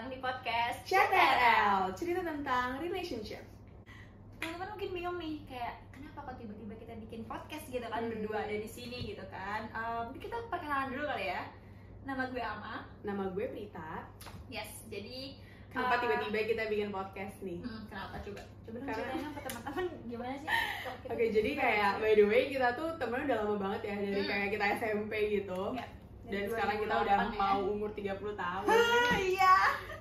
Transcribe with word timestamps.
datang 0.00 0.16
di 0.16 0.24
podcast 0.24 0.80
CTRL, 0.88 1.92
cerita 1.92 2.24
tentang 2.24 2.80
relationship. 2.80 3.44
Teman-teman 4.40 4.72
mungkin 4.72 4.90
bingung 4.96 5.20
nih, 5.20 5.44
kayak 5.44 5.76
kenapa 5.92 6.24
kok 6.24 6.40
tiba-tiba 6.40 6.72
kita 6.72 6.96
bikin 6.96 7.28
podcast 7.28 7.68
gitu 7.68 7.84
kan 7.84 8.00
Hmm. 8.00 8.08
berdua 8.08 8.48
ada 8.48 8.56
di 8.56 8.64
sini 8.64 9.12
gitu 9.12 9.20
kan? 9.28 9.68
Mungkin 10.08 10.24
kita 10.24 10.40
perkenalan 10.48 10.96
dulu 10.96 11.04
kali 11.04 11.28
ya. 11.28 11.52
Nama 12.08 12.32
gue 12.32 12.40
Ama. 12.40 12.88
Nama 13.04 13.22
gue 13.28 13.44
Prita. 13.44 14.08
Yes, 14.48 14.88
jadi 14.88 15.36
Kenapa 15.68 15.92
eh, 15.92 16.00
tiba-tiba 16.00 16.38
kita 16.48 16.62
bikin 16.66 16.88
podcast 16.88 17.36
nih? 17.44 17.60
hmm, 17.60 17.82
kenapa 17.86 18.16
coba? 18.24 18.40
Coba 18.64 18.76
dong 18.80 18.88
Karena- 18.88 19.32
ke 19.36 19.40
teman-teman 19.44 19.84
gimana 20.08 20.34
sih? 20.34 20.48
Oke, 21.12 21.24
jadi 21.28 21.44
bikin 21.44 21.60
kayak 21.60 21.90
by 22.00 22.12
the 22.16 22.24
way 22.24 22.48
kita 22.48 22.72
tuh 22.72 22.88
temennya 22.96 23.24
udah 23.28 23.38
lama 23.44 23.56
banget 23.60 23.80
ya 23.84 23.94
dari 24.00 24.20
Hmm. 24.24 24.30
kayak 24.32 24.48
kita 24.48 24.64
SMP 24.80 25.12
gitu. 25.28 25.60
Ya, 25.76 25.84
Dan 26.30 26.44
sekarang 26.46 26.76
kita 26.78 26.94
2008 26.94 27.02
udah 27.02 27.18
ya. 27.28 27.36
mau 27.36 27.58
umur 27.66 27.90
30 27.90 28.06
tahun. 28.34 28.66
Ah, 28.66 29.16
iya. 29.18 29.56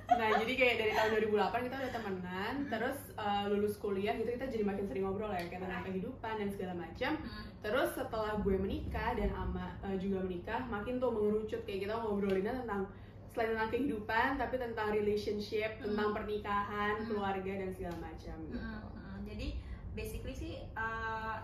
Nah, 0.09 0.29
jadi 0.35 0.53
kayak 0.53 0.75
dari 0.77 0.91
tahun 0.91 1.09
2008 1.29 1.65
kita 1.65 1.75
udah 1.77 1.91
temenan, 1.91 2.53
terus 2.65 2.97
eh, 3.13 3.43
lulus 3.45 3.77
kuliah 3.77 4.13
gitu 4.13 4.29
kita 4.31 4.45
jadi 4.47 4.63
makin 4.63 4.85
sering 4.85 5.05
ngobrol 5.05 5.29
ya 5.29 5.45
kayak 5.45 5.61
tentang 5.61 5.85
kehidupan 5.85 6.33
dan 6.35 6.49
segala 6.49 6.73
macam. 6.75 7.11
Hmm. 7.15 7.45
Terus 7.59 7.89
setelah 7.93 8.33
gue 8.37 8.55
menikah 8.55 9.13
dan 9.13 9.29
Ama 9.31 9.77
eh, 9.83 9.97
juga 9.97 10.21
menikah, 10.21 10.65
makin 10.65 10.97
tuh 10.97 11.09
mengerucut 11.09 11.61
kayak 11.61 11.85
kita 11.85 11.93
ngobrolinnya 11.95 12.53
tentang 12.57 12.89
selain 13.29 13.53
tentang 13.53 13.69
kehidupan, 13.69 14.29
tapi 14.35 14.55
tentang 14.57 14.87
relationship, 14.89 15.77
Hmm. 15.77 15.93
tentang 15.93 16.09
pernikahan, 16.11 16.93
Hmm. 16.97 17.05
keluarga 17.05 17.51
dan 17.55 17.69
segala 17.69 17.97
macam. 18.01 18.35
gitu. 18.43 18.57
Mm, 18.57 18.81
mm. 18.89 19.17
Jadi 19.29 19.47
basically 19.91 20.33
sih 20.33 20.53
uh, 20.73 21.37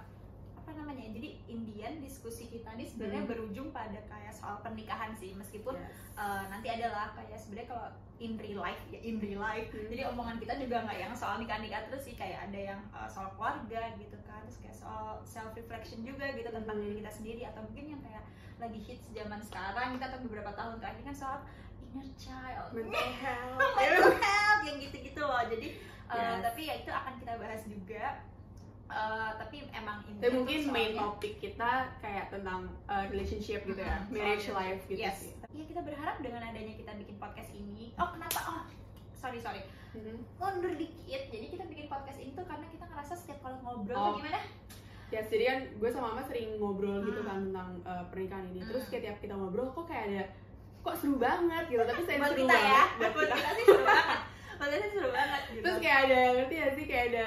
namanya? 0.88 1.10
Jadi 1.12 1.30
Indian 1.48 1.98
diskusi 1.98 2.46
kita 2.46 2.70
nih 2.72 2.86
sebenarnya 2.86 3.24
Hmm. 3.24 3.32
berujung 3.32 3.70
pada 3.72 3.98
kayak 4.02 4.30
soal 4.32 4.62
pernikahan 4.62 5.12
sih 5.14 5.34
meskipun 5.34 5.74
Yes. 5.74 6.14
uh, 6.14 6.46
nanti 6.48 6.70
adalah 6.70 7.10
kayak 7.12 7.34
sebenarnya 7.36 7.68
kalau 7.68 7.88
in 8.18 8.38
real 8.38 8.60
life 8.60 8.80
ya 8.88 9.00
in 9.00 9.18
real 9.18 9.40
life. 9.40 9.68
Hmm. 9.68 9.88
Jadi 9.88 10.02
omongan 10.06 10.38
kita 10.38 10.54
juga 10.56 10.78
nggak 10.82 11.00
yang 11.00 11.14
soal 11.14 11.36
nikah-nikah 11.36 11.82
terus 11.86 12.04
sih 12.04 12.14
kayak 12.14 12.46
ada 12.46 12.60
yang 12.68 12.82
uh, 12.92 13.06
soal 13.06 13.34
keluarga 13.34 13.82
gitu 13.96 14.18
kan, 14.24 14.40
terus 14.44 14.60
kayak 14.60 14.76
soal 14.76 15.20
self 15.24 15.52
reflection 15.52 16.02
juga 16.02 16.30
gitu 16.30 16.48
tentang 16.48 16.76
Hmm. 16.76 16.84
diri 16.86 17.02
kita 17.02 17.12
sendiri 17.12 17.42
atau 17.44 17.62
mungkin 17.64 17.86
yang 17.90 18.02
kayak 18.02 18.24
lagi 18.56 18.80
hits 18.80 19.10
zaman 19.10 19.42
sekarang 19.42 19.98
kita 19.98 20.06
atau 20.08 20.20
beberapa 20.22 20.52
tahun 20.52 20.78
terakhir 20.78 21.04
kan 21.04 21.16
soal 21.18 21.40
inner 21.82 22.08
child 22.16 22.70
mental 22.72 22.92
health. 23.20 23.60
mental 23.60 24.16
health 24.16 24.62
yang 24.64 24.78
gitu-gitu 24.80 25.20
loh 25.20 25.44
jadi 25.46 25.68
uh, 26.06 26.16
Yes. 26.16 26.40
tapi 26.42 26.62
ya 26.64 26.74
itu 26.78 26.88
akan 26.90 27.14
kita 27.18 27.34
bahas 27.36 27.62
juga 27.66 28.04
Uh, 28.86 29.34
tapi 29.36 29.66
emang 29.72 29.98
ini 30.06 30.22
Tapi 30.22 30.30
mungkin 30.32 30.60
main 30.70 30.92
topik 30.94 31.34
kita 31.38 31.72
kayak 31.98 32.30
tentang 32.30 32.70
uh, 32.86 33.02
relationship 33.08 33.66
gitu 33.66 33.78
ya, 33.78 33.98
Mm, 34.04 34.14
marriage 34.14 34.48
life 34.48 34.82
gitu 34.86 35.02
yes. 35.02 35.18
sih. 35.20 35.34
Iya 35.50 35.64
kita 35.66 35.82
berharap 35.82 36.16
dengan 36.20 36.42
adanya 36.44 36.70
kita 36.72 36.94
bikin 36.96 37.18
podcast 37.18 37.50
ini. 37.52 37.92
Oh 37.96 38.10
kenapa? 38.10 38.40
Oh 38.46 38.62
sorry 39.16 39.38
sorry 39.38 39.66
Mhm. 39.92 40.22
mundur 40.38 40.70
dikit. 40.72 41.22
Jadi 41.26 41.46
kita 41.50 41.66
bikin 41.66 41.88
podcast 41.88 42.20
ini 42.20 42.32
tuh 42.32 42.44
karena 42.44 42.68
kita 42.68 42.86
ngerasa 42.86 43.14
setiap 43.16 43.40
kalau 43.42 43.58
ngobrol 43.60 43.96
Oh. 43.96 44.14
gimana? 44.16 44.38
Ya, 45.08 45.22
jadi 45.24 45.44
kan 45.46 45.60
gue 45.76 45.90
sama 45.90 46.08
Mama 46.12 46.22
sering 46.24 46.50
ngobrol 46.56 47.02
gitu 47.02 47.20
Hmm. 47.20 47.28
kan 47.28 47.38
tentang 47.44 47.70
uh, 47.84 48.04
pernikahan 48.06 48.46
ini. 48.48 48.60
Hmm. 48.60 48.70
Terus 48.70 48.84
kayak 48.86 49.04
tiap 49.04 49.18
kita 49.20 49.34
ngobrol 49.34 49.72
kok 49.72 49.86
kayak 49.86 50.04
ada 50.08 50.24
kok 50.80 50.96
seru 50.96 51.18
banget 51.18 51.64
gitu, 51.66 51.82
tapi 51.82 52.02
saya 52.04 52.18
seru 52.22 52.38
kita 52.38 52.54
ya, 52.54 52.62
banget 52.62 52.90
buat 52.94 53.12
buat 53.12 53.26
kita. 53.26 53.36
kita 53.36 53.50
sih 53.52 53.66
seru 53.66 53.84
banget. 53.84 54.20
Buat 54.56 54.70
kita 54.70 54.78
sih 54.78 54.92
seru 54.92 55.10
banget 55.10 55.42
gitu. 55.48 55.64
Terus 55.64 55.78
kayak 55.80 56.00
ada 56.04 56.20
ngerti 56.36 56.54
gak 56.56 56.74
sih 56.74 56.86
kayak 56.86 57.06
ada 57.10 57.26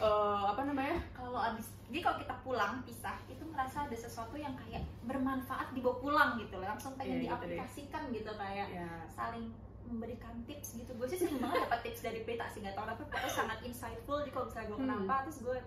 uh, 0.00 0.44
apa 0.48 0.62
namanya? 0.64 0.98
kalau 1.12 1.38
abis 1.38 1.68
jadi 1.86 2.00
kalau 2.00 2.16
kita 2.18 2.34
pulang 2.40 2.74
pisah 2.82 3.16
itu 3.26 3.42
merasa 3.44 3.84
ada 3.84 3.94
sesuatu 3.94 4.34
yang 4.34 4.54
kayak 4.56 4.80
bermanfaat 5.04 5.70
dibawa 5.70 5.96
pulang 5.98 6.30
gitu 6.36 6.54
loh. 6.54 6.66
Langsung 6.66 6.94
pengen 6.94 7.18
Iya, 7.18 7.20
gitu 7.20 7.26
diaplikasikan 7.50 8.02
gitu 8.10 8.30
kayak 8.32 8.68
Ya. 8.70 8.88
saling 9.06 9.50
memberikan 9.84 10.38
tips 10.46 10.78
gitu. 10.78 10.90
Gue 10.94 11.04
sih 11.04 11.18
sering 11.18 11.38
banget 11.38 11.66
dapat 11.66 11.82
tips 11.82 12.00
dari 12.00 12.22
Prita 12.22 12.46
sih 12.46 12.62
nggak 12.62 12.72
tahu 12.72 12.86
tapi 12.86 13.02
Prita 13.06 13.28
sangat 13.28 13.58
insightful 13.60 14.22
jadi 14.22 14.30
kalau 14.30 14.46
misalnya 14.46 14.66
gue 14.66 14.78
Hmm. 14.78 14.84
kenapa. 14.86 15.14
Terus 15.26 15.38
gue 15.42 15.58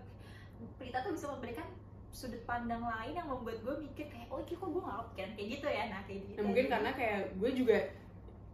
Prita 0.75 0.97
tuh 1.03 1.12
bisa 1.12 1.28
memberikan 1.28 1.68
sudut 2.08 2.40
pandang 2.46 2.79
lain 2.79 3.13
yang 3.13 3.28
membuat 3.28 3.58
gue 3.59 3.75
mikir 3.84 4.06
kayak 4.08 4.29
oh 4.29 4.40
ini 4.40 4.53
kok 4.53 4.69
gue 4.69 4.79
kepikiran 4.79 5.31
kayak 5.35 5.50
gitu 5.52 5.68
ya. 5.68 5.84
Nah 5.90 6.02
kayak 6.06 6.22
gitu. 6.24 6.40
Ya, 6.40 6.44
mungkin 6.46 6.66
karena 6.69 6.91
kayak 6.94 7.19
gue 7.35 7.52
juga 7.52 7.78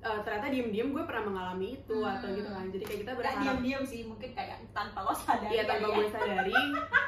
uh, 0.02 0.20
ternyata 0.22 0.48
diem-diem 0.48 0.90
gue 0.90 1.04
pernah 1.04 1.24
mengalami 1.26 1.68
itu 1.76 1.96
Hmm. 1.96 2.14
atau 2.14 2.28
gitu 2.30 2.48
kan. 2.48 2.66
Jadi 2.68 2.84
kayak 2.84 3.00
kita 3.00 3.12
berharap 3.14 3.40
diam-diam 3.40 3.84
sih 3.84 4.02
mungkin 4.04 4.30
kayak 4.32 4.58
tanpa 4.70 5.00
lo 5.02 5.14
sadar 5.14 5.48
Iya 5.48 5.64
tanpa 5.66 5.88
gue 5.90 6.08
sadari, 6.08 6.56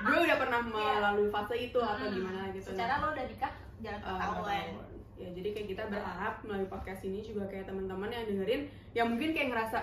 gue 0.02 0.18
udah 0.22 0.38
pernah 0.38 0.62
melalui 0.72 1.30
fase 1.30 1.56
itu 1.58 1.78
atau 1.78 1.96
Hmm. 2.02 2.14
gimana 2.14 2.42
gitu. 2.52 2.68
secara 2.68 2.94
lo 2.98 3.08
udah 3.10 3.26
nikah 3.26 3.52
jangan 3.80 4.00
Eh, 4.00 4.06
ketahuan. 4.06 4.66
Ya 5.16 5.30
jadi 5.32 5.50
kayak 5.52 5.68
kita 5.70 5.84
berharap 5.88 6.34
melalui 6.42 6.66
podcast 6.66 7.02
ini 7.02 7.22
juga 7.22 7.46
kayak 7.46 7.66
teman-teman 7.66 8.10
yang 8.10 8.26
dengerin, 8.26 8.62
yang 8.92 9.08
mungkin 9.08 9.30
kayak 9.32 9.50
ngerasa 9.50 9.78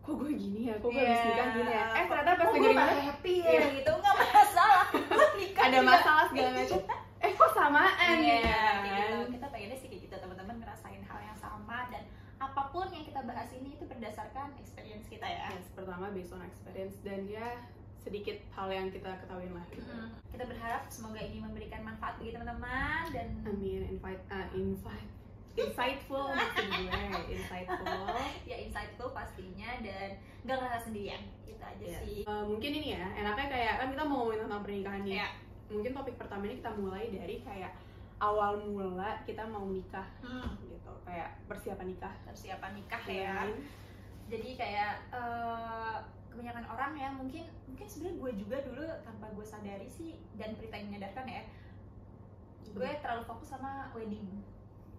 kok 0.00 0.14
gue 0.16 0.32
gini 0.32 0.66
ya, 0.66 0.74
kok 0.74 0.88
gue 0.88 0.98
habis 0.98 1.22
nikah 1.24 1.46
gini 1.52 1.70
ya. 1.70 1.84
Eh 1.92 2.04
ternyata 2.04 2.30
pas 2.34 2.46
gue 2.46 2.56
dengerin 2.56 2.74
kita, 2.74 3.04
happy 3.04 3.34
ya 3.36 3.50
Iya. 3.52 3.66
gitu 3.76 3.90
nggak 3.92 4.14
masalah 4.18 4.84
Gue 5.10 5.28
nikah 5.38 5.62
ada 5.62 5.78
juga. 5.78 5.88
masalah 5.88 6.24
segala 6.26 6.50
macam. 6.52 6.80
Eh 7.20 7.32
kok 7.32 7.50
samaan 7.52 8.16
Iya, 8.18 8.34
ya 8.34 8.50
kan? 8.50 8.76
gitu. 8.82 9.16
kita 9.30 9.46
pengennya 9.46 9.59
apa 12.40 12.62
pun 12.68 12.88
yang 12.88 13.04
kita 13.04 13.20
bahas 13.20 13.52
ini 13.52 13.76
itu 13.76 13.84
berdasarkan 13.84 14.56
experience 14.56 15.04
kita 15.06 15.22
ya 15.22 15.52
Yes, 15.52 15.68
pertama 15.70 16.08
based 16.10 16.32
on 16.32 16.40
experience 16.40 16.96
dan 17.00 17.28
ya 17.28 17.60
sedikit 17.96 18.40
hal 18.50 18.68
yang 18.68 18.88
kita 18.88 19.12
ketahuin 19.14 19.52
lah 19.52 19.60
gitu. 19.68 19.84
Mm, 19.84 20.08
kita 20.30 20.44
berharap 20.46 20.88
semoga 20.88 21.20
ini 21.20 21.38
memberikan 21.38 21.84
manfaat 21.84 22.16
bagi 22.16 22.32
teman-teman 22.32 23.12
dan 23.12 23.28
Amin, 23.44 23.84
invite, 23.86 24.24
uh, 24.26 24.48
invite, 24.50 25.10
insightful 25.54 26.32
gue, 26.56 27.04
insightful. 27.28 28.08
ya 28.48 28.56
insightful 28.58 29.12
pastinya 29.12 29.76
dan 29.78 30.16
nggak 30.40 30.56
ngerasa 30.56 30.80
sendirian 30.82 31.20
itu 31.44 31.60
aja 31.60 31.84
Yes. 31.84 32.00
sih 32.00 32.18
Uh, 32.24 32.48
mungkin 32.48 32.72
ini 32.72 32.96
ya, 32.96 33.04
enaknya 33.12 33.46
kayak 33.48 33.72
kan 33.76 33.88
kita 33.90 34.02
mau 34.02 34.24
ngomongin 34.24 34.48
tentang 34.48 34.62
pernikahan 34.64 35.02
nih. 35.04 35.14
ya 35.18 35.28
Mungkin 35.68 35.92
topik 35.92 36.16
pertama 36.16 36.42
ini 36.44 36.56
kita 36.56 36.72
mulai 36.74 37.04
dari 37.10 37.36
kayak 37.40 37.72
awal 38.20 38.60
mula 38.60 39.24
kita 39.24 39.42
mau 39.48 39.64
nikah 39.66 40.04
hmm, 40.20 40.60
gitu, 40.68 40.92
kayak 41.08 41.40
persiapan 41.48 41.96
nikah. 41.96 42.14
persiapan 42.28 42.72
nikah 42.76 43.02
ya 43.08 43.32
kan? 43.32 43.50
jadi 44.30 44.48
kayak 44.54 44.92
eh, 45.10 45.96
kebanyakan 46.30 46.64
orang 46.70 46.92
ya 46.94 47.08
mungkin 47.10 47.44
mungkin 47.66 47.86
sebenarnya 47.90 48.16
gue 48.22 48.32
juga 48.38 48.56
dulu 48.62 48.84
tanpa 49.02 49.26
gue 49.34 49.46
sadari 49.46 49.88
sih 49.90 50.14
dan 50.38 50.54
Prita 50.54 50.78
yang 50.78 50.94
menyadarkan 50.94 51.26
ya 51.26 51.42
gue 52.70 52.90
terlalu 53.02 53.22
fokus 53.26 53.50
sama 53.50 53.90
wedding 53.98 54.22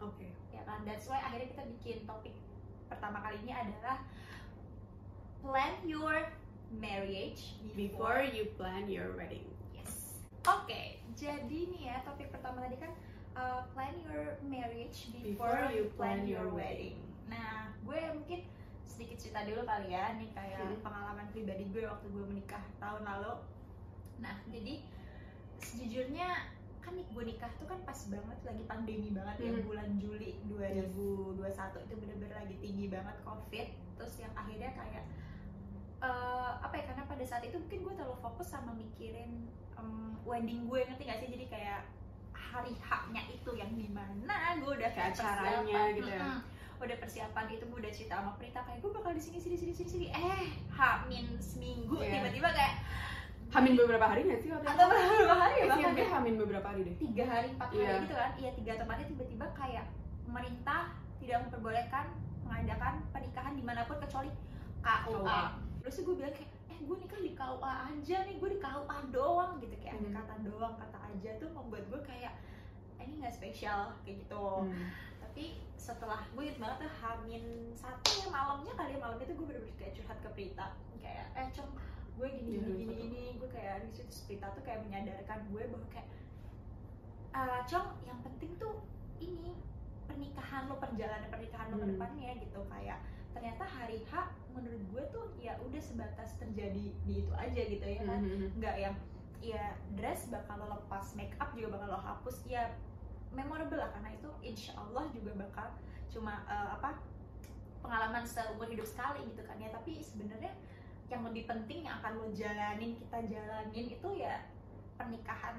Oke. 0.03 0.27
ya 0.51 0.61
kan 0.67 0.83
that's 0.83 1.07
why 1.07 1.23
akhirnya 1.23 1.55
kita 1.55 1.63
bikin 1.79 1.97
topik 2.03 2.35
pertama 2.91 3.23
kali 3.23 3.39
ini 3.47 3.55
adalah 3.55 4.03
plan 5.39 5.73
your 5.87 6.27
marriage 6.75 7.55
Before 7.73 8.19
you 8.27 8.51
plan 8.59 8.91
your 8.91 9.15
wedding. 9.15 9.47
yes 9.71 10.19
oke 10.43 10.99
jadi 11.15 11.59
nih 11.71 11.95
ya 11.95 12.03
topik 12.03 12.27
pertama 12.35 12.67
tadi 12.67 12.75
kan 12.75 12.91
uh, 13.33 13.61
plan 13.71 13.93
your 14.03 14.35
marriage 14.43 15.09
before, 15.15 15.69
you 15.69 15.87
plan 15.95 16.23
your 16.25 16.47
wedding. 16.49 16.97
nah 17.25 17.71
gue 17.81 17.99
mungkin 18.11 18.43
sedikit 18.83 19.17
cerita 19.17 19.47
dulu 19.47 19.63
kali 19.63 19.91
ya. 19.91 20.11
Nih 20.15 20.29
kayak 20.31 20.59
Hmm. 20.61 20.83
pengalaman 20.83 21.27
pribadi 21.31 21.63
gue 21.69 21.87
waktu 21.87 22.05
gue 22.05 22.25
menikah 22.27 22.59
tahun 22.77 23.03
lalu. 23.03 23.33
Nah 24.19 24.35
jadi 24.47 24.83
sejujurnya 25.57 26.27
kan 26.81 26.97
nih 26.97 27.05
gue 27.07 27.23
nikah 27.23 27.47
tuh 27.55 27.69
kan 27.69 27.79
pas 27.85 27.95
banget 28.09 28.39
lagi 28.41 28.63
pandemi 28.65 29.09
banget 29.13 29.35
ya 29.39 29.49
Hmm. 29.53 29.63
bulan 29.63 29.89
Juli 29.95 30.35
2021 30.49 31.37
itu 31.79 31.93
bener-bener 31.95 32.35
lagi 32.35 32.55
tinggi 32.59 32.85
banget 32.89 33.15
covid. 33.21 33.67
Terus 33.95 34.13
yang 34.19 34.33
akhirnya 34.33 34.73
kayak 34.73 35.05
eh, 36.01 36.51
apa 36.59 36.73
ya 36.73 36.83
karena 36.83 37.03
pada 37.05 37.23
saat 37.23 37.45
itu 37.45 37.55
mungkin 37.55 37.79
gue 37.85 37.93
terlalu 37.93 38.17
fokus 38.19 38.49
sama 38.49 38.73
mikirin 38.73 39.45
em, 39.77 40.17
wedding 40.25 40.65
gue 40.65 40.81
ngerti 40.81 41.03
gak 41.05 41.19
sih? 41.21 41.29
Jadi 41.29 41.45
kayak 41.47 41.85
hari 42.43 42.73
haknya 42.79 43.21
itu 43.29 43.51
yang 43.51 43.71
di 43.71 43.87
mana 43.87 44.35
gue 44.55 44.71
udah 44.71 44.89
Kayak 44.89 45.13
persiapan, 45.13 45.87
gitu 45.93 46.09
ya. 46.09 46.19
mm-mm. 46.19 46.39
udah 46.79 46.97
persiapan 46.97 47.45
itu 47.47 47.63
gue 47.63 47.79
udah 47.79 47.91
cerita 47.91 48.13
sama 48.17 48.31
Prita 48.35 48.59
kayak 48.61 48.79
gue 48.79 48.91
bakal 48.91 49.11
di 49.11 49.21
sini 49.21 49.37
sini 49.37 49.55
sini 49.55 49.71
sini 49.71 49.89
sini 49.89 50.05
eh 50.09 50.43
hamin 50.71 51.37
seminggu 51.37 51.95
Iya. 51.95 52.17
tiba-tiba 52.17 52.49
kayak 52.51 52.75
Hamin 53.51 53.75
beberapa 53.75 54.07
hari 54.07 54.23
nggak 54.23 54.39
sih 54.39 54.49
waktu 54.49 54.63
atau 54.65 54.87
beberapa 54.87 55.35
hari 55.37 55.55
Eh, 55.57 55.67
bahkan 55.67 55.91
sih, 55.91 56.07
hamin 56.07 56.35
beberapa 56.37 56.63
hari 56.65 56.81
deh. 56.81 56.95
tiga 56.97 57.23
hari 57.25 57.47
empat 57.51 57.67
hari 57.69 57.83
Iya. 57.83 57.93
gitu 58.01 58.15
kan 58.15 58.31
iya 58.37 58.49
tiga 58.53 58.69
atau 58.71 58.85
empat 58.85 58.97
hari 58.97 59.09
tiba-tiba 59.11 59.45
kayak 59.53 59.85
pemerintah 60.23 60.81
tidak 61.17 61.37
memperbolehkan 61.43 62.05
mengadakan 62.41 62.93
pernikahan 63.11 63.53
di 63.53 63.61
mana 63.61 63.83
pun 63.83 63.99
kecuali 63.99 64.31
KUA 64.81 64.95
KUA. 65.05 65.41
terus 65.79 65.95
gue 65.99 66.15
bilang 66.15 66.31
kayak 66.31 66.49
eh 66.65 66.79
gue 66.79 66.95
nikah 66.97 67.19
di 67.19 67.31
KUA 67.51 67.73
aja 67.91 68.17
nih 68.23 68.35
gue 68.39 68.49
di 68.49 68.59
KUA 68.59 68.97
doang 69.11 69.59
gitu 69.59 69.75
kayak 69.75 69.99
ada 69.99 70.07
Hmm. 70.07 70.15
kata 70.15 70.33
doang 70.47 70.75
kata 70.79 70.97
aja 71.11 71.29
tuh 71.35 71.49
membuat 71.51 71.83
gue 71.91 72.01
kayak 72.01 72.33
"Eh, 72.95 73.03
ini 73.03 73.19
nggak 73.19 73.33
spesial 73.33 73.91
kayak 74.03 74.23
gitu 74.23 74.47
Hmm. 74.63 74.87
tapi 75.19 75.43
setelah 75.75 76.21
gue 76.31 76.41
inget 76.41 76.57
banget 76.57 76.87
tuh 76.87 76.91
hamin 76.91 77.43
satu 77.73 78.09
ya 78.09 78.27
malamnya 78.27 78.73
kali 78.73 78.95
ya 78.95 78.99
malam 78.99 79.19
itu 79.19 79.33
gue 79.33 79.45
bener-bener 79.45 79.75
kayak 79.75 79.93
curhat 79.93 80.17
ke 80.17 80.29
Prita 80.31 80.67
kayak 80.95 81.27
eh 81.33 81.47
cong 81.51 81.71
gue 82.11 82.27
gini 82.29 82.49
Iya, 82.51 82.61
gini 82.61 82.71
gini 82.77 82.93
satu. 82.95 83.03
gini 83.03 83.23
gue 83.37 83.49
kayak 83.49 83.75
di 83.85 83.91
situ 83.91 84.11
Prita 84.25 84.47
tuh 84.49 84.63
kayak 84.63 84.79
menyadarkan 84.81 85.39
gue 85.47 85.63
bahwa 85.67 85.87
kayak 85.87 86.07
"Ah, 87.31 87.63
cong 87.63 87.87
yang 88.01 88.19
penting 88.19 88.55
tuh 88.55 88.75
ini 89.17 89.55
pernikahan 90.03 90.67
lo 90.67 90.75
perjalanan 90.75 91.31
pernikahan 91.31 91.71
lo 91.71 91.77
ke 91.77 91.87
Hmm. 91.87 91.93
depannya 91.95 92.31
gitu 92.37 92.59
kayak 92.67 92.99
ternyata 93.31 93.63
hari 93.63 94.03
H 94.05 94.13
menurut 94.51 94.83
gue 94.91 95.03
tuh 95.09 95.25
ya 95.37 95.55
udah 95.61 95.79
sebatas 95.79 96.35
terjadi 96.35 96.91
di 97.01 97.13
itu 97.19 97.31
aja 97.31 97.61
gitu 97.61 97.81
ya 97.81 98.03
kan 98.03 98.19
Mhm. 98.19 98.59
nggak 98.59 98.75
yang 98.77 98.95
ya 99.41 99.73
dress 99.95 100.27
bakal 100.27 100.59
lo 100.59 100.77
lepas 100.77 101.15
make 101.15 101.33
up 101.37 101.49
juga 101.51 101.73
bakal 101.75 101.95
lo 101.95 101.99
hapus 101.99 102.45
ya 102.45 102.75
memorable 103.31 103.79
lah 103.79 103.89
karena 103.89 104.13
itu 104.13 104.29
insya 104.41 104.75
Allah 104.75 105.07
juga 105.09 105.31
bakal 105.33 105.71
cuma 106.11 106.43
eh, 106.45 106.69
apa 106.75 106.99
pengalaman 107.81 108.21
seumur 108.21 108.67
hidup 108.67 108.85
sekali 108.85 109.25
gitu 109.25 109.41
kan 109.41 109.57
ya 109.57 109.71
tapi 109.71 109.97
sebenarnya 109.97 110.53
yang 111.09 111.25
lebih 111.25 111.43
penting 111.43 111.83
yang 111.83 111.97
akan 111.99 112.21
lo 112.21 112.27
jalanin 112.31 112.93
kita 112.93 113.17
jalanin 113.25 113.87
itu 113.89 114.09
ya 114.13 114.45
pernikahan 114.95 115.57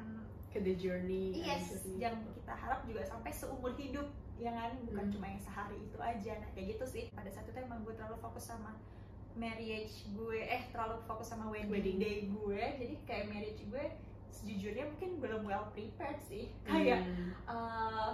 ke 0.48 0.60
the 0.60 0.76
journey 0.76 1.34
yes 1.34 1.72
journey. 1.74 1.98
yang 1.98 2.14
kita 2.22 2.54
harap 2.54 2.84
juga 2.86 3.02
sampai 3.02 3.32
seumur 3.32 3.74
hidup 3.74 4.06
ya 4.42 4.50
kan 4.50 4.74
bukan 4.82 5.06
Hmm. 5.06 5.12
cuma 5.12 5.26
yang 5.28 5.38
sehari 5.40 5.78
itu 5.78 5.98
aja 5.98 6.32
nah 6.36 6.50
kayak 6.50 6.66
gitu 6.72 6.84
sih 6.84 7.04
pada 7.08 7.30
saat 7.30 7.46
itu 7.46 7.54
emang 7.56 7.80
gue 7.80 7.94
terlalu 7.94 8.18
fokus 8.18 8.44
sama 8.44 8.74
marriage 9.32 10.04
gue 10.10 10.38
eh 10.42 10.66
terlalu 10.68 10.98
fokus 11.02 11.30
sama 11.30 11.46
wedding, 11.46 11.70
Wedding. 11.70 11.96
day 11.96 12.16
gue 12.26 12.62
jadi 12.76 12.94
kayak 13.02 13.24
marriage 13.28 13.62
gue 13.62 13.84
sejujurnya 14.28 14.84
mungkin 14.88 15.10
belum 15.18 15.42
well 15.42 15.70
prepared 15.70 16.18
sih 16.20 16.50
kayak 16.62 17.00
Hmm. 17.00 17.30
eh, 17.46 18.10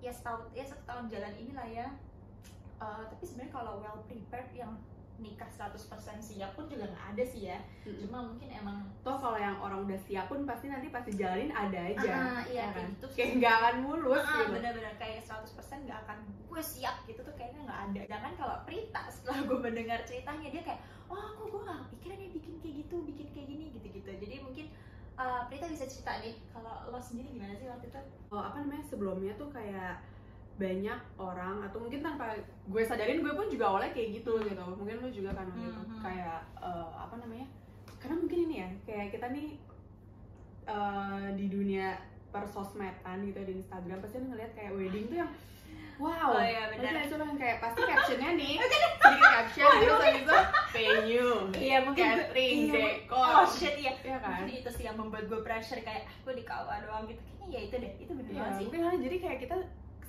ya 0.00 0.10
setahun 0.10 0.46
ya 0.52 0.62
satu 0.62 0.82
tahun 0.84 1.06
jalan 1.08 1.34
inilah 1.36 1.68
ya 1.68 1.88
Eh, 2.78 3.04
tapi 3.06 3.22
sebenarnya 3.22 3.52
kalau 3.52 3.78
well 3.78 4.02
prepared 4.04 4.50
yang 4.52 4.74
nikah 5.22 5.46
100% 5.46 5.78
siap 6.18 6.50
pun 6.52 6.66
juga 6.66 6.90
nggak 6.90 7.06
ada 7.14 7.24
sih 7.24 7.46
ya. 7.46 7.58
Mm-mm. 7.86 8.02
cuma 8.04 8.18
mungkin 8.26 8.50
emang 8.50 8.82
toh 9.00 9.16
kalau 9.16 9.38
yang 9.38 9.54
orang 9.56 9.86
udah 9.86 9.98
siap 10.02 10.26
pun 10.26 10.42
pasti 10.42 10.66
nanti 10.66 10.90
pas 10.90 11.06
dijalanin 11.06 11.54
ada 11.54 11.78
aja. 11.78 12.02
Ya 12.02 12.20
iya, 12.50 12.64
kayak 12.68 12.74
kan? 12.74 12.86
gitu 12.92 13.06
sih. 13.06 13.16
kayak 13.16 13.30
nggak 13.38 13.54
akan 13.56 13.74
mulus 13.86 14.24
Ah, 14.26 14.34
gitu. 14.42 14.52
bener-bener 14.58 14.94
kayak 14.98 15.20
100% 15.22 15.86
gak 15.86 15.98
akan 16.04 16.18
gue 16.26 16.62
siap 16.62 16.96
gitu 17.06 17.20
tuh 17.22 17.34
kayaknya 17.38 17.60
nggak 17.64 17.80
ada. 17.88 18.00
Sedangkan 18.04 18.34
kalau 18.36 18.56
Prita 18.66 19.02
setelah 19.08 19.38
gue 19.46 19.58
mendengar 19.62 19.98
ceritanya 20.04 20.48
dia 20.50 20.62
kayak 20.66 20.80
oh 21.06 21.26
kok 21.38 21.46
gue 21.46 21.60
gak 21.62 21.78
kepikiran 21.88 22.18
ya 22.18 22.28
bikin 22.34 22.54
kayak 22.60 22.74
gitu 22.82 22.96
bikin 23.06 23.26
kayak 23.30 23.46
gini 23.48 23.64
gitu-gitu. 23.72 24.10
Jadi 24.10 24.34
mungkin 24.42 24.66
uh, 25.14 25.42
Prita 25.46 25.66
bisa 25.70 25.86
cerita 25.86 26.18
nih 26.18 26.34
kalau 26.50 26.90
lo 26.90 26.98
sendiri 26.98 27.30
gimana 27.30 27.54
sih 27.54 27.70
waktu 27.70 27.86
itu? 27.88 28.00
Oh, 28.28 28.42
apa 28.42 28.60
namanya 28.60 28.84
sebelumnya 28.84 29.32
tuh 29.38 29.48
kayak 29.48 30.02
banyak 30.54 30.98
orang 31.16 31.64
atau 31.64 31.78
mungkin 31.78 32.00
tanpa 32.00 32.36
gue 32.62 32.82
sadarin 32.82 33.18
gue 33.18 33.32
pun 33.32 33.46
juga 33.46 33.64
awalnya 33.68 33.90
kayak 33.90 34.20
gitu 34.20 34.32
gitu. 34.38 34.62
Mungkin 34.74 34.96
lu 34.98 35.08
juga 35.08 35.30
kan 35.32 35.48
waktu 35.48 35.64
itu 35.64 35.82
Mhm. 35.82 36.00
kayak 36.00 36.40
eh, 36.58 36.90
apa 36.94 37.14
namanya? 37.16 37.46
Karena 37.96 38.14
mungkin 38.16 38.38
ini 38.46 38.54
ya 38.56 38.68
kayak 38.84 39.08
kita 39.10 39.26
nih 39.28 39.48
eh, 40.64 41.26
di 41.34 41.46
dunia 41.46 41.98
persosmedan 42.30 43.26
gitu 43.26 43.40
di 43.42 43.52
Instagram 43.58 43.98
pasti 43.98 44.16
ngeliat 44.18 44.52
kayak 44.52 44.72
wedding 44.72 45.04
tuh 45.06 45.18
yang 45.20 45.32
wow. 46.00 46.32
Oh, 46.32 46.42
iya, 46.42 46.72
benar. 46.72 47.04
Itu 47.04 47.14
yang 47.14 47.36
kayak 47.36 47.58
pasti 47.60 47.80
captionnya 47.90 48.30
nih. 48.34 48.54
Sedikit 48.58 48.92
caption 49.02 49.72
terus 49.78 49.98
habis 49.98 50.22
itu 50.22 50.36
venue 50.72 51.32
iya 51.54 51.76
mungkin 51.78 52.04
catering 52.06 52.58
iya, 52.64 52.72
dekor. 52.72 53.28
oh 53.36 53.44
shit 53.46 53.74
iya. 53.76 53.92
Ya 54.00 54.18
kan? 54.18 54.42
Mungkin 54.42 54.56
itu 54.56 54.70
sih 54.72 54.84
yang 54.84 54.96
membuat 54.96 55.24
gue 55.26 55.40
pressure 55.42 55.80
kayak 55.80 56.04
ah, 56.04 56.14
gue 56.22 56.34
di 56.34 56.44
KUA 56.44 56.76
doang 56.86 57.04
gitu. 57.06 57.20
Kayaknya 57.20 57.46
ya 57.50 57.60
itu 57.60 57.74
deh. 57.76 57.92
Itu 57.98 58.12
bener 58.14 58.30
Iya, 58.30 58.40
banget 58.40 58.54
sih. 58.54 58.64
mungkin 58.66 59.02
jadi 59.02 59.16
kayak 59.18 59.38
kita 59.42 59.56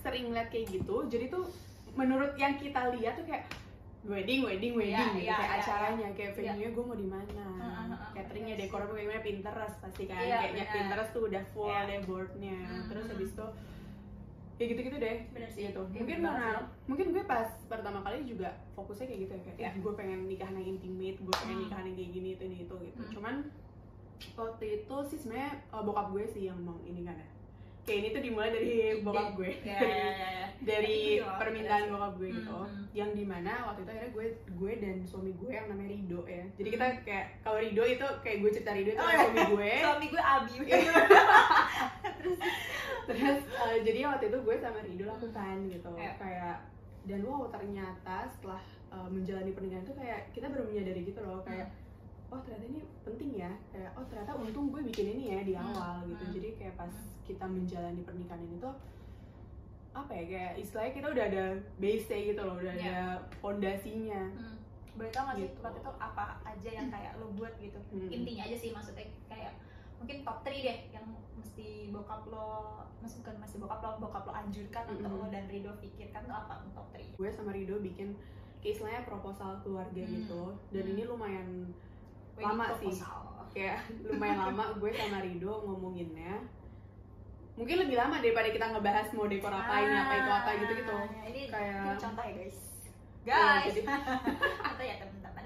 sering 0.04 0.24
ngeliat 0.28 0.52
kayak 0.52 0.68
gitu, 0.70 0.96
jadi 1.08 1.32
tuh 1.32 1.48
menurut 1.96 2.36
yang 2.36 2.60
kita 2.60 2.92
lihat 2.94 3.16
tuh 3.16 3.26
kayak 3.26 3.48
wedding, 4.04 4.44
wedding, 4.44 4.76
wedding 4.76 5.00
Iya, 5.00 5.16
gitu 5.16 5.24
iya, 5.24 5.36
kayak 5.40 5.48
iya, 5.50 5.60
acaranya, 5.64 6.08
kayak 6.12 6.32
Iya. 6.36 6.38
venue-nya 6.52 6.70
gue 6.76 6.84
mau 6.84 6.98
di 6.98 7.08
mana, 7.08 7.46
Heeh, 7.56 7.84
heeh, 7.88 8.10
cateringnya, 8.14 8.56
bener 8.60 8.68
dekor 8.68 8.82
apa 8.84 8.94
gimana, 8.94 9.22
Pinterest 9.24 9.76
pasti 9.80 10.04
kan, 10.04 10.20
Iya, 10.20 10.36
kayaknya 10.44 10.52
bener. 10.60 10.74
Pinterest 10.76 11.12
tuh 11.16 11.24
udah 11.24 11.44
full 11.56 11.72
Iya. 11.72 11.88
deh 11.88 12.00
boardnya, 12.04 12.60
Mhm. 12.60 12.86
terus 12.92 13.06
habis 13.08 13.32
itu 13.32 13.48
ya 14.54 14.66
gitu-gitu 14.70 14.98
deh, 15.00 15.18
bener 15.32 15.50
sih 15.50 15.62
gitu. 15.66 15.82
Mungkin 15.88 16.18
karena 16.20 16.30
banget 16.30 16.66
mungkin 16.86 17.06
gue 17.10 17.24
pas 17.26 17.50
pertama 17.66 18.00
kali 18.00 18.22
juga 18.24 18.50
fokusnya 18.76 19.08
kayak 19.08 19.22
gitu 19.24 19.34
ya 19.34 19.42
kayak, 19.50 19.58
eh, 19.66 19.74
gue 19.82 19.94
pengen 19.96 20.20
nikahan 20.28 20.54
yang 20.54 20.68
intimate, 20.70 21.18
gue 21.18 21.34
pengen 21.34 21.58
Hmm. 21.58 21.64
nikahan 21.66 21.84
yang 21.88 21.96
kayak 21.98 22.12
gini 22.12 22.30
itu 22.36 22.44
ini 22.44 22.58
itu 22.62 22.76
gitu. 22.78 23.00
Hmm. 23.02 23.12
Cuman 23.18 23.36
waktu 24.36 24.66
itu 24.82 24.96
sih 25.08 25.18
sebenarnya 25.18 25.52
eh, 25.64 25.82
bokap 25.82 26.08
gue 26.12 26.24
sih 26.28 26.44
yang 26.46 26.60
mau 26.60 26.78
ini 26.84 27.02
kan 27.02 27.16
ya. 27.16 27.28
Kayak 27.84 28.00
ini 28.00 28.08
tuh 28.10 28.22
dimulai 28.22 28.50
dari 28.50 28.72
bokap 29.00 29.36
gue. 29.36 29.52
ya 29.62 29.76
ya 29.76 29.98
ya, 30.08 30.28
ya. 30.32 30.46
dari 30.70 30.96
Itu 31.14 31.20
juga 31.20 31.36
permintaan 31.36 31.84
bokap 31.90 32.14
gue 32.16 32.30
gitu 32.32 32.48
Hmm, 32.54 32.72
hmm. 32.72 32.86
yang 32.94 33.12
di 33.12 33.26
mana 33.26 33.52
waktu 33.66 33.84
itu 33.84 33.92
akhirnya 33.92 34.12
gue 34.12 34.26
gue 34.54 34.72
dan 34.78 34.96
suami 35.04 35.32
gue 35.34 35.52
yang 35.52 35.68
namanya 35.68 35.90
Rido 35.92 36.22
ya 36.24 36.46
jadi 36.54 36.70
kita 36.72 36.86
kayak 37.04 37.26
kalau 37.42 37.58
Rido 37.58 37.84
itu 37.84 38.08
kayak 38.22 38.38
gue 38.40 38.52
cerita 38.54 38.72
Rido 38.72 38.90
itu. 38.90 38.98
Oh, 38.98 39.10
iya. 39.10 39.20
suami 39.20 39.42
gue 39.50 39.70
suami 39.84 40.06
gue 40.08 40.22
Abi 40.24 40.54
terus 43.04 43.40
eh, 43.44 43.78
jadi 43.84 44.00
waktu 44.08 44.26
itu 44.26 44.38
gue 44.40 44.56
sama 44.58 44.80
Rido 44.80 45.04
lakukan 45.06 45.56
gitu 45.68 45.92
Iya. 45.94 46.12
kayak 46.16 46.56
dan 47.04 47.20
wow 47.22 47.52
ternyata 47.52 48.18
setelah 48.30 48.62
eh, 48.90 49.08
menjalani 49.10 49.52
pernikahan 49.52 49.84
itu 49.84 49.94
kayak 49.94 50.32
kita 50.32 50.48
baru 50.48 50.64
menyadari 50.66 51.02
gitu 51.04 51.20
loh 51.20 51.44
kayak 51.44 51.68
oh 52.34 52.40
ternyata 52.40 52.66
ini 52.68 52.82
penting 53.04 53.32
ya 53.38 53.52
kayak 53.70 53.94
oh 53.94 54.04
ternyata 54.04 54.34
untung 54.34 54.66
gue 54.68 54.82
bikin 54.84 55.06
ini 55.12 55.24
ya 55.30 55.40
di 55.44 55.54
Hmm, 55.54 55.70
awal 55.70 55.96
gitu 56.08 56.24
hmm. 56.24 56.34
jadi 56.34 56.50
kayak 56.56 56.76
pas 56.76 56.90
Hmm. 56.90 57.14
kita 57.24 57.46
menjalani 57.48 58.02
pernikahan 58.02 58.42
ini 58.42 58.58
tuh 58.58 58.74
apa 59.94 60.12
ya 60.12 60.24
kayak 60.26 60.52
istilahnya 60.58 60.92
kita 60.92 61.08
udah 61.08 61.26
ada 61.28 61.46
base 61.78 62.10
gitu 62.10 62.42
loh 62.42 62.58
udah 62.58 62.74
Iya. 62.74 62.82
ada 62.84 62.98
fondasinya 63.38 64.24
Hmm. 64.32 64.58
Boleh 64.94 65.10
tau 65.10 65.26
gak 65.26 65.36
sih 65.36 65.46
Gitu. 65.48 65.58
waktu 65.60 65.80
itu 65.80 65.92
apa 66.00 66.24
aja 66.44 66.70
yang 66.72 66.88
kayak 66.88 67.12
lo 67.16 67.28
buat 67.32 67.54
gitu 67.58 67.80
Hmm. 67.88 68.10
Intinya 68.12 68.44
aja 68.44 68.56
sih 68.56 68.70
maksudnya 68.70 69.06
kayak 69.24 69.54
mungkin 69.96 70.18
top 70.22 70.38
3 70.42 70.60
deh 70.60 70.80
yang 70.92 71.06
mesti 71.34 71.68
bokap 71.90 72.26
lo 72.28 72.82
Maksud 73.00 73.20
bukan 73.20 73.36
mesti 73.38 73.58
bokap 73.58 73.80
lo, 73.80 73.90
bokap 74.00 74.24
lo 74.24 74.32
anjurkan 74.34 74.88
untuk 74.88 75.12
Mm-mm. 75.12 75.20
lo 75.20 75.28
dan 75.28 75.44
Rido 75.46 75.76
pikirkan 75.78 76.24
tuh 76.24 76.32
apa 76.34 76.64
top 76.72 76.88
3 76.90 77.04
gue 77.14 77.30
sama 77.30 77.52
Rido 77.52 77.76
bikin 77.80 78.16
kayak 78.58 78.74
istilahnya 78.74 79.04
proposal 79.04 79.60
keluarga 79.60 80.00
Hmm. 80.00 80.14
gitu 80.16 80.42
dan 80.72 80.84
Hmm. 80.84 80.94
ini 80.94 81.04
lumayan 81.04 81.50
Lama 82.36 82.66
sih. 82.76 82.94
kayak 83.50 83.78
lumayan 84.04 84.50
lama 84.50 84.74
gue 84.74 84.90
sama 84.92 85.22
Rido 85.22 85.54
ngomonginnya. 85.62 86.42
Mungkin 87.54 87.78
lebih 87.80 87.94
lama 87.94 88.18
daripada 88.18 88.50
kita 88.50 88.66
ngebahas 88.68 89.14
mau 89.14 89.30
dekor 89.30 89.54
apain 89.54 89.86
apa 89.88 90.14
itu 90.16 90.32
apa 90.32 90.50
gitu 90.58 90.74
gitu 90.76 90.90
Ah, 90.92 91.06
Ini, 91.24 91.42
Kayak- 91.48 91.86
ini 91.86 92.02
contoh 92.02 92.24
ya 92.24 92.34
guys. 92.36 92.58
Ya, 93.24 93.38
Guys 93.56 93.66
jadi- 93.72 93.86
Atau 94.68 94.84
ya 94.84 94.96
teman-teman. 94.98 95.46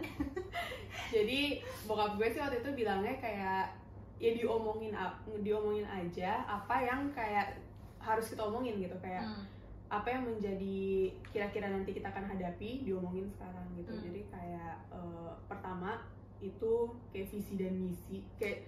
Jadi 1.13 1.39
bokap 1.83 2.15
gue 2.15 2.27
sih 2.27 2.39
waktu 2.39 2.57
itu 2.57 2.69
bilangnya 2.73 3.15
kayak 3.17 3.75
ya 4.17 4.31
diomongin 4.33 4.91
diomongin 5.37 5.85
aja 5.85 6.41
apa 6.43 6.75
yang 6.79 7.11
kayak 7.11 7.59
harus 7.97 8.27
kita 8.29 8.41
omongin 8.41 8.79
gitu. 8.79 8.95
Kayak 8.97 9.23
Hmm. 9.25 9.44
apa 9.89 10.07
yang 10.09 10.23
menjadi 10.25 10.79
kira-kira 11.25 11.67
nanti 11.69 11.91
kita 11.91 12.07
akan 12.07 12.23
hadapi 12.25 12.83
diomongin 12.83 13.27
sekarang 13.29 13.67
gitu. 13.73 13.87
Hmm. 13.89 14.01
jadi 14.01 14.21
kayak 14.27 14.73
eh, 14.89 15.31
pertama 15.45 16.01
itu 16.39 16.73
kayak 17.09 17.27
visi 17.27 17.53
dan 17.56 17.73
misi 17.75 18.17
kayak 18.35 18.65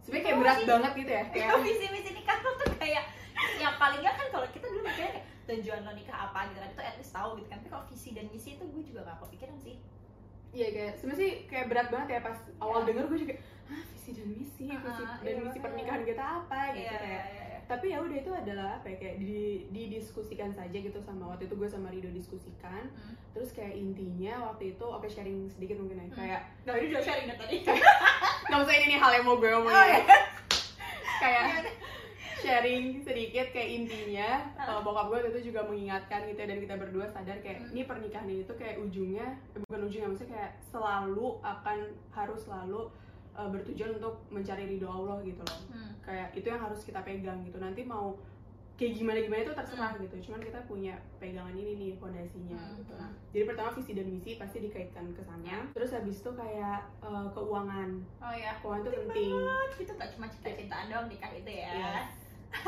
sebenarnya 0.00 0.24
kayak 0.24 0.38
berat 0.38 0.56
sih. 0.56 0.66
banget 0.66 0.92
gitu 0.94 1.10
ya 1.10 1.24
kayak 1.28 1.48
visi-visi 1.60 2.10
nikah 2.12 2.38
lo 2.38 2.50
tuh 2.56 2.70
kayak 2.74 3.04
yang 3.56 3.76
paling 3.76 4.00
gak 4.00 4.14
kan 4.14 4.26
kalau 4.30 4.46
kita 4.48 4.66
dulu 4.66 4.82
mikirnya 4.82 5.10
kayak 5.12 5.26
tujuan 5.44 5.80
lo 5.80 5.92
nikah 5.92 6.16
apa 6.22 6.38
gitu 6.48 6.58
kan 6.58 6.70
itu 6.70 6.82
at 6.82 6.94
least 6.94 7.12
tahu 7.12 7.30
gitu 7.34 7.46
kan 7.46 7.58
tapi 7.58 7.70
kalau 7.70 7.84
visi 7.86 8.10
dan 8.10 8.26
misi 8.28 8.48
itu 8.52 8.64
gue 8.64 8.82
juga 8.82 9.00
gak 9.04 9.18
kepikiran 9.22 9.58
sih 9.58 9.76
Iya 10.50 10.68
kayak 10.70 10.92
sebenarnya 10.94 11.18
sih 11.20 11.32
kayak 11.44 11.66
berat 11.66 11.88
banget 11.90 12.08
ya 12.08 12.20
pas 12.22 12.38
awal 12.56 12.78
Iya. 12.78 12.86
denger 12.88 13.04
gue 13.04 13.18
juga 13.20 13.34
hah 13.64 13.82
visi 13.86 14.10
dan 14.12 14.28
misi 14.30 14.64
Ah, 14.66 14.78
visi 14.78 15.02
ah, 15.02 15.16
dan 15.18 15.26
iya, 15.26 15.42
misi 15.42 15.58
iya. 15.58 15.64
pernikahan 15.66 16.02
kita 16.04 16.24
apa 16.38 16.58
gitu 16.70 16.78
Iya, 16.80 16.94
kayak 16.94 17.24
iya, 17.26 17.44
iya. 17.44 17.53
Tapi 17.66 17.86
ya 17.88 17.98
udah 17.98 18.14
itu 18.14 18.30
adalah 18.30 18.76
apa 18.76 18.86
ya 18.88 18.96
kayak 18.98 19.16
di, 19.18 19.40
didiskusikan 19.68 20.50
saja 20.50 20.74
gitu 20.74 20.98
sama 20.98 21.28
waktu 21.28 21.44
itu 21.44 21.54
gue 21.54 21.66
sama 21.66 21.88
Rido 21.88 22.10
diskusikan 22.10 22.86
Hmm. 22.86 23.14
terus 23.32 23.50
kayak 23.50 23.74
intinya 23.74 24.34
waktu 24.46 24.72
itu 24.72 24.84
oke 24.84 25.04
sharing 25.04 25.48
sedikit 25.48 25.76
mungkin 25.76 25.98
ya 25.98 26.06
Hmm. 26.06 26.16
kayak 26.16 26.40
Nah, 26.62 26.74
ini 26.74 26.86
udah 26.88 27.02
sharing 27.02 27.26
tadi. 27.30 27.56
nggak 28.46 28.60
usah 28.60 28.74
ini 28.74 28.86
nih 28.86 28.98
hal 28.98 29.10
yang 29.12 29.24
mau 29.24 29.36
gue 29.36 29.50
omongin 29.50 29.72
Oh, 29.72 29.84
iya. 29.84 30.00
kayak 31.22 31.44
sharing 32.36 32.84
sedikit 33.00 33.46
kayak 33.50 33.70
intinya 33.74 34.28
Ah. 34.54 34.76
uh, 34.76 34.80
bokap 34.80 35.08
gue 35.08 35.18
itu 35.32 35.48
juga 35.48 35.64
mengingatkan 35.64 36.24
gitu 36.26 36.36
ya, 36.36 36.46
dan 36.46 36.58
kita 36.58 36.74
berdua 36.76 37.06
sadar 37.08 37.40
kayak 37.40 37.58
Hmm. 37.62 37.72
ini 37.72 37.82
pernikahan 37.82 38.28
ini 38.28 38.42
tuh 38.42 38.54
kayak 38.54 38.76
ujungnya 38.78 39.26
eh, 39.50 39.60
bukan 39.62 39.80
ujungnya 39.82 40.08
maksudnya 40.08 40.32
kayak 40.34 40.52
selalu 40.62 41.26
akan 41.40 41.78
harus 42.10 42.40
selalu 42.42 42.92
uh, 43.34 43.48
bertujuan 43.48 43.94
untuk 43.94 44.14
mencari 44.28 44.64
ridho 44.66 44.86
Allah 44.86 45.18
gitu 45.20 45.40
loh 45.40 45.60
Hmm. 45.66 45.90
kayak 46.00 46.32
itu 46.32 46.46
yang 46.46 46.60
harus 46.60 46.80
kita 46.80 47.00
pegang 47.00 47.42
gitu 47.42 47.56
nanti 47.56 47.82
mau 47.82 48.14
kayak 48.74 48.94
gimana 48.96 49.18
gimana 49.20 49.40
itu 49.40 49.54
terserah 49.54 49.92
gitu 49.96 50.16
cuman 50.20 50.40
kita 50.40 50.58
punya 50.64 50.92
pegangan 51.16 51.52
ini 51.52 51.72
nih 51.76 51.90
fondasinya 51.94 52.54
Hmm, 52.56 52.74
gitu 52.76 52.90
hmm. 52.90 53.00
Nah, 53.00 53.10
jadi 53.30 53.44
pertama 53.44 53.70
visi 53.72 53.92
dan 53.92 54.06
misi 54.08 54.30
pasti 54.34 54.58
dikaitkan 54.60 55.06
ke 55.10 55.22
sana 55.22 55.56
terus 55.70 55.90
habis 55.90 56.18
itu 56.18 56.30
kayak 56.32 56.80
uh, 57.00 57.26
keuangan 57.30 57.90
Oh 58.18 58.34
ya. 58.34 58.58
keuangan 58.58 58.82
itu 58.82 58.90
penting 59.00 59.30
Itu 59.76 59.92
gak 59.92 60.10
cuma 60.12 60.26
cita-citaan 60.28 60.86
doang 60.88 61.06
nikah 61.06 61.30
itu 61.32 61.50
ya. 61.52 61.70
Iya. 61.70 61.94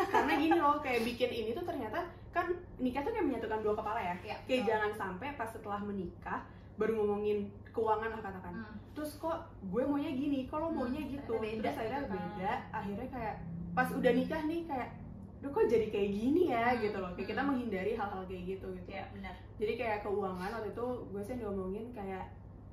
karena 0.05 0.33
gini 0.37 0.57
loh 0.57 0.79
kayak 0.81 1.03
bikin 1.05 1.31
ini 1.33 1.51
tuh 1.53 1.63
ternyata 1.63 2.03
kan 2.29 2.47
nikah 2.77 3.01
tuh 3.01 3.11
kayak 3.11 3.23
menyatukan 3.25 3.61
dua 3.61 3.75
kepala 3.75 4.01
ya 4.01 4.15
Iya. 4.21 4.37
kayak 4.45 4.63
jangan 4.65 4.91
sampai 4.93 5.29
pas 5.35 5.47
setelah 5.49 5.79
menikah 5.81 6.43
baru 6.75 6.93
ngomongin 6.95 7.47
keuangan 7.77 8.09
lah 8.11 8.21
katakan 8.23 8.53
Hmm. 8.57 8.75
terus 8.91 9.13
kok 9.17 9.37
gue 9.63 9.83
maunya 9.85 10.11
gini 10.11 10.39
kalau 10.47 10.69
Hmm, 10.69 10.77
maunya 10.81 11.03
gitu 11.05 11.29
ternyata 11.31 11.45
beda 11.47 11.61
terus 11.63 11.77
akhirnya 11.77 12.01
gitu 12.01 12.09
kan. 12.09 12.17
beda 12.17 12.53
akhirnya 12.73 13.09
kayak 13.11 13.35
pas 13.73 13.89
udah 13.91 14.13
nikah 14.15 14.43
nih 14.45 14.63
kayak 14.65 14.91
Duh 15.37 15.53
kok 15.53 15.69
jadi 15.69 15.87
kayak 15.87 16.11
gini 16.11 16.43
ya 16.49 16.65
Hmm, 16.67 16.81
gitu 16.81 16.97
loh 16.97 17.11
kayak 17.13 17.29
kita 17.29 17.39
hmm. 17.39 17.49
menghindari 17.51 17.93
hal-hal 17.93 18.23
kayak 18.25 18.45
gitu 18.49 18.67
gitu 18.75 18.89
ya 18.91 19.05
benar 19.11 19.35
jadi 19.55 19.73
kayak 19.75 19.99
keuangan 20.01 20.51
waktu 20.51 20.69
itu 20.71 20.85
gue 21.07 21.23
sih 21.23 21.35
ngomongin 21.37 21.87
kayak 21.93 22.25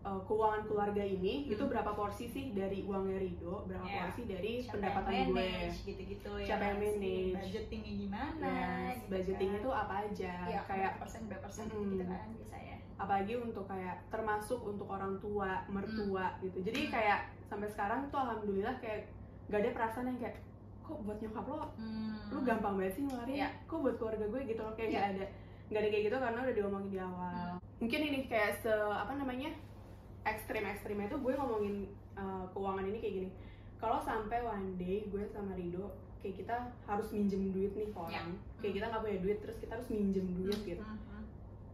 uh, 0.01 0.19
keuangan 0.21 0.63
keluarga 0.63 1.03
ini 1.03 1.33
Hmm. 1.41 1.51
itu 1.51 1.63
berapa 1.65 1.91
porsi 1.91 2.25
sih 2.25 2.45
dari 2.51 2.79
uangnya 2.81 3.19
Rido 3.19 3.67
berapa 3.67 3.83
Ya. 3.85 3.99
porsi 4.01 4.21
dari 4.25 4.51
siapa 4.57 4.73
pendapatan 4.73 5.11
yang 5.13 5.27
gue 5.27 5.35
manage 5.37 5.77
gitu-gitu 5.83 6.31
ya 6.37 6.45
Siapa 6.45 6.63
yang 6.65 6.79
manage? 6.79 7.35
budgetingnya 7.37 7.93
gimana 7.99 8.47
Yes, 8.47 8.95
gitu 8.95 9.11
budgetingnya 9.11 9.59
kan. 9.59 9.65
tuh 9.65 9.73
apa 9.75 9.93
aja 10.01 10.33
ya 10.45 10.59
kayak 10.63 10.91
persen 10.97 11.21
berapa 11.25 11.43
persen 11.43 11.65
Mm-mm. 11.67 11.91
gitu 11.91 12.03
kan 12.05 12.27
biasanya 12.33 12.75
apalagi 13.03 13.35
untuk 13.35 13.65
kayak 13.65 13.99
termasuk 14.07 14.59
untuk 14.59 14.87
orang 14.87 15.19
tua 15.19 15.61
mertua 15.67 16.33
gitu. 16.39 16.59
Jadi 16.61 16.87
Hmm. 16.87 16.91
kayak 16.91 17.19
sampai 17.43 17.67
sekarang 17.67 18.07
tuh 18.07 18.17
alhamdulillah 18.17 18.75
kayak 18.79 19.11
gak 19.45 19.59
ada 19.59 19.69
perasaan 19.71 20.07
yang 20.07 20.19
kayak 20.19 20.35
kok 20.79 20.99
buat 20.99 21.17
nyokap 21.17 21.45
lo? 21.45 21.67
Hmm. 21.75 22.15
lu 22.27 22.39
gampang 22.41 22.75
banget 22.75 22.93
sih 22.93 23.03
ngeluarin? 23.03 23.35
Iya. 23.35 23.49
kok 23.63 23.79
buat 23.79 23.95
keluarga 23.97 24.25
gue? 24.25 24.41
gitu 24.45 24.61
loh. 24.61 24.73
Kayak 24.73 24.89
Iya. 24.89 24.97
gak 24.97 25.07
ada 25.09 25.25
nggak 25.63 25.79
ada 25.79 25.89
kayak 25.89 26.03
gitu 26.03 26.17
karena 26.17 26.39
udah 26.39 26.53
diomongin 26.53 26.89
di 26.89 26.99
awal. 26.99 27.49
Mungkin 27.77 27.99
ini 28.01 28.19
kayak 28.25 28.51
se 28.57 28.73
apa 28.73 29.13
namanya 29.13 29.49
ekstrim 30.23 30.63
ekstrimnya 30.63 31.07
itu 31.07 31.17
gue 31.17 31.33
ngomongin 31.33 31.75
uh, 32.13 32.45
keuangan 32.49 32.85
ini 32.85 32.97
kayak 32.97 33.15
gini. 33.17 33.29
Kalau 33.77 33.99
sampai 33.99 34.39
one 34.39 34.75
day 34.75 35.03
gue 35.05 35.23
sama 35.27 35.51
Rido 35.53 35.91
kayak 36.19 36.35
kita 36.37 36.55
harus 36.85 37.07
minjem 37.11 37.51
duit 37.51 37.71
nih 37.73 37.89
ke 37.89 37.97
orang. 37.97 38.31
Kayak 38.59 38.73
kita 38.73 38.85
nggak 38.87 39.01
punya 39.01 39.19
duit 39.19 39.37
terus 39.39 39.57
kita 39.57 39.71
harus 39.73 39.87
minjem 39.89 40.27
duit 40.33 40.55
Hmm, 40.55 40.69
gitu. 40.69 40.79
hmm, 40.81 40.95
hmm. 40.95 41.12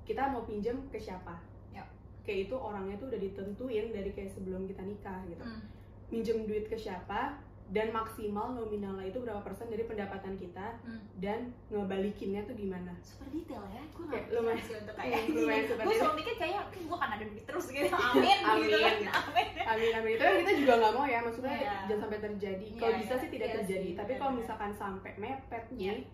Kita 0.09 0.25
mau 0.25 0.41
pinjem 0.41 0.89
ke 0.89 0.97
siapa 0.97 1.37
Ya. 1.69 1.85
kayak 2.23 2.39
itu 2.43 2.55
orangnya 2.57 2.97
tuh 2.97 3.07
udah 3.07 3.19
ditentuin 3.19 3.85
dari 3.89 4.09
kayak 4.09 4.31
sebelum 4.31 4.65
kita 4.65 4.81
nikah 4.81 5.21
gitu 5.23 5.43
Hmm. 5.43 5.61
minjem 6.09 6.43
duit 6.43 6.65
ke 6.65 6.73
siapa 6.75 7.37
dan 7.69 7.93
maksimal 7.93 8.49
nominalnya 8.51 9.05
itu 9.05 9.21
berapa 9.21 9.37
persen 9.39 9.69
dari 9.69 9.85
pendapatan 9.85 10.33
kita 10.33 10.81
Hmm. 10.81 10.97
dan 11.15 11.39
ngebalikinnya 11.69 12.41
tuh 12.41 12.53
gimana 12.53 12.97
super 12.99 13.29
detail 13.29 13.61
ya 13.63 13.85
gue 13.87 14.03
nggak 14.03 14.23
lumayan- 14.31 14.57
sih 14.59 14.73
untuk 14.75 14.95
kayak 14.95 15.21
Hmm, 15.21 15.29
lumayan 15.37 15.63
super 15.63 15.83
gue 15.85 15.93
selalu 15.95 16.15
mikir 16.17 16.35
kayak 16.35 16.61
gue 16.73 16.97
kan 16.97 17.09
ada 17.11 17.25
duit 17.27 17.45
terus 17.45 17.65
gitu 17.69 17.93
amin 18.09 18.25
gitu 18.25 18.41
kan 18.41 18.49
Amin. 18.49 19.05
amin 19.05 19.47
amin 19.63 19.91
amin 19.93 20.11
itu 20.11 20.23
kan 20.23 20.33
kita 20.39 20.53
juga 20.57 20.73
nggak 20.75 20.93
mau 20.95 21.05
ya 21.05 21.19
maksudnya 21.21 21.53
Iya. 21.55 21.73
jangan 21.85 22.01
sampai 22.01 22.19
terjadi 22.19 22.65
Iya, 22.67 22.79
kalau 22.79 22.95
bisa 22.97 23.13
iya. 23.13 23.21
sih 23.21 23.29
tidak 23.29 23.47
Iya 23.47 23.55
terjadi 23.61 23.85
sih, 23.85 23.93
tapi 23.95 24.11
kalau 24.17 24.31
misalkan 24.33 24.71
sampai 24.73 25.11
mepet 25.15 25.63
Iya. 25.71 25.91
nih 25.93 26.05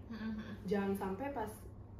jangan 0.66 0.92
sampai 0.94 1.28
pas 1.32 1.52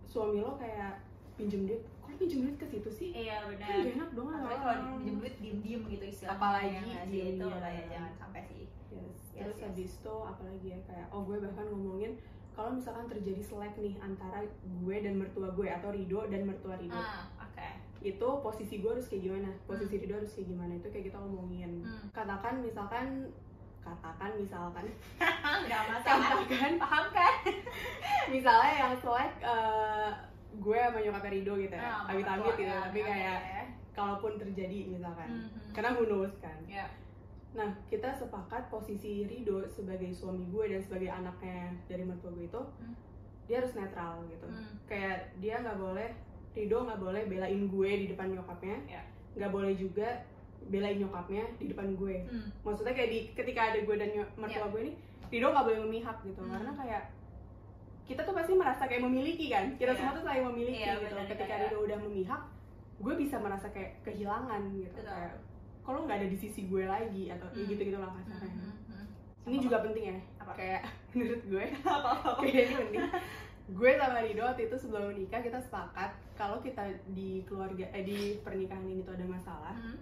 suami 0.06 0.40
lo 0.40 0.52
kayak 0.54 1.00
pinjem 1.36 1.62
duit. 1.68 1.82
Kok 2.02 2.16
pinjem 2.18 2.40
duit 2.48 2.56
ke 2.60 2.66
situ 2.68 2.90
sih? 2.92 3.10
Iya 3.12 3.44
kan 3.44 3.48
benar. 3.52 3.68
gak 3.68 3.92
enak 3.96 4.10
dong 4.16 4.28
apalagi 4.32 4.56
sama 4.56 4.64
kalau 4.64 4.98
pinjem 5.00 5.16
duit 5.20 5.36
diem 5.44 5.60
diem 5.62 5.82
gitu 5.92 6.06
istilahnya. 6.08 6.38
Apalagi 6.40 6.68
ya 6.68 6.82
nggak 6.82 7.06
sih? 7.08 7.22
itu 7.36 7.46
lah 7.48 7.72
ya 7.72 7.84
jangan 7.92 8.14
sampai 8.18 8.42
sih. 8.48 8.64
Yes. 8.92 9.18
Yes, 9.36 9.44
Terus 9.44 9.58
yes. 9.60 9.66
habis 9.68 9.92
itu 10.00 10.16
apalagi 10.24 10.68
ya 10.72 10.80
kayak 10.88 11.08
oh 11.12 11.22
gue 11.28 11.38
bahkan 11.44 11.66
ngomongin 11.68 12.12
kalau 12.56 12.72
misalkan 12.72 13.06
terjadi 13.12 13.44
selek 13.44 13.76
nih 13.84 14.00
antara 14.00 14.40
gue 14.64 14.96
dan 15.04 15.14
mertua 15.20 15.52
gue 15.52 15.68
atau 15.68 15.92
Rido 15.92 16.24
dan 16.32 16.48
mertua 16.48 16.80
Rido 16.80 16.96
ah 16.96 17.28
oke. 17.44 17.70
itu 18.00 18.28
posisi 18.40 18.80
gue 18.80 18.92
harus 18.96 19.12
kayak 19.12 19.24
gimana? 19.28 19.52
Posisi 19.68 20.00
Rido 20.00 20.16
harus 20.16 20.32
kayak 20.32 20.48
gimana? 20.48 20.72
Itu 20.80 20.88
kayak 20.88 21.12
kita 21.12 21.20
ngomongin. 21.20 21.84
Hmm. 21.84 22.08
katakan 22.16 22.64
misalkan 22.64 23.28
katakan 23.86 24.32
misalkan. 24.42 24.86
Nggak 25.70 25.84
masalah. 25.94 26.28
Katakan. 26.42 26.72
Paham 26.82 27.06
kan? 27.14 27.34
Misalnya 28.34 28.72
yang 28.82 28.94
selek 28.98 29.34
eh, 29.46 30.10
gue 30.66 30.78
sama 30.80 31.00
nyokapnya 31.00 31.32
Rido 31.32 31.54
gitu 31.56 31.72
ya 31.72 31.84
Ah, 31.86 32.10
amit-amit 32.10 32.46
gitu 32.52 32.64
ya, 32.66 32.78
tapi 32.82 33.00
kayak 33.00 33.40
kalaupun 33.92 34.32
terjadi 34.36 34.80
misalkan 34.90 35.30
Hmm, 35.30 35.48
hmm. 35.48 35.72
karena 35.72 35.90
who 35.94 36.04
knows 36.04 36.34
kan 36.38 36.58
ya 36.66 36.88
Nah, 37.54 37.72
kita 37.88 38.12
sepakat 38.12 38.68
posisi 38.68 39.24
Rido 39.24 39.64
sebagai 39.66 40.12
suami 40.12 40.44
gue 40.46 40.66
dan 40.68 40.82
sebagai 40.82 41.08
anaknya 41.08 41.72
dari 41.88 42.04
mertua 42.04 42.28
gue 42.30 42.44
itu, 42.46 42.60
Hmm. 42.76 42.92
dia 43.48 43.64
harus 43.64 43.72
netral 43.74 44.28
gitu. 44.28 44.44
Hmm. 44.44 44.76
Kayak 44.84 45.32
dia 45.40 45.64
nggak 45.64 45.80
boleh, 45.80 46.10
Rido 46.52 46.84
nggak 46.84 47.00
boleh 47.00 47.24
belain 47.26 47.62
gue 47.66 47.90
di 47.96 48.06
depan 48.12 48.28
nyokapnya, 48.30 48.76
Ya. 48.90 49.08
nggak 49.34 49.52
boleh 49.54 49.72
juga 49.72 50.28
belain 50.68 51.00
nyokapnya 51.00 51.48
di 51.56 51.72
depan 51.72 51.96
gue. 51.96 52.28
Hmm. 52.28 52.52
Maksudnya 52.60 52.92
kayak 52.92 53.08
di 53.08 53.20
ketika 53.32 53.72
ada 53.72 53.80
gue 53.80 53.96
dan 53.96 54.10
mertua 54.36 54.68
gue 54.68 54.82
ini, 54.82 54.94
Rido 55.32 55.48
nggak 55.48 55.64
boleh 55.64 55.80
memihak 55.82 56.18
gitu, 56.24 56.42
Hmm. 56.42 56.52
karena 56.52 56.72
kayak 56.76 57.04
kita 58.06 58.22
tuh 58.22 58.34
pasti 58.34 58.54
merasa 58.54 58.84
kayak 58.84 59.02
memiliki 59.02 59.46
kan, 59.48 59.66
kita 59.74 59.92
Iya. 59.92 59.98
semua 59.98 60.14
tuh 60.14 60.24
saling 60.24 60.46
memiliki 60.48 60.80
Iya, 60.80 60.94
gitu. 60.96 61.10
benar, 61.10 61.26
ketika 61.28 61.54
Rido 61.60 61.78
udah 61.82 61.98
memihak, 62.00 62.42
gue 62.98 63.14
bisa 63.16 63.36
merasa 63.38 63.68
kayak 63.68 63.92
kehilangan 64.02 64.62
gitu. 64.72 64.94
Betul. 64.96 65.10
Kayak, 65.10 65.34
kalau 65.82 66.00
nggak 66.02 66.18
ada 66.18 66.28
di 66.28 66.38
sisi 66.38 66.62
gue 66.64 66.84
lagi 66.84 67.24
atau 67.30 67.48
Hmm. 67.48 67.66
gitu 67.66 67.82
gitulah 67.84 68.08
Hmm, 68.08 68.22
kasarnya. 68.24 68.54
hmm, 68.56 68.76
hmm. 68.88 69.06
Ini 69.46 69.58
juga 69.60 69.78
penting 69.80 70.06
ya, 70.08 70.18
Apa? 70.40 70.52
kayak 70.54 70.82
menurut 71.14 71.42
gue, 71.44 71.66
apa 71.88 72.10
apa 72.16 72.30
kayak 72.40 72.56
ini 72.64 72.74
penting. 72.80 73.02
Gue 73.68 73.92
sama 73.96 74.20
Rido 74.20 74.42
waktu 74.44 74.62
itu 74.64 74.76
sebelum 74.76 75.10
menikah 75.10 75.42
kita 75.42 75.58
sepakat 75.60 76.10
kalau 76.34 76.62
kita 76.62 76.86
di 77.10 77.42
keluarga 77.44 77.90
eh 77.90 78.02
di 78.02 78.18
pernikahan 78.40 78.86
ini 78.86 79.02
tuh 79.02 79.14
ada 79.14 79.26
masalah, 79.26 79.74
Hmm. 79.74 79.98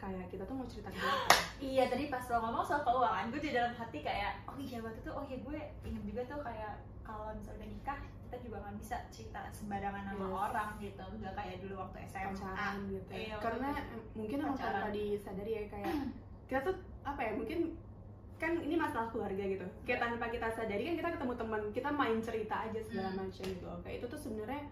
Kayak 0.00 0.26
kita 0.26 0.42
tuh 0.42 0.54
mau 0.54 0.64
cerita 0.64 0.88
ke? 0.88 0.98
Iya 1.62 1.84
tadi 1.86 2.08
pas 2.08 2.24
lo 2.24 2.40
ngomong 2.40 2.64
soal 2.64 2.80
keuangan, 2.80 3.28
gue 3.28 3.38
di 3.38 3.52
dalam 3.52 3.72
hati 3.72 4.00
kayak 4.00 4.32
oh 4.44 4.56
iya 4.56 4.80
waktu 4.80 4.96
itu 4.98 5.10
oh 5.10 5.22
iya 5.22 5.36
gue 5.38 5.58
inget 5.84 6.02
juga 6.02 6.22
tuh 6.26 6.40
kayak 6.40 6.72
kalau 7.02 7.28
misalnya 7.30 7.58
udah 7.58 7.68
nikah 7.68 7.98
kita 8.00 8.36
juga 8.40 8.56
nggak 8.60 8.76
bisa 8.78 8.96
cerita 9.10 9.40
sembarangan 9.50 10.04
sama 10.06 10.24
Yes. 10.24 10.38
orang 10.40 10.68
gitu, 10.78 11.04
nggak 11.18 11.34
kayak 11.34 11.56
dulu 11.60 11.74
waktu 11.78 11.98
SMA. 12.06 12.30
pacaran 12.32 12.74
gitu. 12.88 13.10
Iya, 13.12 13.36
Karena 13.36 13.68
mungkin 14.14 14.36
emang 14.40 14.56
tanpa 14.56 14.88
disadari 14.90 15.52
ya 15.52 15.64
kayak 15.68 15.92
kita 16.48 16.60
tuh 16.62 16.76
apa 17.02 17.20
ya 17.20 17.32
mungkin 17.34 17.60
kan 18.38 18.52
ini 18.56 18.72
masalah 18.72 19.10
keluarga 19.10 19.44
gitu. 19.44 19.66
Kayak 19.84 19.98
Iya. 19.98 20.04
tanpa 20.06 20.26
kita 20.30 20.48
sadari 20.48 20.82
kan 20.82 20.94
kita 20.96 21.08
ketemu 21.12 21.32
teman, 21.36 21.60
kita 21.70 21.90
main 21.90 22.18
cerita 22.20 22.56
aja 22.62 22.80
segala 22.80 23.08
Hmm. 23.10 23.18
macam 23.20 23.44
gitu. 23.44 23.68
Kayak 23.84 23.96
itu 23.98 24.06
tuh 24.08 24.20
sebenarnya 24.22 24.62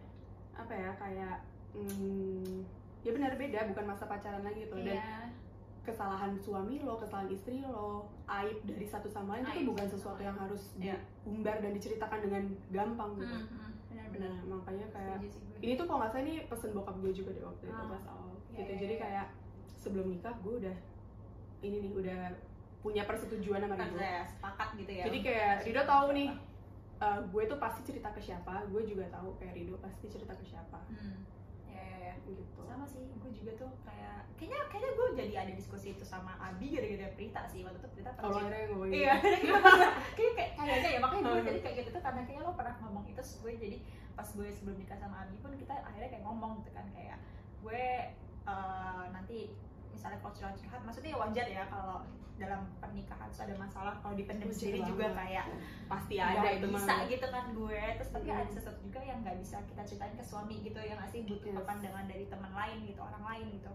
apa 0.54 0.72
ya 0.72 0.90
kayak 0.96 1.36
hmm, 1.74 2.64
ya 3.00 3.10
benar 3.10 3.32
beda 3.34 3.60
bukan 3.66 3.84
masa 3.86 4.04
pacaran 4.04 4.42
lagi 4.42 4.62
gitu 4.62 4.76
dan 4.76 4.94
Iya. 4.94 5.30
kesalahan 5.82 6.36
suami 6.36 6.78
lo, 6.78 6.96
kesalahan 6.96 7.28
istri 7.28 7.60
lo, 7.60 8.04
aib 8.26 8.60
dari 8.62 8.84
satu 8.84 9.06
sama 9.06 9.34
lain 9.34 9.42
itu 9.42 9.50
Aib 9.50 9.58
tuh 9.58 9.68
bukan 9.72 9.88
sesuatu 9.88 10.20
yang 10.20 10.36
harus 10.36 10.62
Iya. 10.76 10.96
diumbar 11.22 11.56
dan 11.58 11.72
diceritakan 11.72 12.18
dengan 12.20 12.42
gampang 12.68 13.10
gitu. 13.16 13.24
Hmm, 13.26 13.48
hmm, 13.48 13.72
benar-benar. 13.88 14.28
Nah, 14.28 14.56
makanya 14.58 14.86
kayak 14.90 15.16
ini 15.58 15.72
tuh 15.74 15.84
kalau 15.84 15.98
nggak 15.98 16.12
salah 16.12 16.22
ini 16.22 16.34
pesen 16.44 16.70
bokap 16.70 16.96
gue 16.98 17.12
juga 17.14 17.30
deh 17.32 17.40
waktu 17.42 17.64
itu 17.64 17.72
Ah. 17.74 17.88
pas 17.88 18.04
awal 18.06 18.28
Iya, 18.28 18.52
gitu. 18.54 18.68
iya, 18.68 18.78
Jadi 18.78 18.94
iya. 18.94 19.00
kayak 19.00 19.26
sebelum 19.72 20.06
nikah 20.08 20.34
gue 20.38 20.54
udah 20.58 20.76
ini 21.60 21.76
nih 21.80 21.92
udah 21.94 22.20
punya 22.78 23.02
persetujuan 23.02 23.58
sama 23.60 23.74
Rido. 23.74 23.84
Harus 23.88 24.02
ya 24.04 24.22
sepakat 24.28 24.68
gitu 24.76 24.92
ya. 24.92 25.04
Jadi 25.06 25.18
kayak 25.20 25.54
Rido 25.64 25.82
tahu 25.84 26.08
nih 26.12 26.28
eh, 26.98 27.18
gue 27.24 27.42
tuh 27.44 27.58
pasti 27.58 27.80
cerita 27.84 28.08
ke 28.10 28.20
siapa, 28.20 28.66
gue 28.66 28.82
juga 28.84 29.06
tahu 29.08 29.30
kayak 29.36 29.54
Rido 29.54 29.78
pasti 29.78 30.04
cerita 30.06 30.34
ke 30.34 30.44
siapa 30.44 30.78
Hmm. 30.84 31.16
Gitu. 32.28 32.60
sama 32.64 32.84
sih 32.84 33.04
gue 33.08 33.30
juga 33.32 33.52
tuh 33.56 33.70
kayak 33.82 34.28
kayaknya 34.36 34.60
kayaknya 34.68 34.90
gue 34.92 35.06
jadi 35.16 35.34
ada 35.40 35.52
diskusi 35.52 35.86
itu 35.96 36.04
sama 36.04 36.36
Abi 36.38 36.70
gara-gara 36.70 37.08
Prita 37.16 37.42
sih 37.48 37.64
waktu 37.64 37.78
itu 37.80 37.88
Prita 37.96 38.10
pernah 38.12 38.32
cerita- 38.36 38.68
ngomongin 38.70 38.92
iya 38.94 39.14
kayak 40.16 40.32
kayak 40.36 40.50
kayaknya 40.56 40.88
ya 40.94 41.00
makanya 41.00 41.22
gue 41.24 41.42
jadi 41.48 41.60
kayak 41.64 41.76
gitu 41.80 41.90
tuh 41.96 42.02
karena 42.04 42.20
kayaknya 42.28 42.42
lo 42.44 42.52
pernah 42.54 42.74
ngomong 42.84 43.04
itu 43.08 43.22
gue 43.22 43.52
jadi 43.56 43.78
pas 44.12 44.28
gue 44.28 44.46
sebelum 44.50 44.76
nikah 44.76 44.98
sama 44.98 45.16
Abi 45.24 45.36
pun 45.38 45.52
kita 45.54 45.74
akhirnya 45.80 46.08
kayak 46.10 46.24
ngomong 46.26 46.52
gitu 46.62 46.70
kan 46.74 46.86
kayak 46.92 47.18
gue 47.64 47.84
eh, 48.48 49.04
nanti 49.10 49.38
misalnya 49.98 50.18
kalau 50.20 50.30
curhat-curhat 50.32 50.80
maksudnya 50.80 51.10
ya 51.10 51.18
wajar 51.18 51.46
ya 51.48 51.62
kalau 51.66 51.98
dalam 52.38 52.60
pernikahan 52.78 53.26
ada 53.28 53.54
masalah 53.56 53.94
kalau 53.98 54.14
dipendam 54.14 54.46
Wajar 54.46 54.58
sendiri 54.62 54.80
juga 54.86 55.10
banget. 55.10 55.18
kayak 55.18 55.46
pasti 55.84 56.14
ada 56.16 56.48
itu 56.48 56.66
bisa 56.70 56.94
gitu 57.04 57.26
kan 57.28 57.44
gue 57.50 57.82
terus 57.98 58.10
tapi 58.12 58.28
Hmm. 58.28 58.38
ada 58.38 58.46
sesuatu 58.48 58.78
juga 58.80 59.00
yang 59.00 59.18
nggak 59.20 59.36
bisa 59.36 59.56
kita 59.64 59.82
ceritain 59.82 60.14
ke 60.14 60.22
suami 60.22 60.62
gitu 60.62 60.78
yang 60.78 60.98
ngasih 60.98 61.26
butuh 61.26 61.50
Yes. 61.52 61.66
pandangan 61.66 62.06
dari 62.06 62.24
teman 62.24 62.52
lain 62.52 62.78
gitu 62.84 63.00
orang 63.00 63.24
lain 63.26 63.46
gitu 63.52 63.72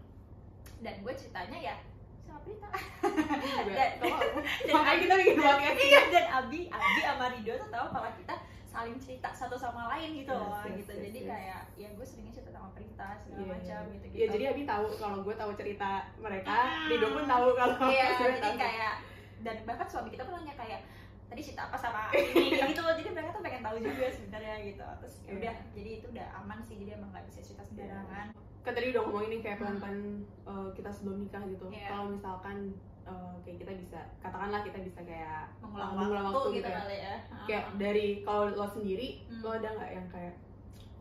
dan 0.79 0.95
gue 0.97 1.13
ceritanya 1.13 1.59
ya 1.61 1.75
sama 2.23 2.39
Prita 2.39 2.69
Juga. 2.71 3.67
dan, 3.67 3.91
dan 4.63 4.73
Makanya 4.73 4.99
kita 5.01 5.13
bikin 5.17 5.35
podcast. 5.37 5.79
iya 5.81 6.01
dan 6.07 6.25
Abi 6.33 6.59
Abi 6.69 6.99
sama 7.03 7.25
Rido 7.29 7.53
tuh 7.57 7.67
tahu 7.69 7.87
kalau 7.89 8.09
kita 8.15 8.35
saling 8.73 8.97
cerita 8.97 9.29
satu 9.31 9.53
sama 9.55 9.85
lain 9.87 10.09
gitu 10.15 10.27
Yes, 10.27 10.41
loh 10.41 10.57
yes, 10.59 10.75
gitu 10.75 10.91
yes, 10.91 11.03
jadi 11.03 11.19
yes. 11.19 11.29
kayak 11.29 11.61
ya 11.75 11.87
gue 11.89 12.03
seringnya 12.03 12.33
cerita 12.33 12.49
sama 12.51 12.69
Prita 12.71 13.07
segala 13.15 13.37
Iya, 13.37 13.47
macam 13.47 13.81
gitu 13.87 14.05
gitu 14.07 14.17
Ya 14.17 14.25
jadi 14.27 14.43
Abi 14.49 14.63
tahu 14.63 14.85
kalau 14.97 15.17
gue 15.21 15.35
tahu 15.35 15.51
cerita 15.53 15.89
mereka, 16.17 16.49
Ah. 16.49 16.85
Rido 16.85 17.07
pun 17.07 17.23
tahu 17.23 17.47
kalau 17.53 17.75
iya 17.87 18.07
jadi 18.19 18.39
tahu. 18.41 18.55
kayak 18.57 18.93
dan 19.39 19.55
bahkan 19.63 19.85
suami 19.85 20.09
kita 20.09 20.23
pun 20.23 20.33
nanya 20.35 20.55
kayak 20.55 20.81
tadi 21.25 21.41
cerita 21.41 21.65
apa 21.65 21.75
sama 21.75 22.09
ini 22.15 22.49
gitu 22.63 22.79
loh 22.79 22.93
jadi 22.93 23.09
mereka 23.09 23.29
tuh 23.31 23.41
pengen 23.41 23.61
tahu 23.61 23.77
juga 23.77 24.05
sebenarnya 24.07 24.55
gitu 24.63 24.85
terus 24.99 25.15
ya 25.15 25.23
Iya. 25.23 25.33
udah 25.35 25.55
jadi 25.71 25.89
itu 25.93 26.05
udah 26.09 26.27
aman 26.35 26.59
sih 26.63 26.75
jadi 26.75 26.91
emang 26.93 27.09
nggak 27.09 27.25
bisa 27.27 27.39
cerita 27.41 27.63
sembarangan 27.63 28.27
kan 28.59 28.71
tadi 28.71 28.87
udah 28.89 29.01
ngomongin 29.03 29.29
nih 29.29 29.41
kayak 29.41 29.57
pelan-pelan 29.59 29.97
uh, 30.43 30.71
kita 30.71 30.87
sebelum 30.87 31.19
nikah 31.19 31.43
gitu. 31.45 31.67
Iya. 31.67 31.87
Kalau 31.89 32.05
misalkan 32.09 32.57
uh, 33.05 33.35
kayak 33.39 33.57
kita 33.57 33.73
bisa 33.75 33.99
katakanlah 34.19 34.61
kita 34.61 34.79
bisa 34.79 34.99
kayak 35.01 35.49
mengulang, 35.59 35.89
uh, 35.89 35.97
mengulang 35.97 36.25
waktu, 36.25 36.37
waktu 36.37 36.49
gitu 36.49 36.57
gitu 36.57 36.69
ya. 36.69 36.79
kali 36.79 36.97
ya 36.97 37.15
Kayak 37.43 37.63
Ah. 37.65 37.75
dari 37.75 38.05
kalau 38.21 38.43
lo 38.49 38.67
sendiri, 38.67 39.07
Hmm. 39.25 39.39
lo 39.39 39.49
ada 39.51 39.69
nggak 39.69 39.91
yang 39.91 40.07
kayak 40.07 40.33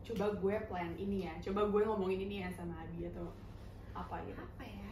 coba 0.03 0.25
gue 0.33 0.55
plan 0.65 0.91
ini 0.93 1.17
ya, 1.21 1.33
coba 1.41 1.61
gue 1.65 1.81
ngomongin 1.81 2.19
ini 2.21 2.35
ya 2.39 2.49
sama 2.49 2.75
Abi 2.77 3.05
atau 3.05 3.31
apa 3.93 4.19
gitu. 4.21 4.35
apa 4.37 4.63
ya 4.63 4.91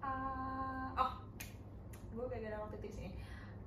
Ah, 0.00 0.88
oh 0.94 1.10
gue 2.10 2.24
gara-gara 2.26 2.56
waktu 2.58 2.76
itu 2.78 2.88
sih 2.94 3.08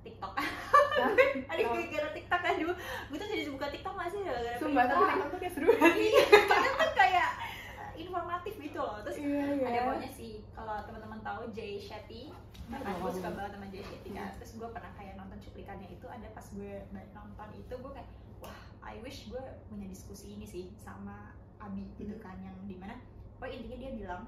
TikTok 0.00 0.32
ada 1.50 1.60
gara-gara 1.60 2.08
TikTok 2.10 2.40
kan 2.40 2.54
dulu 2.56 2.72
gue 2.74 3.16
tuh 3.16 3.28
jadi 3.28 3.42
buka 3.48 3.66
TikTok 3.68 3.94
gak 3.94 4.08
sih 4.08 4.20
gara-gara 4.22 4.56
sumpah 4.56 4.84
tapi. 4.84 5.02
TikTok 5.04 5.28
tuh 5.28 5.38
kayak 5.38 5.52
seru 5.52 5.68
banget 5.68 5.94
iya 6.00 6.24
tuh 6.80 6.90
kayak 6.94 7.30
uh, 7.76 7.90
informatif 7.94 8.54
gitu 8.78 8.86
loh. 8.86 8.98
Terus 9.02 9.16
iya 9.18 9.42
iya 9.58 9.66
ada 9.66 9.80
pokoknya 9.90 10.10
sih 10.14 10.32
kalau 10.54 10.76
teman-teman 10.86 11.20
tahu 11.26 11.40
Jay 11.50 11.82
Shetty 11.82 12.30
kan 12.70 12.78
gue 12.84 13.10
suka 13.10 13.28
banget 13.34 13.50
sama 13.58 13.66
Jay 13.74 13.82
Shetty 13.82 14.10
kan. 14.14 14.30
Terus 14.38 14.52
gue 14.54 14.68
pernah 14.70 14.92
kayak 14.94 15.18
nonton 15.18 15.38
cuplikannya 15.42 15.88
itu 15.90 16.06
ada 16.06 16.26
pas 16.30 16.46
gue 16.46 16.86
nonton 16.94 17.48
itu 17.58 17.74
gue 17.74 17.92
kayak 17.92 18.10
wah 18.38 18.58
I 18.86 19.02
wish 19.02 19.26
gue 19.26 19.42
punya 19.66 19.90
diskusi 19.90 20.38
ini 20.38 20.46
sih 20.46 20.70
sama 20.78 21.34
Abi 21.58 21.90
gitu 21.98 22.14
Hmm. 22.14 22.22
kan 22.22 22.38
yang 22.38 22.54
di 22.70 22.78
mana 22.78 22.94
oh 23.42 23.48
intinya 23.50 23.78
dia 23.82 23.92
bilang 23.98 24.22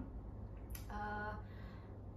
eh, 0.90 1.33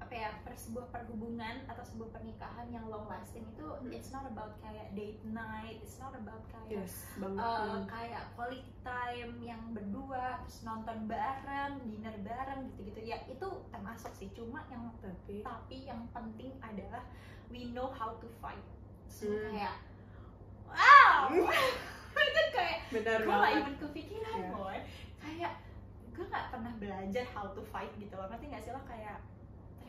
apa 0.04 0.14
ya 0.14 0.32
per 0.44 0.52
sebuah 0.54 0.88
perhubungan 0.90 1.64
atau 1.64 1.80
sebuah 1.82 2.12
pernikahan 2.12 2.68
yang 2.68 2.84
long 2.86 3.08
lasting 3.08 3.48
itu 3.48 3.64
it's 3.88 4.12
not 4.12 4.28
about 4.28 4.60
kayak 4.60 4.92
date 4.92 5.24
night 5.24 5.80
it's 5.80 5.96
not 5.96 6.12
about 6.12 6.44
kayak 6.48 6.84
yes 6.84 7.08
banget 7.16 7.40
uh, 7.40 7.64
Hmm. 7.64 7.88
kayak 7.88 8.24
quality 8.36 8.68
time 8.84 9.34
yang 9.40 9.62
berdua 9.72 10.44
terus 10.44 10.60
nonton 10.62 11.08
bareng 11.08 11.80
dinner 11.88 12.16
bareng 12.20 12.68
gitu-gitu. 12.70 13.00
Ya 13.06 13.24
itu 13.26 13.48
termasuk 13.70 14.12
sih. 14.12 14.28
Cuma 14.32 14.68
yang 14.68 14.92
tapi 15.00 15.40
tapi 15.40 15.78
yang 15.84 16.04
penting 16.12 16.52
adalah 16.60 17.04
we 17.48 17.72
know 17.72 17.88
how 17.90 18.20
to 18.20 18.28
fight. 18.38 18.60
So 19.08 19.32
Hmm. 19.32 19.56
kayak 19.56 19.76
wow! 20.68 21.32
Itu 22.24 22.42
kayak 22.52 22.80
benar 22.90 23.20
gue 23.20 23.34
gak 23.34 23.54
even 23.58 23.76
kepikiran 23.80 24.36
Iya. 24.38 24.50
boy. 24.52 24.78
Kayak 25.18 25.54
gue 26.12 26.26
gak 26.28 26.46
pernah 26.50 26.74
belajar 26.78 27.26
how 27.30 27.48
to 27.50 27.62
fight 27.64 27.92
gitu 27.96 28.14
loh. 28.14 28.28
Ngerti 28.28 28.46
gak 28.48 28.62
sih 28.62 28.72
lo? 28.72 28.82
Kayak 28.84 29.18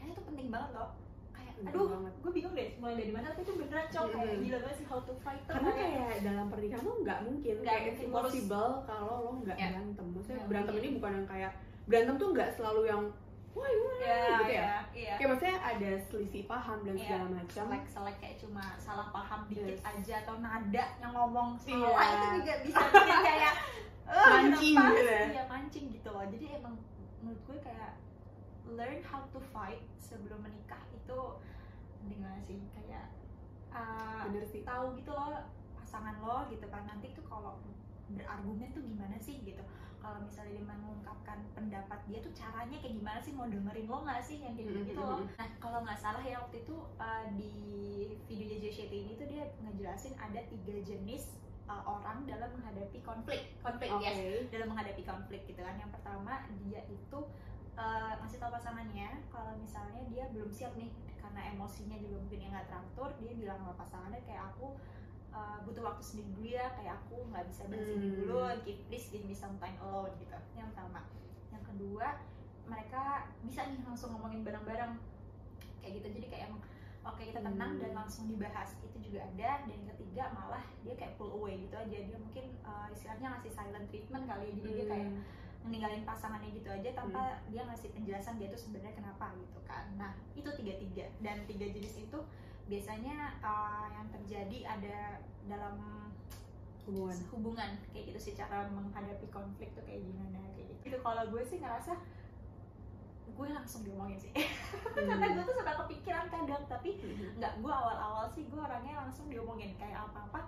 ternyata 0.05 0.13
itu 0.13 0.25
penting 0.27 0.49
banget 0.51 0.71
loh 0.73 0.89
kayak 1.31 1.53
aduh 1.65 1.87
gue 2.15 2.31
bingung 2.31 2.53
deh 2.53 2.69
mulai 2.77 2.95
dari 2.95 3.11
mana 3.11 3.27
tapi 3.27 3.41
itu 3.43 3.53
beneran 3.55 3.87
cowok 3.89 4.09
kayak 4.11 4.29
Mm-mm. 4.29 4.45
gila 4.45 4.59
banget 4.61 4.77
sih 4.77 4.87
how 4.87 5.01
to 5.01 5.15
fight 5.19 5.41
tuh 5.43 5.53
karena 5.55 5.71
kayak 5.71 5.91
kayak 5.95 6.19
dalam 6.23 6.47
pernikahan 6.49 6.83
tuh 6.83 6.97
nggak 7.01 7.19
mungkin 7.23 7.55
Nggak 7.57 7.73
kayak 7.75 7.85
mungkin, 7.87 8.07
impossible 8.07 8.71
kalau 8.85 9.15
lo 9.19 9.31
nggak 9.41 9.57
Ya. 9.57 9.67
berantem 9.71 10.07
maksudnya 10.11 10.37
Nggak 10.37 10.49
berantem 10.51 10.73
mungkin. 10.75 10.87
ini 10.87 10.97
bukan 10.99 11.13
yang 11.15 11.27
kayak 11.27 11.53
berantem 11.85 12.15
tuh 12.15 12.29
nggak 12.31 12.51
selalu 12.53 12.83
yang 12.85 13.03
wah 13.55 13.65
wah 13.65 13.97
ya, 13.97 14.19
gitu 14.35 14.45
ya 14.45 14.59
ya, 14.59 14.79
iya. 14.93 15.15
kayak 15.15 15.29
maksudnya 15.31 15.57
ada 15.63 15.91
selisih 16.05 16.43
paham 16.45 16.79
dan 16.83 16.95
Iya, 16.95 17.03
segala 17.07 17.25
macam 17.31 17.55
selek 17.57 17.83
selek 17.87 18.17
kayak 18.19 18.37
cuma 18.37 18.65
salah 18.77 19.09
paham 19.09 19.41
dikit 19.47 19.65
Yes. 19.71 19.83
aja 19.85 20.15
atau 20.21 20.35
nada 20.39 20.85
yang 20.99 21.13
ngomong 21.13 21.49
Iya. 21.57 21.79
salah 21.79 22.05
itu 22.05 22.27
juga 22.35 22.55
bisa 22.61 22.83
bikin 22.85 23.19
kayak 23.23 23.55
"Eh, 24.05 24.27
Mancing 24.29 24.75
gitu 24.77 25.01
sih?" 25.01 25.07
ya. 25.09 25.23
Iya, 25.31 25.43
mancing 25.47 25.85
gitu 25.93 26.09
loh 26.11 26.25
jadi 26.27 26.47
emang 26.59 26.75
menurut 27.17 27.41
gue 27.43 27.57
kayak 27.63 27.91
learn 28.73 29.05
how 29.05 29.25
to 29.33 29.41
fight 29.53 29.85
sebelum 30.01 30.41
menikah 30.41 30.81
itu 30.97 31.21
dengan 32.05 32.37
sih 32.45 32.61
kayak 32.73 33.13
uh, 33.73 34.29
bener 34.29 34.45
sih. 34.49 34.65
tahu 34.65 34.97
gitu 34.97 35.13
loh 35.13 35.45
pasangan 35.77 36.17
lo 36.25 36.49
gitu 36.49 36.65
kan. 36.73 36.85
Nanti 36.89 37.13
tuh 37.13 37.25
kalau 37.29 37.61
berargumen 38.09 38.73
tuh 38.73 38.83
gimana 38.85 39.17
sih 39.21 39.41
gitu? 39.45 39.61
Kalau 40.05 40.21
misalnya 40.21 40.61
dia 40.61 40.65
mengungkapkan 40.69 41.41
pendapat 41.57 42.01
dia 42.05 42.21
tuh 42.21 42.33
caranya 42.37 42.77
kayak 42.77 42.95
gimana 43.01 43.19
sih? 43.25 43.33
Mau 43.33 43.49
dengerin 43.49 43.89
lo 43.89 44.05
nggak 44.05 44.21
sih? 44.25 44.37
Yang 44.41 44.55
kayak 44.61 44.69
gitu 44.93 45.01
loh. 45.01 45.21
Nah 45.41 45.49
kalau 45.61 45.79
nggak 45.85 46.01
salah 46.01 46.25
ya 46.25 46.41
waktu 46.45 46.61
itu 46.65 46.77
uh, 47.01 47.27
di 47.37 47.53
videonya 48.29 48.59
JCT 48.69 48.93
ini 48.93 49.13
tuh 49.17 49.29
dia 49.29 49.45
ngejelasin 49.65 50.13
ada 50.21 50.41
tiga 50.49 50.77
jenis 50.85 51.33
uh, 51.69 51.81
orang 51.89 52.29
dalam 52.29 52.53
menghadapi 52.61 53.01
konflik. 53.01 53.57
Konflik 53.65 53.89
oke. 53.93 54.05
Yes 54.05 54.49
dalam 54.53 54.73
menghadapi 54.73 55.03
konflik 55.05 55.49
gitu 55.49 55.61
kan. 55.65 55.77
Yang 55.81 55.97
pertama 55.97 56.45
dia 56.69 56.81
itu 56.89 57.21
uh, 57.75 58.13
ngasih 58.23 58.39
tahu 58.39 58.51
pasangannya 58.53 59.09
kalau 59.29 59.53
misalnya 59.59 60.01
dia 60.09 60.25
belum 60.31 60.51
siap 60.51 60.75
nih 60.75 60.91
karena 61.19 61.41
emosinya 61.51 61.97
juga 61.99 62.17
mungkin 62.21 62.39
yang 62.39 62.53
nggak 62.53 62.69
teratur 62.69 63.11
dia 63.19 63.33
bilang 63.35 63.59
sama 63.59 63.75
pasangannya 63.75 64.21
kayak 64.23 64.43
aku 64.53 64.77
uh, 65.33 65.59
butuh 65.67 65.83
waktu 65.83 66.03
sendiri 66.05 66.31
dulu 66.37 66.49
ya 66.53 66.67
kayak 66.77 66.95
aku 67.03 67.17
nggak 67.29 67.45
bisa 67.51 67.63
ini 67.67 67.75
Hmm. 67.75 68.15
dulu 68.23 68.39
give 68.63 68.81
please 68.87 69.09
give 69.11 69.25
me 69.25 69.35
some 69.35 69.57
time 69.59 69.75
alone 69.83 70.15
gitu. 70.21 70.37
Yang 70.55 70.71
pertama. 70.75 71.01
Yang 71.51 71.65
kedua 71.73 72.07
mereka 72.65 73.03
bisa 73.43 73.61
nih 73.67 73.81
langsung 73.83 74.15
ngomongin 74.15 74.47
bareng-bareng. 74.47 74.95
Kayak 75.83 75.93
gitu 76.01 76.09
jadi 76.17 76.27
kayak 76.31 76.45
emang 76.49 76.63
oke 77.05 77.21
kita 77.21 77.41
tenang 77.43 77.73
Hmm. 77.77 77.83
dan 77.83 77.93
langsung 77.93 78.25
dibahas 78.31 78.71
itu 78.81 79.11
juga 79.11 79.27
ada. 79.27 79.51
Dan 79.67 79.75
yang 79.75 79.91
ketiga 79.97 80.31
malah 80.31 80.63
dia 80.87 80.95
kayak 80.95 81.19
pull 81.19 81.35
away 81.35 81.59
gitu 81.59 81.75
aja. 81.75 81.99
Dia 81.99 82.19
mungkin 82.21 82.55
uh, 82.63 82.87
istilahnya 82.95 83.35
ngasih 83.35 83.51
silent 83.51 83.87
treatment 83.91 84.25
kali 84.25 84.45
ya 84.47 84.53
jadi 84.55 84.71
dia 84.71 84.87
kayak 84.87 85.09
Hmm. 85.65 85.73
meninggalin 85.73 86.05
pasangannya 86.05 86.53
gitu 86.53 86.69
aja 86.69 86.93
tanpa 86.93 87.41
dia 87.49 87.65
ngasih 87.65 87.89
penjelasan 87.97 88.37
dia 88.37 88.53
tuh 88.53 88.61
sebenarnya 88.61 88.93
kenapa 88.93 89.33
gitu 89.33 89.57
kan. 89.65 89.89
Nah 89.97 90.13
itu 90.37 90.45
tiga 90.61 90.77
tiga 90.77 91.09
dan 91.25 91.41
tiga 91.49 91.65
jenis 91.65 92.05
itu 92.05 92.19
biasanya 92.69 93.41
uh, 93.41 93.89
yang 93.89 94.05
terjadi 94.13 94.59
ada 94.69 95.25
dalam 95.49 95.81
hubungan. 96.85 97.17
hubungan 97.33 97.71
kayak 97.93 98.13
gitu 98.13 98.21
sih 98.21 98.33
cara 98.37 98.69
menghadapi 98.69 99.25
konflik 99.33 99.73
tuh 99.73 99.81
kayak 99.89 100.05
gimana 100.05 100.37
kayak 100.53 100.69
gitu. 100.69 100.93
Itu 100.93 100.97
kalau 101.01 101.25
gue 101.33 101.41
sih 101.41 101.57
ngerasa 101.57 101.97
gue 103.35 103.49
langsung 103.49 103.83
diomongin 103.83 104.21
sih. 104.21 104.33
Karena 104.95 105.33
gue 105.33 105.43
tuh 105.43 105.57
suka 105.57 105.73
kepikiran 105.81 106.29
kadang 106.29 106.63
tapi 106.69 107.01
Hmm. 107.01 107.41
nggak 107.41 107.53
gue 107.65 107.73
awal-awal 107.73 108.29
sih 108.37 108.45
gue 108.45 108.61
orangnya 108.61 109.01
langsung 109.01 109.33
diomongin. 109.33 109.73
Kayak 109.81 110.13
apa-apa 110.13 110.45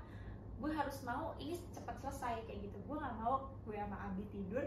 gue 0.56 0.70
harus 0.72 1.00
mau 1.04 1.32
ini 1.40 1.56
cepat 1.72 2.04
selesai 2.04 2.44
kayak 2.44 2.68
gitu. 2.68 2.76
Gue 2.84 2.96
nggak 3.00 3.16
mau 3.16 3.48
gue 3.64 3.76
sama 3.76 3.96
Abi 4.12 4.28
tidur 4.28 4.64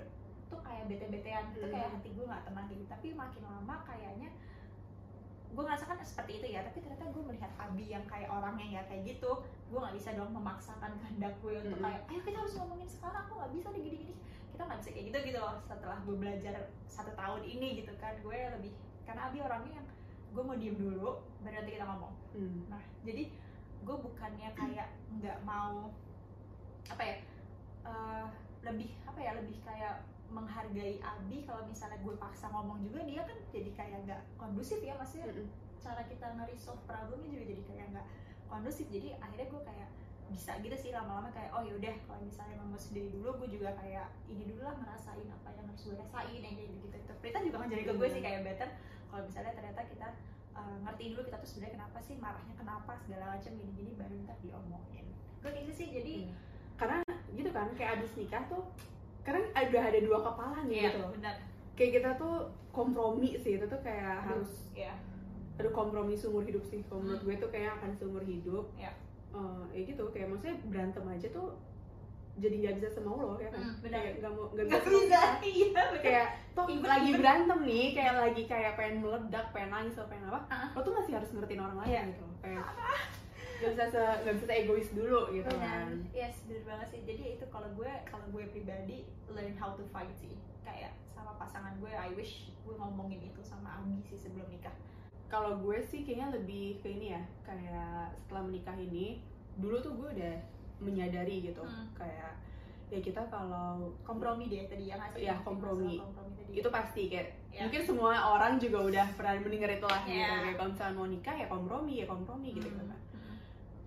tuh 0.49 0.59
kayak 0.59 0.83
bete-betean 0.85 1.45
itu 1.51 1.62
kayak 1.63 1.88
Hmm. 1.88 1.95
hati 1.95 2.09
gue 2.09 2.25
nggak 2.25 2.43
tenang 2.43 2.67
gitu 2.67 2.83
tapi 2.85 3.07
makin 3.13 3.43
lama 3.43 3.75
kayaknya 3.83 4.29
gue 5.49 5.63
ngerasakan 5.63 5.97
seperti 5.99 6.31
itu 6.35 6.47
ya 6.47 6.62
tapi 6.62 6.77
ternyata 6.79 7.05
gue 7.05 7.23
melihat 7.23 7.49
Abi 7.55 7.85
yang 7.88 8.05
kayak 8.05 8.29
orangnya 8.29 8.67
ya 8.69 8.81
kayak 8.85 9.01
gitu 9.07 9.31
gue 9.67 9.77
nggak 9.77 9.95
bisa 9.95 10.09
dong 10.13 10.29
memaksakan 10.31 10.93
kehendak 10.95 11.33
gue 11.39 11.53
untuk 11.59 11.73
Mm-mm. 11.75 11.85
kayak 11.85 12.01
ayo 12.07 12.21
kita 12.21 12.38
harus 12.38 12.53
ngomongin 12.55 12.85
sekarang 12.85 13.21
aku 13.23 13.33
nggak 13.35 13.51
bisa 13.51 13.67
nih 13.69 13.81
gini-gini 13.83 14.13
kita 14.49 14.62
nggak 14.63 14.79
bisa 14.79 14.89
kayak 14.91 15.05
gitu 15.07 15.17
gitu 15.25 15.39
loh 15.39 15.55
setelah 15.59 15.97
gue 15.99 16.15
belajar 16.15 16.55
satu 16.85 17.12
tahun 17.12 17.41
ini 17.43 17.67
gitu 17.79 17.91
kan 17.95 18.13
gue 18.19 18.38
lebih 18.51 18.71
karena 19.03 19.21
Abi 19.25 19.38
orangnya 19.39 19.73
yang 19.75 19.88
gue 20.29 20.43
mau 20.43 20.53
diem 20.53 20.77
dulu 20.77 21.09
baru 21.39 21.55
nanti 21.55 21.71
kita 21.73 21.85
ngomong 21.88 22.13
Hmm. 22.29 22.62
Nah, 22.69 22.77
jadi 23.01 23.25
gue 23.81 23.95
bukannya 23.97 24.53
kayak 24.53 24.85
nggak 25.12 25.38
mau 25.41 25.89
apa 26.85 27.01
ya 27.01 27.15
eh, 27.83 28.25
lebih 28.62 28.93
apa 29.03 29.17
ya 29.17 29.31
lebih 29.33 29.57
kayak 29.59 30.05
menghargai 30.29 31.01
Abi 31.01 31.43
kalau 31.43 31.65
misalnya 31.65 31.97
gue 32.05 32.13
paksa 32.17 32.53
ngomong 32.53 32.85
juga 32.85 33.01
dia 33.01 33.25
kan 33.25 33.37
jadi 33.49 33.71
kayak 33.73 33.97
nggak 34.05 34.21
kondusif 34.37 34.77
ya 34.81 34.93
maksudnya 34.97 35.33
Mm-mm. 35.33 35.49
cara 35.81 36.05
kita 36.05 36.25
nge-resolve 36.37 36.81
problemnya 36.85 37.29
juga 37.33 37.45
jadi 37.49 37.63
kayak 37.65 37.85
nggak 37.97 38.07
kondusif. 38.49 38.85
Jadi 38.89 39.17
akhirnya 39.17 39.47
gue 39.49 39.61
kayak 39.65 39.89
bisa 40.29 40.51
gitu 40.61 40.77
sih 40.77 40.93
lama-lama 40.93 41.33
kayak 41.33 41.49
oh 41.57 41.65
yaudah 41.65 41.89
kalau 42.05 42.21
misalnya 42.21 42.53
emang 42.61 42.69
mau 42.69 42.77
sendiri 42.77 43.09
dulu 43.09 43.33
gue 43.41 43.57
juga 43.57 43.73
kayak 43.81 44.13
ini 44.29 44.45
dulu 44.45 44.61
lah 44.61 44.77
ngerasain 44.77 45.25
apa 45.25 45.49
yang 45.57 45.65
harus 45.65 45.81
gue 45.81 45.95
rasain 45.97 46.41
yang 46.41 46.53
kayak 46.53 46.69
gitu. 46.69 46.85
Gitu 46.93 47.13
Prita 47.17 47.39
juga 47.41 47.55
ngajarin 47.65 47.85
ke 47.89 47.93
gue 47.97 48.07
sih 48.13 48.21
kayak 48.21 48.41
better 48.45 48.69
kalau 49.09 49.21
misalnya 49.25 49.51
ternyata 49.57 49.81
kita 49.89 50.07
uh, 50.53 50.77
ngertiin 50.85 51.11
dulu 51.17 51.23
kita 51.25 51.37
tuh 51.41 51.49
sebenarnya 51.49 51.73
kenapa 51.81 51.97
sih 52.05 52.15
marahnya 52.21 52.53
kenapa 52.53 52.91
segala 53.01 53.25
macam 53.33 53.51
gini 53.57 53.71
gini 53.73 53.91
baru 53.97 54.13
ntar 54.29 54.37
diomongin. 54.45 55.05
Gue 55.41 55.51
gitu 55.57 55.71
sih. 55.73 55.87
Jadi 55.89 56.13
Iya. 56.29 56.35
karena 56.77 56.97
gitu 57.33 57.49
kan 57.49 57.67
kayak 57.73 57.91
abis 57.97 58.11
nikah 58.13 58.43
tuh 58.45 58.63
karena 59.21 59.39
udah 59.45 59.84
ada 59.86 59.99
dua 59.99 60.19
kepala 60.21 60.58
nih 60.63 60.75
iya 60.75 60.88
gitu 60.88 60.97
loh 60.99 61.12
benar 61.13 61.36
kayak 61.73 61.91
kita 61.95 62.10
tuh 62.15 62.36
kompromi 62.69 63.29
sih 63.36 63.55
itu 63.55 63.65
tuh 63.65 63.79
kayak 63.79 64.21
Aduh. 64.21 64.27
harus 64.36 64.51
Iya. 64.71 64.93
ada 65.55 65.69
kompromi 65.69 66.13
seumur 66.13 66.41
hidup 66.41 66.63
sih 66.63 66.79
kalau 66.84 67.01
menurut 67.01 67.19
Hmm. 67.19 67.27
gue 67.29 67.36
tuh 67.38 67.49
kayak 67.49 67.71
akan 67.77 67.91
seumur 67.93 68.21
hidup 68.21 68.65
Iya. 68.75 68.91
Eh, 69.29 69.63
ya 69.71 69.82
gitu 69.86 70.03
kayak 70.10 70.27
maksudnya 70.27 70.58
berantem 70.65 71.05
aja 71.05 71.27
tuh 71.29 71.53
jadi 72.36 72.55
nggak 72.58 72.75
bisa 72.77 72.89
semau 72.91 73.19
lo 73.19 73.36
ya 73.36 73.47
kan 73.47 73.60
Hmm, 73.60 73.75
benar. 73.79 74.01
nggak 74.12 74.32
mau 74.32 74.47
nggak 74.49 74.65
bisa 74.65 74.79
bisa 74.82 75.21
iya 75.43 75.84
kayak 75.93 76.27
toh 76.51 76.65
Even- 76.65 76.88
lagi 76.88 77.10
even- 77.10 77.19
berantem 77.19 77.60
nih 77.62 77.88
kayak 77.91 78.13
lagi 78.17 78.43
kayak 78.45 78.71
pengen 78.73 78.95
meledak 78.99 79.45
pengen 79.49 79.69
nangis 79.69 79.93
atau 79.93 80.08
pengen 80.08 80.25
apa 80.25 80.39
Ah. 80.47 80.67
lo 80.71 80.79
tuh 80.79 80.93
masih 80.93 81.13
harus 81.13 81.29
ngertiin 81.29 81.60
orang 81.60 81.77
lain 81.77 81.91
Iya. 81.91 82.01
gitu 82.10 82.25
kayak 82.39 82.63
nggak 83.59 83.69
bisa 83.69 83.85
se 83.87 84.01
nggak 84.21 84.33
bisa 84.33 84.45
se 84.45 84.55
egois 84.55 84.89
dulu 84.91 85.19
gitu 85.29 85.49
Benar. 85.49 85.61
kan 85.61 85.91
Yes, 86.11 86.35
bener 86.43 86.63
banget 86.65 86.87
sih. 86.89 87.01
Jadi 87.03 87.23
itu 87.35 87.45
kalau 87.47 87.67
gue 87.71 87.91
kalau 88.05 88.25
gue 88.29 88.43
pribadi 88.47 88.97
learn 89.27 89.53
how 89.53 89.71
to 89.71 89.83
fight 89.85 90.09
sih. 90.13 90.31
Kayak 90.61 90.95
sama 91.09 91.35
pasangan 91.35 91.75
gue, 91.77 91.89
I 91.89 92.11
wish 92.13 92.33
gue 92.57 92.73
ngomongin 92.73 93.19
itu 93.21 93.41
sama 93.41 93.77
Abi 93.77 93.99
sih 94.03 94.15
sebelum 94.15 94.47
nikah. 94.47 94.71
kalau 95.27 95.59
gue 95.59 95.77
sih 95.83 96.01
kayaknya 96.01 96.33
lebih 96.33 96.79
ke 96.79 96.89
ini 96.89 97.11
ya 97.11 97.21
kayak 97.43 98.17
setelah 98.17 98.41
menikah 98.43 98.73
ini 98.73 99.21
dulu 99.55 99.77
tuh 99.77 99.93
gue 99.93 100.09
udah 100.11 100.35
menyadari 100.79 101.43
gitu 101.43 101.61
Hmm. 101.61 101.85
kayak 101.93 102.33
ya 102.87 102.97
kita 102.97 103.21
kalau 103.27 103.93
Kompromi 104.01 104.47
deh 104.47 104.65
tadi 104.65 104.89
ya 104.89 104.97
nggak 104.97 105.13
sih? 105.13 105.21
Iya, 105.21 105.37
kompromi. 105.39 106.01
kompromi 106.01 106.33
tadi. 106.35 106.51
itu 106.55 106.69
pasti 106.71 107.01
kayak 107.07 107.27
Ya. 107.49 107.61
mungkin 107.61 107.81
semua 107.83 108.13
orang 108.31 108.57
juga 108.57 108.81
udah 108.83 109.05
pernah 109.13 109.37
mendengar 109.37 109.69
itu 109.71 109.85
lah 109.85 110.01
gitu 110.03 110.17
Iya. 110.17 110.33
kayak 110.39 110.55
kalau 110.55 110.69
misalnya 110.71 110.95
mau 110.95 111.07
nikah 111.07 111.35
ya 111.35 111.47
kompromi 111.47 111.93
ya 111.95 112.05
kompromi 112.07 112.47
gitu 112.51 112.67
Hmm. 112.67 112.77
kan 112.79 112.87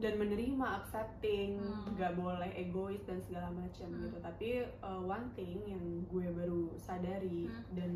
dan 0.02 0.18
menerima 0.18 0.66
accepting 0.76 1.56
Hmm. 1.56 1.94
nggak 1.94 2.12
boleh 2.14 2.50
egois 2.52 3.00
dan 3.02 3.16
segala 3.18 3.48
macam 3.48 3.86
Hmm. 3.86 4.02
gitu 4.02 4.18
tapi 4.18 4.48
uh, 4.80 4.98
one 5.00 5.30
thing 5.32 5.62
yang 5.64 5.78
gue 6.04 6.26
baru 6.28 6.74
sadari 6.76 7.46
Hmm. 7.46 7.62
dan 7.72 7.92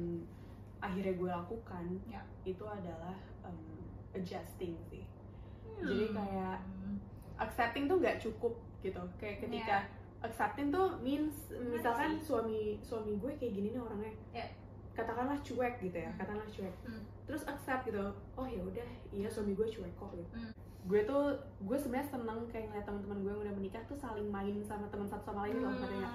akhirnya 0.78 1.12
gue 1.12 1.26
lakukan 1.28 1.84
Ya. 2.06 2.22
itu 2.44 2.62
adalah 2.62 3.12
um, 3.42 3.82
adjusting 4.12 4.78
sih 4.84 5.02
Hmm. 5.66 5.82
Jadi 5.84 6.04
kayak- 6.08 6.62
accepting 7.36 7.84
tuh 7.84 7.98
nggak 7.98 8.16
cukup 8.18 8.54
gitu 8.80 9.02
kayak 9.16 9.42
ketika 9.42 9.84
accepting 10.22 10.70
tuh 10.70 10.96
means 10.98 11.36
misalkan 11.52 12.16
suami 12.18 12.80
suami 12.80 13.12
gue 13.14 13.32
kayak 13.34 13.52
gini 13.52 13.68
nih 13.70 13.82
orangnya 13.82 14.14
Iya. 14.32 14.46
katakanlah 14.94 15.36
cuek 15.38 15.74
gitu 15.82 15.98
ya 15.98 16.08
Hmm. 16.08 16.16
katakanlah 16.16 16.48
cuek 16.48 16.74
Hmm. 16.82 17.02
terus 17.26 17.42
accept 17.44 17.84
gitu 17.84 18.00
oh 18.32 18.46
ya 18.46 18.62
udah 18.62 18.88
iya 19.10 19.28
suami 19.28 19.52
gue 19.52 19.66
cuek 19.66 19.92
kok 19.92 20.08
gitu 20.12 20.32
Hmm. 20.32 20.52
Gue 20.86 21.00
tuh 21.02 21.22
gue 21.60 21.76
sebenarnya 21.76 22.08
seneng 22.08 22.38
kayak 22.46 22.64
ngeliat 22.66 22.84
teman-teman 22.84 23.18
gue 23.18 23.30
yang 23.32 23.42
udah 23.42 23.54
menikah 23.54 23.82
tuh 23.84 23.96
saling 23.96 24.28
main 24.28 24.54
sama 24.62 24.86
teman 24.86 25.04
satu 25.04 25.24
sama 25.24 25.40
lain 25.42 25.58
loh? 25.58 25.72
Hmm, 25.72 25.82
ya, 25.82 26.08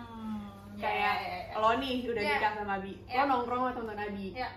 Kayak 0.80 0.96
ya, 0.96 1.12
ya, 1.22 1.40
ya. 1.46 1.56
lo 1.58 1.70
nih 1.76 1.96
udah 2.06 2.22
Iya. 2.22 2.34
nikah 2.34 2.52
sama 2.56 2.74
Abi 2.78 2.94
Iya. 3.04 3.18
lo 3.18 3.24
nongkrong 3.28 3.60
sama 3.60 3.72
teman-teman 3.74 4.08
Abi 4.08 4.28
Iya. 4.32 4.50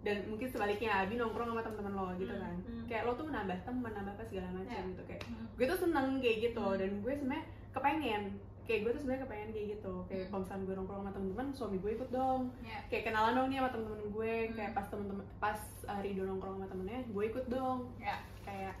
dan 0.00 0.16
mungkin 0.26 0.48
sebaliknya 0.48 0.90
Abi 0.98 1.14
nongkrong 1.14 1.48
sama 1.48 1.62
teman-teman 1.62 1.92
lo 1.94 2.06
gitu 2.16 2.32
Hmm, 2.32 2.42
kan 2.42 2.56
hmm. 2.60 2.84
kayak 2.84 3.02
lo 3.04 3.12
tuh 3.14 3.24
menambah 3.24 3.58
teman 3.62 3.90
nambah 3.92 4.12
apa 4.12 4.24
segala 4.24 4.48
macam 4.50 4.66
Iya. 4.76 4.90
gitu 4.90 5.02
kayak 5.04 5.22
Hmm. 5.24 5.46
gue 5.54 5.66
tuh 5.66 5.78
seneng 5.78 6.08
kayak 6.18 6.36
gitu 6.42 6.64
Hmm. 6.64 6.76
dan 6.76 6.90
gue 6.98 7.12
sebenarnya 7.14 7.44
kepengen 7.70 8.22
kayak 8.60 8.80
gue 8.80 8.92
tuh 8.92 9.00
sebenarnya 9.00 9.22
kepengen 9.24 9.50
kayak 9.50 9.66
gitu 9.72 9.94
kayak 10.04 10.18
Hmm. 10.20 10.28
kalau 10.28 10.40
misalnya 10.42 10.64
gue 10.64 10.74
nongkrong 10.76 11.00
sama 11.00 11.12
teman-teman 11.12 11.46
suami 11.52 11.76
gue 11.78 11.90
ikut 11.92 12.10
dong 12.10 12.42
Ya. 12.60 12.78
kayak 12.88 13.04
kenalan 13.04 13.32
dong 13.32 13.46
nih 13.46 13.58
sama 13.58 13.70
temen-temen 13.70 14.02
gue 14.10 14.32
kayak 14.52 14.72
pas 14.72 14.86
temen-temen 14.88 15.24
pas 15.38 15.58
uh, 15.86 16.00
Rido 16.00 16.22
nongkrong 16.24 16.54
sama 16.56 16.66
temennya 16.66 16.98
gue 17.04 17.24
ikut 17.24 17.46
dong 17.46 17.78
Ya. 17.96 18.18
kayak 18.42 18.74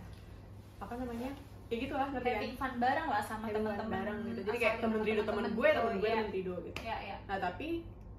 apa 0.80 0.92
namanya 0.96 1.30
kayak 1.66 1.80
gitu 1.84 1.94
lah 1.94 2.08
ngerti 2.08 2.26
kan 2.26 2.36
having 2.36 2.56
fun 2.56 2.72
bareng 2.76 3.06
lah 3.06 3.22
sama 3.22 3.44
teman-teman 3.46 3.88
bareng 3.88 4.18
gitu 4.26 4.40
jadi 4.42 4.58
kayak 4.58 4.76
temen 4.80 5.00
Rido 5.00 5.22
temen 5.22 5.44
gue 5.46 5.68
gitu, 5.68 5.78
temen 5.78 5.94
gue 5.94 6.08
iya. 6.08 6.16
temen 6.16 6.32
Rido 6.32 6.54
gitu 6.60 6.78
ya 6.82 6.96
ya 6.98 7.16
nah 7.24 7.36
tapi 7.38 7.68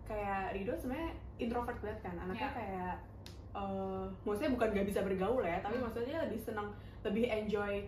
kayak 0.05 0.43
Rido 0.53 0.73
sebenarnya 0.73 1.11
introvert 1.37 1.77
banget 1.79 1.99
kan 2.01 2.15
anaknya 2.17 2.41
Ya. 2.41 2.53
kayak 2.53 2.93
eh 3.51 4.03
maksudnya 4.23 4.51
bukan 4.51 4.67
gak 4.71 4.87
bisa 4.87 4.99
bergaul 5.01 5.43
ya 5.43 5.59
tapi 5.59 5.75
Hmm. 5.75 5.83
maksudnya 5.83 6.17
lebih 6.23 6.39
senang 6.39 6.71
lebih 7.01 7.27
enjoy 7.27 7.83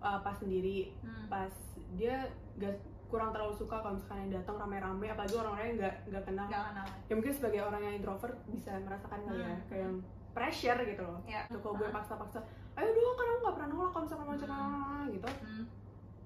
uh, 0.00 0.18
pas 0.18 0.34
sendiri 0.34 0.90
Hmm. 0.98 1.26
pas 1.28 1.52
dia 1.94 2.26
gak 2.58 2.74
kurang 3.06 3.30
terlalu 3.30 3.54
suka 3.54 3.78
kalau 3.78 3.94
misalkan 3.94 4.26
yang 4.26 4.42
datang 4.42 4.58
rame-rame 4.58 5.06
apalagi 5.06 5.34
orang-orang 5.36 5.66
yang 5.68 5.78
nggak 5.78 5.94
nggak 6.04 6.24
kenal 6.24 6.46
nggak 6.50 6.64
kenal 6.66 6.86
ya 7.06 7.14
mungkin 7.14 7.32
sebagai 7.32 7.60
orang 7.62 7.80
yang 7.80 7.94
introvert 7.94 8.34
bisa 8.48 8.72
merasakan 8.80 9.20
kali 9.22 9.38
ya 9.38 9.46
Hmm. 9.46 9.62
kayak 9.70 9.82
yang 9.84 9.96
pressure 10.34 10.78
gitu 10.84 11.02
loh 11.02 11.20
ya 11.24 11.46
Tuh, 11.46 11.58
kalau 11.58 11.74
gue 11.76 11.88
paksa-paksa 11.88 12.42
ayo 12.74 12.88
dong 12.90 13.14
kan 13.14 13.26
aku 13.28 13.38
nggak 13.40 13.54
pernah 13.54 13.68
nolak 13.70 13.90
kalau 13.90 14.02
misalkan 14.04 14.26
mau 14.26 14.34
Hmm. 14.34 15.06
gitu 15.08 15.28
Hmm. 15.40 15.64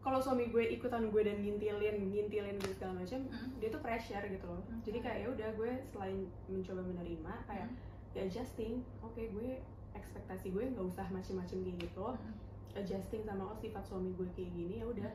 kalau 0.01 0.19
suami 0.19 0.45
gue 0.47 0.65
ikutan 0.71 1.03
gue 1.07 1.23
dan 1.23 1.37
ngintilin 1.39 1.97
ngintilin 2.07 2.57
gue 2.57 2.73
segala 2.73 2.97
macam 2.97 3.21
Hmm. 3.27 3.51
dia 3.57 3.69
tuh 3.69 3.79
pressure 3.79 4.25
gitu 4.25 4.47
loh 4.47 4.63
Hmm. 4.65 4.81
jadi 4.83 4.99
kayak 4.99 5.19
ya 5.19 5.29
udah 5.31 5.49
gue 5.55 5.71
selain 5.87 6.19
mencoba 6.47 6.83
menerima 6.83 7.33
kayak 7.45 7.67
Hmm. 7.67 7.77
ya 8.11 8.21
adjusting 8.25 8.73
oke 8.99 9.21
gue 9.21 9.49
ekspektasi 9.93 10.47
gue 10.49 10.65
nggak 10.69 10.87
usah 10.87 11.07
macem-macem 11.09 11.59
kayak 11.61 11.79
gitu 11.83 12.07
Hmm. 12.07 12.33
adjusting 12.75 13.23
sama 13.23 13.45
oh 13.45 13.57
sifat 13.57 13.83
suami 13.83 14.11
gue 14.13 14.27
kayak 14.31 14.51
gini 14.51 14.75
ya 14.79 14.87
udah 14.87 15.11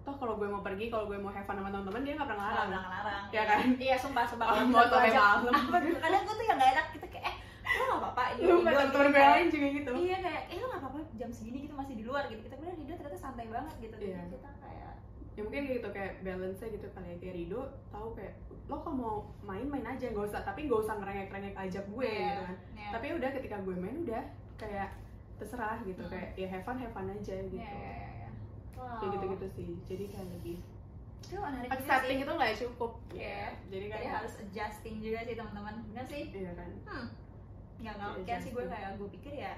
toh 0.00 0.16
kalau 0.16 0.34
gue 0.34 0.48
mau 0.48 0.62
pergi 0.62 0.88
kalau 0.88 1.04
gue 1.04 1.18
mau 1.18 1.28
have 1.28 1.44
fun 1.44 1.52
sama 1.54 1.68
teman-teman 1.68 2.00
dia 2.00 2.14
nggak 2.14 2.24
pernah 2.26 2.44
larang 2.48 2.70
larang 2.70 2.92
larang 2.94 3.24
Ya 3.28 3.42
kan? 3.44 3.60
iya 3.78 3.94
sumpah 3.94 4.24
sumpah 4.24 4.46
Oh, 4.48 4.64
mau 4.64 4.80
sampai 4.82 5.12
malam. 5.12 5.44
tuh? 5.44 5.52
kadang 6.00 6.22
gue 6.24 6.34
tuh 6.34 6.44
yang 6.46 6.56
gak 6.56 6.70
enak 6.72 6.86
gitu 6.90 7.06
kayak 7.10 7.26
eh 7.26 7.34
lo 7.72 7.84
gak 7.86 8.00
apa-apa 8.00 8.22
ini 8.32 8.40
kan 8.40 8.56
gitu, 8.58 8.90
teman 8.90 9.08
gue 9.08 9.22
lain 9.22 9.48
juga 9.48 9.66
gitu. 9.70 9.90
Iya 9.94 10.16
kayak 10.20 10.42
eh 10.46 10.56
lo 10.56 10.66
gak 10.66 10.80
apa-apa 10.80 10.98
jam 11.14 11.30
segini 11.30 11.58
gitu 11.62 11.74
masih 11.74 11.94
di 11.94 12.04
luar 12.04 12.24
gitu. 12.26 12.40
Kita 12.40 12.56
bilang 12.56 12.74
Rido 12.74 12.92
ternyata 12.92 13.18
santai 13.18 13.46
banget 13.46 13.74
gitu. 13.78 13.94
Jadi 13.94 14.10
Iya. 14.10 14.22
kita 14.28 14.50
kayak 14.56 14.92
ya 15.30 15.40
mungkin 15.40 15.62
gitu 15.70 15.88
kayak 15.88 16.12
balance 16.20 16.60
gitu 16.60 16.86
kali 16.90 17.06
ya. 17.06 17.16
Kayak 17.16 17.34
Rido 17.36 17.60
tahu 17.88 18.08
kayak 18.12 18.34
lo 18.66 18.76
kalau 18.78 18.94
mau 18.94 19.16
main 19.42 19.66
main 19.66 19.82
aja 19.84 20.06
nggak 20.06 20.26
usah 20.26 20.40
tapi 20.40 20.60
nggak 20.64 20.80
usah 20.80 20.94
ngerengek 20.96 21.28
rengek 21.28 21.54
ajak 21.56 21.84
gue 21.86 22.06
Iya. 22.06 22.22
gitu 22.24 22.42
kan. 22.44 22.56
ya, 22.74 22.88
tapi 22.90 23.06
udah 23.12 23.30
ketika 23.32 23.56
gue 23.60 23.74
main 23.76 23.96
udah 24.00 24.22
kayak 24.56 24.90
terserah 25.36 25.78
gitu. 25.82 26.02
Hmm. 26.02 26.10
kayak 26.10 26.28
ya 26.34 26.46
have 26.48 26.62
fun 26.62 26.76
have 26.76 26.92
fun 26.92 27.06
aja 27.06 27.36
gitu. 27.40 27.56
ya, 27.56 27.66
ya, 27.66 27.92
ya, 27.92 28.10
ya. 28.20 28.30
Wow. 28.74 28.98
kayak 28.98 29.10
gitu 29.14 29.24
gitu 29.30 29.46
sih. 29.52 29.68
Jadi 29.86 30.04
kayak 30.08 30.28
lebih 30.32 30.58
itu 31.20 31.38
menarik 31.38 31.70
accepting 31.70 32.18
sih. 32.18 32.24
itu 32.26 32.32
nggak 32.32 32.52
cukup. 32.58 32.92
Iya. 33.10 33.42
jadi 33.64 33.70
jadi 33.70 33.86
kayak 33.88 34.10
harus 34.18 34.34
adjusting 34.40 34.96
juga 34.98 35.18
sih 35.22 35.34
teman-teman. 35.34 35.74
Benar 35.86 36.04
sih? 36.04 36.22
Iya 36.28 36.52
kan? 36.54 36.70
Hmm 36.84 37.08
nggak 37.80 37.94
nggak 37.94 38.10
Iya, 38.12 38.24
kayak 38.24 38.40
sih 38.40 38.50
gue 38.50 38.64
kayak 38.66 38.90
gue 38.96 39.08
pikir 39.10 39.32
ya 39.36 39.52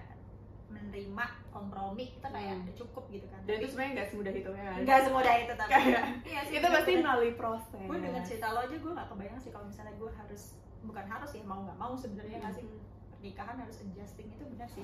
menerima 0.69 1.25
kompromi 1.51 2.05
kita 2.11 2.29
kayak 2.29 2.57
Hmm. 2.57 2.73
cukup 2.73 3.05
gitu 3.11 3.27
kan. 3.29 3.41
Dan 3.45 3.61
itu 3.61 3.67
sebenarnya 3.69 3.93
nggak 3.95 4.09
semudah 4.09 4.33
itu 4.33 4.51
ya. 4.51 4.65
Kan 4.67 4.81
nggak 4.83 5.01
semudah 5.03 5.35
itu 5.37 5.53
tapi 5.55 5.71
Kayak, 5.71 6.03
iya 6.25 6.41
sih 6.43 6.55
itu 6.57 6.69
pasti 6.71 6.93
melalui 6.97 7.33
proses. 7.35 7.85
Gue 7.85 7.99
dengan 7.99 8.23
cerita 8.23 8.47
lo 8.49 8.61
aja 8.61 8.73
gue 8.75 8.93
gak 8.95 9.09
kebayang 9.09 9.39
sih 9.39 9.51
kalau 9.51 9.67
misalnya 9.67 9.95
gue 9.95 10.11
harus 10.11 10.43
bukan 10.83 11.05
harus 11.07 11.31
ya 11.31 11.45
mau 11.45 11.61
nggak 11.61 11.79
mau 11.79 11.93
sebenarnya 11.95 12.37
nggak 12.39 12.55
sih? 12.55 12.65
Hmm. 12.65 12.81
pernikahan 13.13 13.55
harus 13.57 13.77
adjusting 13.81 14.29
itu 14.29 14.45
benar 14.49 14.67
sih. 14.67 14.83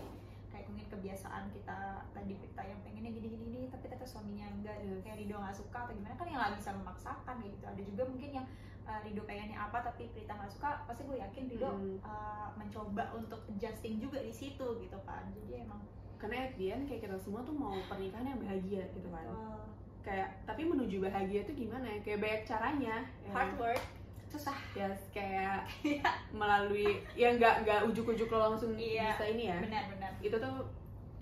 Kayak 0.48 0.64
mungkin 0.68 0.86
kebiasaan 0.88 1.44
kita 1.50 1.78
tadi 2.12 2.34
kita 2.36 2.62
yang 2.62 2.78
pengennya 2.80 3.10
gini 3.10 3.26
gini 3.28 3.44
gini 3.48 3.66
tapi 3.66 3.82
ternyata 3.84 4.06
suaminya 4.06 4.46
enggak 4.48 4.76
Yes. 4.78 5.00
kayak 5.02 5.16
Rido 5.18 5.36
nggak 5.36 5.56
suka 5.56 5.78
atau 5.80 5.92
gimana 5.92 6.14
kan 6.14 6.26
yang 6.26 6.38
nggak 6.38 6.54
bisa 6.54 6.70
memaksakan 6.72 7.36
gitu. 7.42 7.64
Ada 7.64 7.82
juga 7.82 8.02
mungkin 8.04 8.30
yang 8.34 8.46
uh, 8.88 9.00
Rido 9.00 9.22
pengennya 9.22 9.60
apa 9.60 9.78
tapi 9.80 10.08
Prita 10.08 10.32
nggak 10.32 10.48
suka 10.48 10.82
pasti 10.82 11.04
gue 11.04 11.16
yakin 11.16 11.44
Rido 11.46 11.68
Hmm. 11.68 12.00
uh, 12.00 12.48
mencoba 12.56 13.12
untuk 13.12 13.44
adjusting 13.46 14.00
juga 14.00 14.18
di 14.18 14.32
situ 14.32 14.64
gitu 14.78 14.98
kan. 15.04 15.28
Jadi 15.30 15.62
emang 15.62 15.84
karena 16.16 16.48
at 16.48 16.56
the 16.56 16.66
end 16.68 16.82
kayak 16.84 17.04
kita 17.04 17.14
semua 17.14 17.40
tuh 17.40 17.52
mau 17.52 17.76
pernikahan 17.86 18.26
yang 18.26 18.40
bahagia 18.40 18.82
gitu 18.90 19.08
kan. 19.08 19.22
Uh, 19.24 19.62
kayak 20.00 20.40
tapi 20.42 20.64
menuju 20.64 20.98
bahagia 21.00 21.44
tuh 21.44 21.52
gimana 21.52 21.84
ya? 21.86 21.98
Kayak 22.00 22.18
banyak 22.18 22.42
caranya. 22.44 22.96
Ya. 23.22 23.30
hard 23.30 23.52
work 23.56 23.82
susah. 24.28 24.56
Ya 24.72 24.88
kayak 25.10 25.64
melalui 26.30 27.00
ya 27.14 27.32
nggak 27.32 27.64
nggak 27.64 27.80
ujuk-ujuk 27.88 28.28
lo 28.28 28.50
langsung 28.50 28.72
Iya. 28.74 29.14
bisa 29.14 29.24
ini 29.26 29.44
ya. 29.48 29.58
Benar-benar 29.60 30.12
itu 30.18 30.36
tuh 30.36 30.54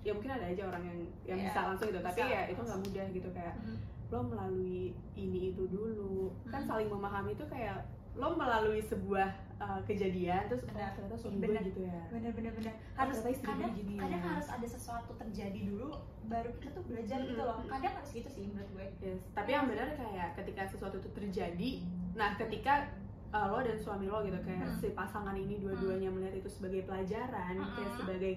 ya 0.03 0.11
mungkin 0.11 0.31
ada 0.31 0.45
aja 0.45 0.63
orang 0.63 0.83
yang 0.83 0.97
yang 1.25 1.39
Iya, 1.39 1.45
bisa 1.47 1.59
langsung 1.67 1.87
gitu. 1.87 1.99
Tapi 1.99 2.19
bisa. 2.19 2.31
ya 2.31 2.41
itu 2.47 2.61
nggak 2.61 2.79
mudah 2.81 3.05
gitu 3.11 3.29
kayak 3.31 3.55
Hmm. 3.59 3.77
Lo 4.07 4.19
melalui 4.23 4.95
ini 5.13 5.51
itu 5.51 5.67
dulu 5.67 6.31
kan 6.47 6.61
Hmm. 6.61 6.69
saling 6.69 6.87
memahami 6.87 7.33
itu 7.33 7.43
kayak 7.45 7.83
lo 8.13 8.33
melalui 8.33 8.81
sebuah 8.81 9.29
uh, 9.57 9.77
kejadian 9.83 10.49
terus 10.49 10.65
oh 10.65 10.73
Benar. 10.73 10.89
ternyata 10.95 11.15
suami 11.15 11.37
gue 11.37 11.59
gitu 11.65 11.81
ya 11.85 12.01
bener-bener 12.09 12.49
bener 12.51 12.73
harus 12.95 13.15
ternyata 13.15 13.29
istri 13.29 13.45
gue 13.45 13.53
kadang 13.53 13.73
gini 13.75 13.93
ya. 13.93 14.01
kadang 14.01 14.21
harus 14.25 14.47
ada 14.49 14.67
sesuatu 14.67 15.11
terjadi 15.15 15.59
dulu 15.69 15.87
baru 16.25 16.49
kita 16.57 16.69
tuh 16.73 16.83
belajar 16.83 17.19
gitu 17.21 17.37
loh 17.37 17.61
kadang 17.67 17.93
harus 17.93 18.09
gitu 18.11 18.29
sih 18.31 18.43
menurut 18.47 18.69
gue 18.73 18.87
Yes. 18.97 19.21
Tapi 19.31 19.49
yang 19.51 19.69
benar 19.69 19.87
kayak 19.93 20.29
ketika 20.35 20.61
sesuatu 20.65 20.97
itu 20.97 21.09
terjadi, 21.13 21.69
nah 22.13 22.33
ketika 22.33 22.89
uh, 23.29 23.47
lo 23.47 23.61
dan 23.61 23.77
suami 23.77 24.09
lo 24.09 24.25
gitu 24.25 24.39
kayak 24.41 24.65
Hmm. 24.65 24.79
si 24.81 24.87
pasangan 24.91 25.37
ini 25.37 25.61
dua-duanya 25.61 26.09
melihat 26.09 26.33
itu 26.35 26.49
sebagai 26.49 26.81
pelajaran, 26.83 27.53
Hmm. 27.55 27.73
kayak 27.77 27.91
sebagai 27.93 28.33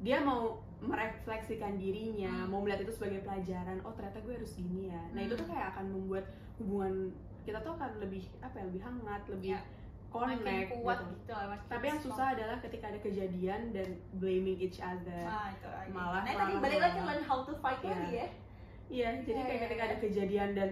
dia 0.00 0.18
mau 0.18 0.58
merefleksikan 0.80 1.76
dirinya, 1.76 2.32
Hmm. 2.40 2.48
mau 2.48 2.60
melihat 2.60 2.82
itu 2.82 2.92
sebagai 2.92 3.20
pelajaran. 3.20 3.80
Oh 3.80 3.92
ternyata 3.92 4.18
gue 4.18 4.32
harus 4.34 4.52
gini 4.54 4.88
ya. 4.88 5.02
Nah 5.10 5.20
itu 5.20 5.34
tuh 5.34 5.44
Hmm. 5.44 5.52
kayak 5.52 5.66
akan 5.70 5.86
membuat 5.90 6.24
hubungan 6.56 6.94
kita 7.40 7.58
tuh 7.60 7.72
akan 7.72 7.90
lebih 7.98 8.22
apa 8.38 8.54
ya 8.54 8.64
lebih 8.64 8.80
hangat, 8.80 9.22
lebih 9.28 9.50
Ya, 9.50 9.60
makin 10.10 10.38
connect 10.38 10.70
kuat 10.74 10.98
gitu. 10.98 11.14
gitu 11.22 11.32
Tapi 11.68 11.84
yang 11.86 11.98
strong. 11.98 12.16
susah 12.16 12.26
adalah 12.32 12.56
ketika 12.58 12.84
ada 12.86 12.98
kejadian 12.98 13.60
dan 13.70 13.88
blaming 14.14 14.58
each 14.58 14.78
other. 14.78 15.22
ah 15.22 15.48
itu 15.48 15.64
lagi 15.64 15.90
Malah 15.90 16.22
nah 16.22 16.34
tadi 16.36 16.52
balik 16.58 16.80
lagi 16.80 16.98
learn 16.98 17.22
how 17.22 17.40
to 17.40 17.52
fight 17.56 17.78
Iya. 17.80 17.90
lagi 17.90 18.10
ya 18.14 18.28
Iya, 18.90 19.08
jadi 19.22 19.30
Iya, 19.32 19.46
kayak 19.46 19.54
iya, 19.54 19.64
ketika 19.64 19.78
iya. 19.78 19.88
ada 19.88 19.96
kejadian 20.00 20.50
dan 20.52 20.68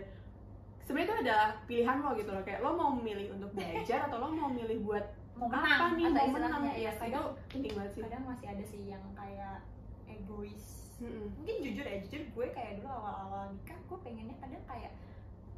sebenarnya 0.82 1.06
itu 1.06 1.16
adalah 1.22 1.48
pilihan 1.64 1.96
lo 1.98 2.10
gitu 2.16 2.30
loh 2.30 2.42
kayak 2.42 2.60
lo 2.60 2.70
mau 2.74 2.90
memilih 2.90 3.26
untuk 3.30 3.50
belajar 3.52 3.98
atau 4.02 4.16
lo 4.18 4.28
mau 4.28 4.50
milih 4.50 4.78
buat 4.82 5.04
mau 5.38 5.46
apa 5.46 5.58
menang 5.62 5.92
nih 5.94 6.04
atau 6.04 6.24
mau 6.24 6.34
menang 6.34 6.62
ya 6.74 6.92
kadang 6.96 7.26
penting 7.46 7.72
banget 7.72 7.90
sih 7.92 8.02
kadang 8.02 8.22
masih 8.24 8.46
ada 8.48 8.64
sih 8.64 8.82
yang 8.84 9.04
kayak 9.14 9.56
egois 10.06 10.66
Mm-mm. 10.98 11.30
mungkin 11.32 11.56
jujur 11.62 11.84
ya 11.84 11.96
jujur 12.02 12.22
gue 12.26 12.46
kayak 12.50 12.72
dulu 12.76 12.90
awal-awal 12.90 13.54
nikah 13.54 13.78
gue 13.78 13.98
pengennya 14.02 14.34
kadang 14.36 14.64
kayak 14.66 14.92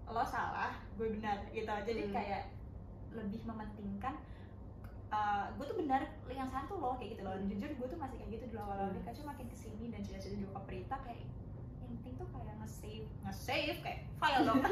lo 0.04 0.20
salah 0.22 0.76
gue 0.94 1.06
benar 1.10 1.48
gitu 1.48 1.64
jadi 1.64 2.02
Hmm. 2.04 2.12
kayak 2.12 2.42
lebih 3.10 3.40
mementingkan 3.42 4.14
uh, 5.08 5.48
gue 5.54 5.64
tuh 5.64 5.78
benar 5.78 6.02
yang 6.28 6.46
salah 6.46 6.66
tuh 6.66 6.76
lo 6.76 6.94
kayak 6.94 7.16
gitu 7.16 7.22
loh 7.24 7.34
Hmm. 7.34 7.48
jujur 7.48 7.70
gue 7.72 7.86
tuh 7.88 7.96
masih 7.96 8.16
kayak 8.18 8.30
gitu 8.36 8.44
dulu 8.52 8.60
awal-awal 8.60 8.86
Hmm. 8.86 8.96
nikah 9.00 9.14
cuma 9.14 9.32
makin 9.32 9.46
ke 9.48 9.56
sini 9.56 9.84
dan 9.88 10.00
cerita-cerita 10.02 10.36
juga 10.36 10.52
ke 10.52 10.62
Prita 10.66 10.96
kayak 11.00 11.24
penting 11.92 12.12
tuh 12.14 12.28
kayak 12.28 12.54
nge-save 12.56 13.06
nge-save 13.20 13.78
kayak 13.80 14.00
file 14.16 14.42
dong 14.44 14.62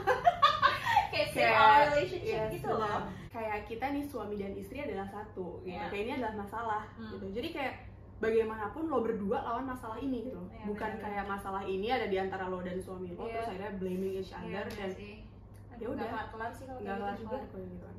kayak 1.13 1.29
save 1.31 1.51
our 1.53 1.81
relationship 1.89 2.37
Yes, 2.39 2.51
gitu 2.53 2.69
benar. 2.69 2.81
loh 2.81 3.01
kayak 3.29 3.59
kita 3.65 3.87
nih 3.89 4.05
suami 4.05 4.35
dan 4.37 4.53
istri 4.55 4.79
adalah 4.79 5.07
satu 5.07 5.61
gitu 5.61 5.75
Iya. 5.75 5.89
kayak 5.89 6.03
ini 6.03 6.13
adalah 6.15 6.35
masalah 6.37 6.83
Hmm. 6.95 7.11
gitu 7.13 7.27
jadi 7.33 7.49
kayak 7.51 7.75
bagaimanapun 8.19 8.83
lo 8.85 8.99
berdua 9.01 9.39
lawan 9.41 9.65
masalah 9.65 9.95
ini 9.97 10.25
gitu 10.25 10.37
loh 10.37 10.49
Iya, 10.49 10.65
bukan 10.67 10.91
benar-benar. 10.93 11.05
kayak 11.09 11.25
masalah 11.29 11.63
ini 11.65 11.87
ada 11.89 12.07
di 12.07 12.17
antara 12.17 12.45
lo 12.47 12.59
dan 12.61 12.77
suami 12.77 13.13
lo 13.13 13.25
Iya. 13.25 13.35
terus 13.37 13.49
akhirnya 13.49 13.73
blaming 13.77 14.13
each 14.17 14.33
Iya, 14.33 14.39
other 14.39 14.67
bener 14.67 14.67
dan 14.71 14.91
ya 15.73 15.87
udah. 15.87 15.95
Nggak 15.97 16.11
kelar-kelar 16.11 16.51
sih 16.53 16.65
kalau 16.67 16.81
nggak 16.81 16.91
kayak 16.91 17.07
gitu 17.09 17.19
juga 17.21 17.31
kelar 17.31 17.47
kelar 17.49 17.63
gitu 17.65 17.79
kan 17.81 17.97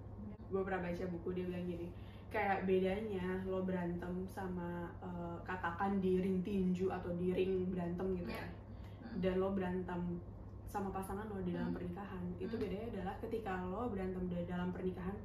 gue 0.49 0.61
pernah 0.61 0.81
baca 0.81 1.03
buku 1.07 1.29
dia 1.31 1.45
bilang 1.45 1.65
gini 1.65 1.87
kayak 2.29 2.57
bedanya 2.63 3.25
lo 3.43 3.59
berantem 3.63 4.13
sama 4.27 4.69
eh, 4.99 5.37
katakan 5.43 5.91
di 5.97 6.13
ring 6.17 6.39
tinju 6.39 6.89
atau 6.89 7.09
di 7.15 7.31
ring 7.31 7.69
berantem 7.69 8.07
gitu 8.15 8.29
Iya. 8.29 8.37
ya 8.37 8.45
Hmm. 8.45 8.57
Dan 9.17 9.33
lo 9.35 9.51
berantem 9.51 10.21
sama 10.63 10.89
pasangan 10.89 11.25
lo 11.25 11.41
di 11.41 11.49
dalam 11.49 11.73
Hmm. 11.73 11.77
pernikahan 11.77 12.21
itu 12.37 12.51
Hmm. 12.51 12.61
bedanya 12.61 12.85
adalah 12.91 13.15
ketika 13.17 13.53
lo 13.63 13.89
berantem 13.89 14.23
di 14.23 14.37
dalam 14.43 14.69
pernikahan 14.69 15.17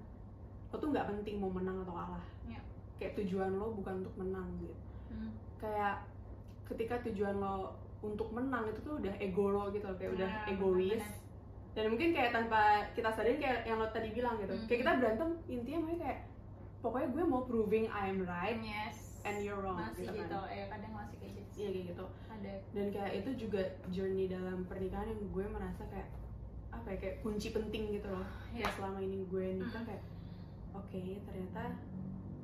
lo 0.68 0.77
tuh 0.77 0.88
nggak 0.88 1.07
penting 1.07 1.37
mau 1.37 1.53
menang 1.53 1.77
atau 1.81 1.92
kalah 1.92 2.25
Iya. 2.42 2.61
kayak 2.97 3.12
tujuan 3.14 3.53
lo 3.53 3.75
bukan 3.75 4.01
untuk 4.01 4.14
menang 4.16 4.49
gitu 4.59 4.75
Hmm. 5.11 5.31
kayak 5.59 6.01
ketika 6.64 6.97
tujuan 7.05 7.37
lo 7.37 7.77
untuk 8.01 8.29
menang 8.31 8.64
itu 8.66 8.81
tuh 8.81 8.97
udah 8.99 9.14
ego 9.18 9.47
lo 9.49 9.68
gitu 9.68 9.85
kayak 9.94 10.12
udah 10.14 10.29
Nah, 10.29 10.49
egois 10.49 10.97
benar-benar. 10.97 11.73
dan 11.75 11.85
mungkin 11.88 12.09
kayak 12.11 12.31
tanpa 12.33 12.61
kita 12.92 13.11
sadarin 13.11 13.37
kayak 13.37 13.61
yang 13.64 13.77
lo 13.77 13.88
tadi 13.88 14.09
bilang 14.11 14.37
gitu 14.38 14.55
Hmm. 14.55 14.64
kayak 14.64 14.81
kita 14.81 14.92
berantem 14.97 15.29
intinya 15.47 15.79
mungkin 15.83 15.99
kayak 16.01 16.18
pokoknya 16.81 17.09
gue 17.11 17.25
mau 17.27 17.42
proving 17.42 17.85
I'm 17.87 18.25
right 18.25 18.57
yes 18.59 19.03
and 19.24 19.40
you're 19.40 19.56
wrong 19.56 19.76
masih 19.76 20.04
gitu 20.04 20.20
gitu, 20.20 20.37
kan 20.37 20.52
ya 20.52 20.64
kadang 20.68 20.92
masih 20.92 21.16
kayak 21.16 21.32
gitu. 21.34 21.50
Iya 21.54 21.68
kayak 21.70 21.87
gitu. 21.88 22.04
Ada. 22.28 22.52
Dan 22.70 22.87
kayak 22.90 23.12
itu 23.16 23.30
juga 23.40 23.62
journey 23.88 24.26
dalam 24.26 24.58
pernikahan 24.64 25.08
yang 25.08 25.22
gue 25.26 25.44
merasa 25.46 25.82
kayak 25.88 26.08
apa 26.68 26.87
ya 26.88 26.98
kayak 26.98 27.16
kunci 27.20 27.48
penting 27.50 27.84
gitu 27.90 28.06
loh. 28.06 28.26
Kayak 28.50 28.70
selama 28.74 28.98
ini 28.98 29.24
gue 29.24 29.46
nikah 29.56 29.80
Mm. 29.80 29.88
kayak 29.88 30.02
oke 30.70 31.02
ternyata 31.24 31.62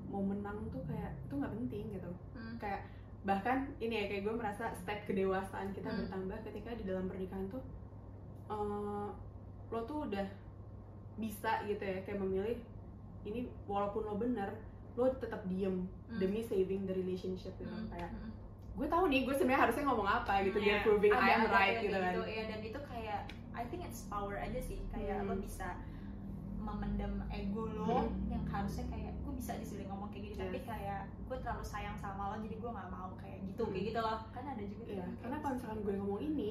mau 0.06 0.22
menang 0.22 0.58
tuh 0.68 0.82
kayak 0.84 1.14
itu 1.20 1.34
nggak 1.34 1.54
penting 1.54 1.84
gitu. 1.92 2.10
Hmm. 2.32 2.56
kayak 2.56 2.82
bahkan 3.20 3.68
ini 3.76 3.94
ya 3.94 4.04
kayak 4.06 4.22
gue 4.24 4.34
merasa 4.34 4.64
step 4.72 5.04
kedewasaan 5.04 5.70
kita 5.70 5.86
Hmm. 5.86 5.98
bertambah 6.00 6.38
ketika 6.42 6.70
di 6.72 6.84
dalam 6.84 7.04
pernikahan 7.04 7.46
tuh 7.46 7.60
eh, 8.48 9.08
lo 9.68 9.80
tuh 9.84 10.08
udah 10.08 10.26
bisa 11.14 11.62
gitu 11.64 11.78
ya 11.78 12.00
kayak 12.00 12.16
memilih 12.18 12.58
ini 13.22 13.40
walaupun 13.64 14.02
lo 14.02 14.16
benar 14.16 14.50
lo 14.92 15.07
tetap 15.12 15.42
diem 15.46 15.87
Hmm. 16.07 16.18
demi 16.18 16.40
saving 16.40 16.83
the 16.83 16.92
relationship 16.92 17.55
gitu 17.57 17.70
Hmm. 17.70 17.87
kayak 17.88 18.11
Hmm. 18.11 18.31
gue 18.72 18.87
tahu 18.87 19.05
nih 19.07 19.22
gue 19.22 19.35
sebenarnya 19.35 19.61
harusnya 19.64 19.85
ngomong 19.85 20.09
apa 20.09 20.33
gitu 20.42 20.57
Iya, 20.57 20.64
biar 20.64 20.79
proving 20.83 21.12
ada- 21.12 21.26
I'm 21.29 21.42
ada 21.42 21.50
right 21.50 21.76
gitu 21.79 21.92
kayak 21.92 22.14
kan 22.16 22.29
ya 22.29 22.42
dan 22.46 22.61
itu 22.61 22.81
kayak 22.83 23.20
I 23.53 23.64
think 23.64 23.83
it's 23.83 24.03
power 24.07 24.35
aja 24.35 24.57
sih 24.59 24.79
kayak 24.88 25.20
Hmm. 25.20 25.29
lo 25.29 25.35
bisa 25.37 25.68
memendam 26.59 27.12
ego 27.31 27.64
lo 27.68 28.05
Hmm. 28.05 28.29
yang 28.29 28.44
harusnya 28.44 28.85
kayak 28.87 29.12
gue 29.18 29.33
bisa 29.35 29.53
di 29.55 29.64
sini 29.64 29.83
ngomong 29.85 30.09
kayak 30.09 30.24
gitu 30.26 30.37
tapi 30.38 30.59
Yes. 30.59 30.66
kayak 30.66 31.00
gue 31.24 31.37
terlalu 31.38 31.64
sayang 31.64 31.96
sama 31.96 32.22
lo 32.29 32.37
jadi 32.38 32.57
gue 32.57 32.70
nggak 32.70 32.90
mau 32.90 33.11
kayak 33.16 33.38
gitu 33.44 33.62
Hmm. 33.62 33.72
kayak 33.72 33.85
gitu 33.87 33.98
loh 33.98 34.18
kan 34.29 34.44
ada 34.46 34.62
juga 34.62 34.83
tuh 34.83 34.90
Iya, 34.90 34.98
yang 34.98 35.11
karena 35.14 35.29
kayak 35.31 35.40
kalau 35.40 35.55
misalkan 35.55 35.79
gue 35.81 35.94
ngomong 35.96 36.20
ini, 36.22 36.48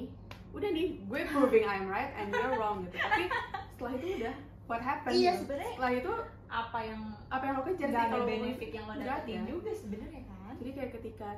udah 0.50 0.70
nih, 0.72 0.86
gue 1.00 1.20
proving 1.30 1.64
I'm 1.64 1.86
right 1.86 2.10
and 2.12 2.28
you're 2.28 2.54
wrong 2.56 2.82
gitu. 2.84 2.96
Tapi 2.96 3.22
setelah 3.70 3.92
itu 3.94 4.06
udah, 4.18 4.34
what 4.66 4.80
happened? 4.80 5.14
iya 5.14 5.30
gitu. 5.30 5.40
sebenarnya 5.44 5.70
Setelah 5.72 5.92
itu 5.94 6.12
apa 6.50 6.78
yang 6.82 7.00
apa 7.30 7.42
yang 7.46 7.54
lo 7.56 7.62
kejar 7.62 7.88
sih 7.88 8.04
kalau 8.10 8.26
benefit 8.26 8.70
yang 8.74 8.84
lo 8.84 8.94
dapetin 8.98 9.40
ada. 9.40 9.48
juga 9.48 9.70
sebenarnya 9.70 10.20
kan 10.26 10.54
Jadi 10.58 10.70
kayak 10.76 10.90
ketika 10.98 11.30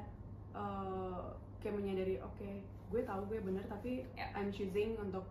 uh, 0.50 1.36
kayak 1.60 1.78
menyadari, 1.78 2.16
oke, 2.18 2.50
gue 2.90 3.00
tahu 3.04 3.20
gue 3.30 3.38
bener 3.38 3.62
tapi 3.68 4.02
Ya. 4.12 4.26
I'm 4.34 4.50
choosing 4.50 4.98
untuk 4.98 5.28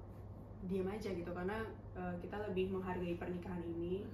diam 0.63 0.87
aja 0.87 1.09
gitu 1.09 1.27
karena 1.27 1.65
uh, 1.91 2.13
kita 2.21 2.37
lebih 2.47 2.71
menghargai 2.71 3.17
pernikahan 3.17 3.59
ini, 3.65 4.05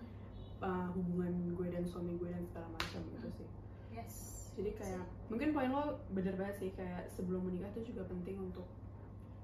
uh, 0.64 0.90
hubungan 0.96 1.54
gue 1.54 1.68
dan 1.70 1.84
suami 1.84 2.16
gue 2.16 2.32
dan 2.32 2.42
segala 2.48 2.72
macam 2.72 3.04
gitu 3.14 3.28
sih. 3.38 3.48
yes 3.92 4.50
Jadi 4.58 4.74
kayak 4.74 5.04
mungkin 5.30 5.54
poin 5.54 5.70
lo 5.70 6.02
bener 6.10 6.34
banget 6.34 6.56
sih 6.58 6.70
kayak 6.74 7.06
sebelum 7.06 7.46
menikah 7.46 7.70
tuh 7.70 7.86
juga 7.86 8.08
penting 8.10 8.42
untuk 8.42 8.66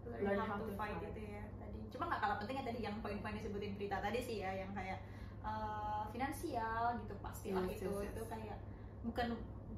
learn 0.08 0.26
Learn 0.26 0.40
how 0.42 0.58
how 0.58 0.66
to 0.66 0.74
fight 0.74 0.98
fight. 0.98 1.14
itu 1.14 1.22
ya 1.30 1.44
tadi 1.56 1.80
cuma 1.94 2.10
nggak 2.10 2.20
kalah 2.20 2.38
pentingnya 2.42 2.66
tadi 2.66 2.80
yang 2.82 2.96
poin-poin 3.00 3.36
disebutin 3.38 3.78
Prita 3.78 4.02
tadi 4.02 4.20
sih 4.20 4.42
ya 4.42 4.50
yang 4.58 4.74
kayak 4.74 4.98
eh, 5.44 6.04
finansial 6.10 6.84
gitu 7.00 7.14
pastilah 7.20 7.64
Yes, 7.66 7.80
itu 7.80 7.90
yes, 7.90 8.02
yes. 8.02 8.12
itu 8.12 8.22
kayak 8.28 8.58
bukan 9.04 9.28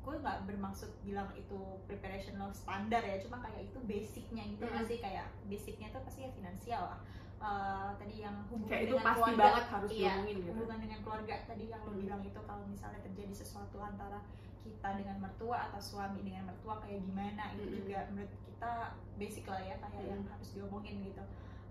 gue 0.06 0.15
nggak 0.21 0.38
bermaksud 0.45 0.91
bilang 1.01 1.34
itu 1.34 1.58
preparation 1.89 2.38
lo 2.38 2.54
standar 2.54 3.01
ya 3.01 3.17
cuma 3.17 3.41
kayak 3.41 3.73
itu 3.73 3.80
basicnya 3.84 4.45
gitu 4.45 4.62
sih 4.86 5.01
kayak 5.01 5.25
basicnya 5.49 5.89
tuh 5.89 6.01
pasti 6.06 6.23
ya 6.23 6.32
finansial 6.32 6.84
lah 6.93 6.99
Eh, 7.36 7.89
tadi 7.99 8.23
yang 8.23 8.47
hubungan 8.47 8.71
kayak 8.71 8.84
itu 8.88 8.95
dengan 8.95 9.06
pasti 9.06 9.19
keluarga 9.21 9.43
banget 9.43 9.65
harus 9.67 9.89
iya, 9.91 9.99
diomongin 10.15 10.36
gitu. 10.39 10.49
hubungan 10.56 10.80
dengan 10.82 10.99
keluarga 11.04 11.36
tadi 11.45 11.63
yang 11.67 11.82
lo 11.84 11.91
Hmm. 11.91 11.99
bilang 12.01 12.21
itu 12.23 12.39
kalau 12.41 12.63
misalnya 12.65 13.01
terjadi 13.06 13.34
sesuatu 13.36 13.78
antara 13.78 14.19
kita 14.63 14.89
dengan 14.97 15.17
mertua 15.19 15.58
atau 15.69 15.78
suami 15.78 16.25
dengan 16.25 16.47
mertua 16.47 16.80
kayak 16.82 17.06
gimana 17.06 17.43
itu 17.54 17.67
Mm-mm. 17.67 17.78
juga 17.86 17.99
menurut 18.10 18.34
kita 18.49 18.71
basic 19.19 19.45
lah 19.45 19.62
ya 19.62 19.75
kayak 19.78 19.99
Mm. 19.99 20.12
yang 20.15 20.21
harus 20.25 20.49
diomongin 20.58 20.95
gitu 21.06 21.23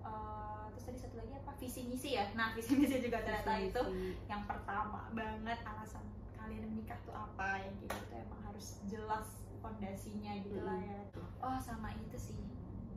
Eh, 0.05 0.65
terus 0.73 0.85
tadi 0.85 0.99
satu 1.01 1.17
lagi 1.17 1.33
apa? 1.35 1.51
Visi 1.57 1.81
misi 1.89 2.11
ya? 2.13 2.29
Nah 2.37 2.53
visi 2.53 2.77
misi 2.77 3.01
juga 3.01 3.25
ternyata 3.25 3.57
Visi 3.57 3.73
itu 3.73 3.83
yang 4.29 4.45
pertama 4.45 5.09
banget 5.11 5.59
alasan 5.65 6.05
kalian 6.37 6.69
menikah 6.69 6.99
tuh 7.03 7.17
apa? 7.17 7.65
Yang 7.65 7.75
kayak 7.81 7.93
gitu 7.97 8.15
emang 8.21 8.41
harus 8.45 8.67
jelas 8.85 9.27
fondasinya 9.59 10.33
gitu 10.45 10.61
lah 10.61 10.77
ya. 10.77 11.01
Oh 11.41 11.57
sama 11.57 11.97
itu 11.97 12.17
sih. 12.21 12.41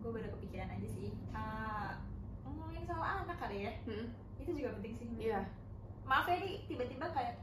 Gue 0.04 0.12
baru 0.12 0.30
kepikiran 0.36 0.68
aja 0.70 0.88
sih. 0.88 1.16
Eh, 1.16 1.92
ngomongin 2.44 2.84
soal 2.84 3.24
anak 3.24 3.40
kali 3.40 3.68
ya. 3.68 3.74
Mm-mm. 3.88 4.08
itu 4.38 4.52
juga 4.54 4.70
penting 4.80 4.94
sih. 4.96 5.10
Iya. 5.18 5.42
maaf 6.08 6.24
ya 6.24 6.40
nih 6.40 6.64
tiba-tiba 6.72 7.04
kayak 7.12 7.36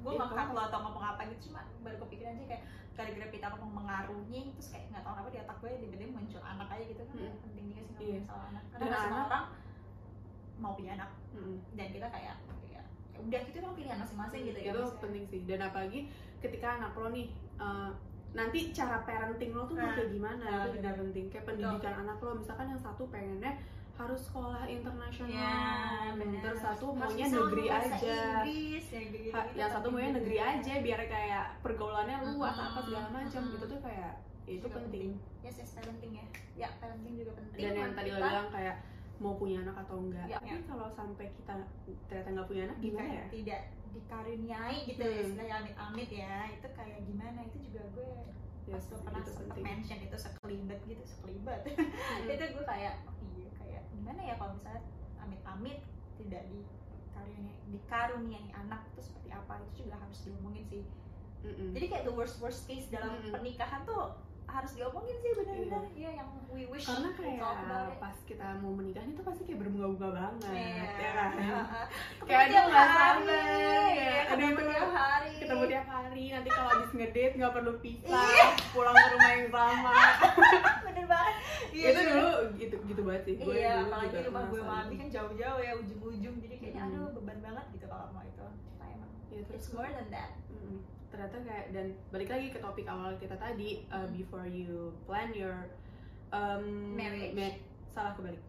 gue 0.00 0.12
ngangkat 0.16 0.48
apa-apa. 0.48 0.56
lo 0.56 0.62
atau 0.64 0.78
ngomong 0.80 1.04
apa 1.04 1.28
gitu 1.28 1.52
cuma 1.52 1.60
baru 1.84 2.00
kepikiran 2.08 2.40
aja 2.40 2.44
kayak 2.48 2.64
gara-gara 2.98 3.28
kita 3.30 3.46
ngomong 3.54 3.72
mengarungi 3.78 4.40
terus 4.58 4.68
kayak 4.74 4.90
nggak 4.90 5.02
tahu 5.06 5.14
kenapa 5.14 5.30
di 5.30 5.38
otak 5.38 5.56
gue 5.62 5.70
tiba-tiba 5.78 6.10
muncul 6.10 6.42
anak 6.42 6.68
aja 6.74 6.84
gitu 6.84 7.02
kan 7.06 7.14
Hmm. 7.14 7.38
penting 7.46 7.64
juga 7.70 7.80
sih 7.86 7.94
ngomongin 7.94 8.24
soal 8.26 8.42
anak. 8.50 8.62
Karena 8.66 8.78
Dan 8.82 8.88
nggak 8.90 9.02
semua 9.06 9.22
orang 9.30 9.44
mau 10.58 10.72
punya 10.74 10.92
anak. 10.98 11.10
Mm-mm. 11.38 11.56
dan 11.78 11.86
kita 11.94 12.06
kayak 12.10 12.34
ya, 12.66 12.82
udah 13.14 13.40
itu 13.46 13.56
emang 13.62 13.74
pilihan 13.78 13.98
masing-masing 14.02 14.40
gitu 14.50 14.58
ya 14.58 14.70
itu 14.74 14.84
penting 14.98 15.24
sih. 15.30 15.40
Dan 15.46 15.60
apalagi 15.62 16.00
ketika 16.42 16.68
anak 16.82 16.92
lo 16.98 17.08
nih 17.14 17.26
uh, 17.62 17.90
nanti 18.34 18.74
cara 18.74 19.06
parenting 19.06 19.54
lo 19.54 19.62
tuh 19.64 19.78
mau 19.78 19.86
Nah, 19.86 19.94
kayak 19.94 20.10
gimana? 20.10 20.42
Nah, 20.42 20.58
itu 20.66 20.82
juga 20.82 20.90
penting. 20.98 21.24
Kayak 21.30 21.44
pendidikan 21.46 21.94
anak 22.02 22.18
lo 22.18 22.30
misalkan 22.34 22.66
yang 22.68 22.80
satu 22.82 23.02
pengennya 23.06 23.52
harus 23.98 24.20
sekolah 24.22 24.62
internasional 24.64 25.34
Ya, 25.34 26.14
bener. 26.14 26.38
terus 26.38 26.60
satu 26.60 26.86
maunya 26.92 27.26
negeri 27.26 27.66
aja 27.66 28.18
Inggris, 28.40 28.86
ya, 28.88 29.02
Ha- 29.32 29.50
yang 29.52 29.66
satu 29.68 29.88
penting 29.88 29.92
maunya 29.92 30.10
negeri 30.14 30.38
aja 30.38 30.72
biar 30.78 31.00
kayak 31.04 31.46
pergaulannya 31.60 32.16
luas 32.28 32.54
Mm-mm. 32.54 32.68
apa 32.68 32.78
segala 32.80 33.08
macam 33.10 33.40
Mm-mm. 33.40 33.54
gitu 33.54 33.64
tuh 33.66 33.80
kayak 33.82 34.12
ya 34.40 34.52
itu 34.54 34.64
Juga 34.64 34.76
penting 34.80 35.08
yes 35.40 35.56
yes 35.56 35.70
parenting 35.74 36.12
ya 36.14 36.26
ya 36.56 36.68
parenting 36.78 37.14
juga 37.16 37.32
penting 37.34 37.58
dan 37.60 37.74
yang 37.76 37.92
tadi 37.92 38.08
lo 38.08 38.18
bilang 38.18 38.48
kayak 38.48 38.76
mau 39.18 39.34
punya 39.34 39.58
anak 39.60 39.76
atau 39.78 39.96
enggak 39.98 40.24
Ya, 40.24 40.38
tapi 40.38 40.48
ya. 40.48 40.62
kalau 40.64 40.88
sampai 40.88 41.26
kita 41.34 41.54
ternyata 42.06 42.28
nggak 42.32 42.46
punya 42.46 42.62
anak 42.64 42.78
gimana 42.78 43.10
ya 43.12 43.24
tidak 43.28 43.60
dikaruniai 43.90 44.78
gitu 44.86 45.02
Hmm. 45.02 45.10
ya 45.10 45.20
istilahnya 45.20 45.54
amit-amit 45.58 46.08
ya 46.08 46.34
itu 46.48 46.68
kayak 46.70 46.98
gimana 47.02 47.38
itu 47.44 47.58
juga 47.66 47.82
gue 47.92 48.12
pas 48.68 48.76
Yes, 48.76 48.86
gue 48.86 49.00
pernah 49.00 49.20
itu 49.20 49.32
penting. 49.34 49.64
mention 49.64 49.98
itu 50.00 50.16
sekelibet 50.16 50.80
gitu 50.84 51.02
sekelibet 51.02 51.60
Mm-mm. 51.66 52.28
itu 52.34 52.44
gue 52.50 52.64
kayak 52.64 52.94
oh 53.04 53.14
iya 53.34 53.50
kayak 53.54 53.82
gimana 53.90 54.20
ya 54.20 54.34
kalau 54.36 54.52
misalnya 54.54 54.82
amit-amit 55.18 55.78
tidak 56.16 56.42
dikaruniai 56.46 57.56
dikaruniai 57.68 58.48
anak 58.52 58.80
itu 58.90 59.00
seperti 59.02 59.28
apa 59.30 59.52
itu 59.64 59.84
juga 59.84 59.96
harus 59.96 60.18
diomongin 60.22 60.64
sih 60.66 60.84
Mm-mm. 61.40 61.70
jadi 61.72 61.86
kayak 61.86 62.04
the 62.04 62.14
worst 62.14 62.36
worst 62.38 62.64
case 62.64 62.86
dalam 62.88 63.16
Mm-mm. 63.16 63.32
pernikahan 63.32 63.82
tuh 63.84 64.12
harus 64.48 64.72
diomongin 64.72 65.16
sih 65.20 65.30
benar-benar. 65.32 65.82
Iya. 65.92 66.10
Yang 66.16 66.28
we 66.48 66.64
wish 66.66 66.88
karena 66.88 67.10
kayak 67.12 67.54
pas 68.00 68.16
kita 68.24 68.46
mau 68.58 68.72
menikah 68.72 69.04
itu 69.04 69.20
pasti 69.20 69.42
kayak 69.44 69.60
berbunga-bunga 69.60 70.08
banget 70.10 70.52
Iya. 70.56 70.84
ya 70.96 71.10
kan. 71.12 71.30
Kayak 72.28 72.40
aduh, 72.48 72.64
nggak 72.68 72.88
hari, 72.88 73.24
sabar. 73.24 74.28
Aduh, 74.28 74.48
ketemu 74.48 74.48
itu 74.48 74.62
tiap 74.68 74.90
hari. 74.92 75.30
Ketemu 75.38 75.62
tiap 75.64 75.86
hari. 75.86 76.24
Nanti 76.28 76.48
kalau 76.50 76.70
habis 76.72 76.90
ngedate 76.92 77.34
nggak 77.36 77.52
perlu 77.54 77.72
pisah. 77.78 78.08
Iya. 78.28 78.46
pulang 78.68 78.94
ke 78.94 79.06
rumah 79.12 79.30
yang 79.32 79.48
sama. 79.48 79.92
Bener 80.88 81.04
banget. 81.06 81.34
Iya 81.68 81.86
itu 81.88 82.00
bener. 82.00 82.12
dulu 82.16 82.32
gitu 82.56 82.76
gitu 82.84 83.00
banget 83.04 83.22
sih. 83.24 83.34
Gue 83.38 83.54
iya 83.54 83.72
dulu 83.76 83.86
apalagi 83.86 84.16
rumah 84.26 84.44
gue 84.48 84.60
mami 84.60 84.94
kan 84.96 85.08
jauh-jauh 85.08 85.60
ya 85.60 85.72
ujung-ujung. 85.78 86.34
Jadi 86.40 86.54
kayaknya 86.58 86.82
aduh 86.84 87.08
beban 87.14 87.38
banget 87.38 87.66
gitu 87.72 87.86
kalau 87.86 88.06
mau 88.10 88.24
itu. 88.24 88.46
Cuma 88.66 88.84
emang 88.88 89.10
ya, 89.28 89.40
terus 89.44 89.62
it's 89.62 89.70
more 89.70 89.88
than 89.88 90.08
that. 90.08 90.32
Mm, 90.50 90.80
ternyata 91.08 91.36
kayak 91.40 91.66
dan 91.70 91.86
balik 92.08 92.28
lagi 92.28 92.48
ke 92.48 92.58
topik 92.58 92.84
awal 92.84 93.16
kita 93.16 93.34
tadi 93.34 93.82
uh, 93.88 94.00
Hmm. 94.00 94.12
before 94.12 94.44
you 94.44 94.72
plan 95.04 95.32
your 95.32 95.56
um, 96.30 96.94
Marriage. 96.94 97.32
ma- 97.32 97.58
salah 97.88 98.12
kebalik 98.12 98.42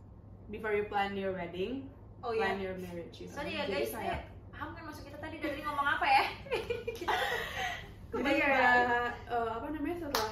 before 0.48 0.72
you 0.72 0.86
plan 0.86 1.13
your 1.13 1.32
wedding 1.32 1.88
oh 2.19 2.32
plan 2.32 2.56
iya 2.56 2.65
your 2.65 2.76
marriage 2.78 3.15
gitu. 3.15 3.32
sorry 3.32 3.54
ya 3.54 3.63
guys 3.65 3.93
eh, 3.93 4.19
paham 4.50 4.69
kan 4.72 4.84
maksud 4.84 5.04
kita 5.04 5.17
tadi 5.17 5.38
dari 5.38 5.62
ngomong 5.62 5.88
apa 5.89 6.06
ya 6.06 6.24
kita 7.00 7.15
jadi 8.10 8.12
kebalik 8.12 8.41
kayak 8.41 8.76
uh, 9.28 9.50
apa 9.56 9.65
namanya 9.69 9.95
setelah 10.00 10.32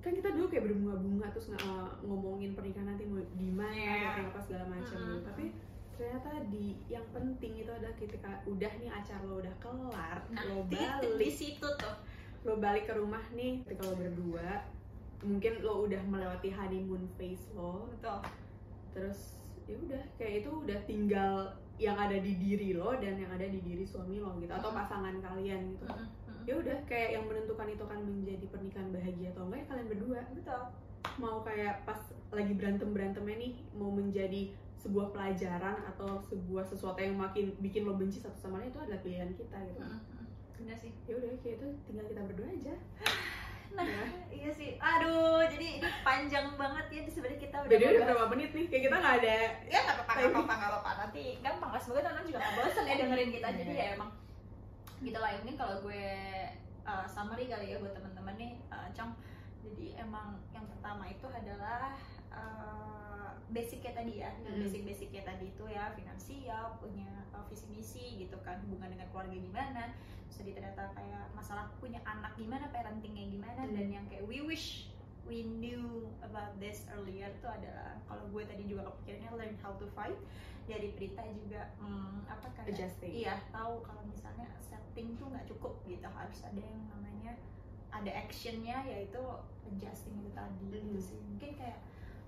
kan 0.00 0.12
kita 0.12 0.28
dulu 0.30 0.46
kayak 0.48 0.66
berbunga-bunga 0.66 1.26
terus 1.30 1.46
uh, 1.54 1.86
ngomongin 2.02 2.52
pernikahan 2.52 2.90
nanti 2.90 3.06
mau 3.06 3.22
di 3.32 3.48
mana 3.48 3.70
kayak 4.10 4.34
apa 4.34 4.40
segala 4.40 4.64
macam 4.66 4.82
Mm-mm. 4.92 5.06
gitu 5.14 5.20
tapi 5.24 5.44
ternyata 6.02 6.34
di 6.50 6.74
yang 6.90 7.06
penting 7.14 7.62
itu 7.62 7.70
adalah 7.70 7.94
ketika 7.94 8.42
udah 8.50 8.72
nih 8.82 8.90
acara 8.90 9.22
lo 9.22 9.38
udah 9.38 9.54
kelar 9.62 10.18
nah 10.34 10.42
lo 10.50 10.66
titik 10.66 10.82
di 10.98 11.06
balik. 11.14 11.30
situ 11.30 11.68
tuh. 11.78 11.96
Lo 12.42 12.58
balik 12.58 12.90
ke 12.90 12.98
rumah 12.98 13.22
nih 13.38 13.62
ketika 13.62 13.86
lo 13.86 13.94
berdua 13.94 14.66
mungkin 15.22 15.62
lo 15.62 15.86
udah 15.86 16.02
melewati 16.10 16.50
honeymoon 16.50 17.06
phase 17.14 17.46
lo. 17.54 17.86
Betul. 17.86 18.18
Terus 18.98 19.38
ya 19.70 19.78
udah 19.78 20.02
kayak 20.18 20.42
itu 20.42 20.50
udah 20.50 20.78
tinggal 20.90 21.54
yang 21.78 21.94
ada 21.94 22.18
di 22.18 22.34
diri 22.34 22.74
lo 22.74 22.98
dan 22.98 23.14
yang 23.22 23.30
ada 23.30 23.46
di 23.46 23.62
diri 23.62 23.86
suami 23.86 24.18
lo 24.18 24.34
gitu 24.42 24.50
atau 24.50 24.74
pasangan 24.74 25.22
kalian 25.22 25.78
gitu. 25.78 25.86
Ya 26.42 26.58
udah 26.58 26.82
kayak 26.90 27.14
yang 27.14 27.30
menentukan 27.30 27.70
itu 27.70 27.82
akan 27.86 28.00
menjadi 28.02 28.46
pernikahan 28.50 28.90
bahagia 28.90 29.30
atau 29.30 29.46
enggak 29.46 29.62
ya 29.62 29.66
kalian 29.70 29.86
berdua. 29.86 30.20
Betul. 30.34 30.62
Mau 31.22 31.46
kayak 31.46 31.86
pas 31.86 32.02
lagi 32.34 32.52
berantem 32.58 32.90
berantemnya 32.90 33.36
nih 33.38 33.54
mau 33.78 33.94
menjadi 33.94 34.50
sebuah 34.82 35.14
pelajaran 35.14 35.78
atau 35.94 36.18
sebuah 36.26 36.66
sesuatu 36.66 36.98
yang 36.98 37.14
makin 37.14 37.54
bikin 37.62 37.86
lo 37.86 37.94
benci 37.94 38.18
satu 38.18 38.34
sama 38.34 38.58
lain 38.58 38.74
itu 38.74 38.80
adalah 38.82 39.00
pilihan 39.00 39.30
kita 39.38 39.56
gitu. 39.70 39.78
Mm-mm, 39.78 40.02
mm-mm. 40.02 40.26
bener 40.58 40.76
sih. 40.76 40.92
Ya 41.06 41.14
udah 41.22 41.30
kayak 41.38 41.56
itu 41.62 41.66
tinggal 41.86 42.04
kita 42.10 42.20
berdua 42.26 42.48
aja. 42.50 42.74
Nah 43.72 43.88
Ya. 43.88 44.04
iya 44.28 44.50
sih. 44.52 44.76
Aduh 44.76 45.48
jadi 45.48 45.80
ini 45.80 45.88
panjang 46.04 46.44
banget 46.60 46.92
ya 46.92 47.08
sebenarnya 47.08 47.40
kita 47.40 47.56
udah 47.56 47.72
Jadi 47.72 47.84
udah 47.88 48.04
berapa 48.04 48.26
menit 48.36 48.50
nih? 48.52 48.68
Kayak 48.68 48.82
kita 48.84 48.96
nggak 49.00 49.16
ada 49.24 49.36
ya 49.64 49.78
nggak 49.80 49.96
apa-apa 49.96 50.12
nggak 50.12 50.28
apa-apa 50.28 50.52
nggak 50.60 50.70
apa-apa. 50.76 50.90
Nanti 51.00 51.22
gampang 51.40 51.70
lah. 51.72 51.80
Semoga 51.80 52.00
teman 52.04 52.28
juga 52.28 52.38
nggak 52.44 52.54
bosan 52.60 52.84
ya 52.84 52.94
dengerin 53.00 53.30
kita. 53.32 53.48
Jadi 53.56 53.72
ya 53.72 53.86
emang 53.96 54.10
gitu 55.02 55.18
lah 55.18 55.30
mungkin 55.42 55.56
kalau 55.58 55.76
gue 55.82 56.04
uh, 56.86 57.06
summary 57.10 57.50
kali 57.50 57.74
ya 57.74 57.76
buat 57.82 57.94
teman-teman 57.94 58.34
nih 58.38 58.52
uh, 58.70 58.86
Cong 58.94 59.18
jadi 59.62 60.02
emang 60.02 60.38
yang 60.54 60.66
pertama 60.66 61.06
itu 61.10 61.26
adalah 61.30 61.94
uh, 62.34 62.91
basicnya 63.52 63.92
tadi 63.92 64.12
ya 64.18 64.30
yang 64.40 64.56
Mm. 64.56 64.62
basic-basicnya 64.62 65.22
tadi 65.22 65.46
itu 65.46 65.64
ya 65.66 65.92
finansial 65.92 66.64
punya 66.76 67.04
uh, 67.30 67.44
visi 67.46 67.66
misi 67.68 68.06
gitu 68.18 68.36
kan 68.40 68.58
hubungan 68.62 68.90
dengan 68.90 69.06
keluarga 69.08 69.32
gimana 69.34 69.82
terus 70.24 70.36
tadi 70.38 70.52
ternyata 70.52 70.88
kayak 70.90 71.24
masalah 71.32 71.68
punya 71.76 72.00
anak 72.02 72.32
gimana 72.34 72.66
parentingnya 72.68 73.28
gimana 73.28 73.62
Mm. 73.62 73.72
dan 73.72 73.86
yang 73.90 74.04
kayak 74.08 74.24
we 74.24 74.40
wish 74.40 74.88
we 75.22 75.44
knew 75.46 75.84
about 76.20 76.56
this 76.58 76.82
earlier 76.90 77.30
itu 77.30 77.46
adalah 77.46 77.94
kalau 78.04 78.24
gue 78.26 78.42
tadi 78.42 78.66
juga 78.66 78.90
kepikirannya 78.90 79.30
learn 79.32 79.54
how 79.60 79.70
to 79.76 79.86
fight 79.92 80.18
dari 80.64 80.90
berita 80.90 81.22
juga 81.28 81.70
hmm, 81.78 82.26
apa 82.26 82.46
kayak 82.52 82.74
Adjusting. 82.74 83.12
iya 83.12 83.38
tahu 83.50 83.82
kalau 83.82 84.02
misalnya 84.04 84.46
setting 84.58 85.14
tuh 85.14 85.26
nggak 85.28 85.46
cukup 85.46 85.78
gitu 85.84 86.06
harus 86.06 86.38
ada 86.42 86.58
yang 86.58 86.82
namanya 86.88 87.38
ada 87.90 88.10
actionnya 88.10 88.82
yaitu 88.82 89.22
adjusting 89.64 90.16
itu 90.18 90.30
tadi 90.32 90.64
gitu 90.70 90.90
Mhm. 90.90 91.02
sih 91.02 91.18
mungkin 91.20 91.50
kayak 91.54 91.78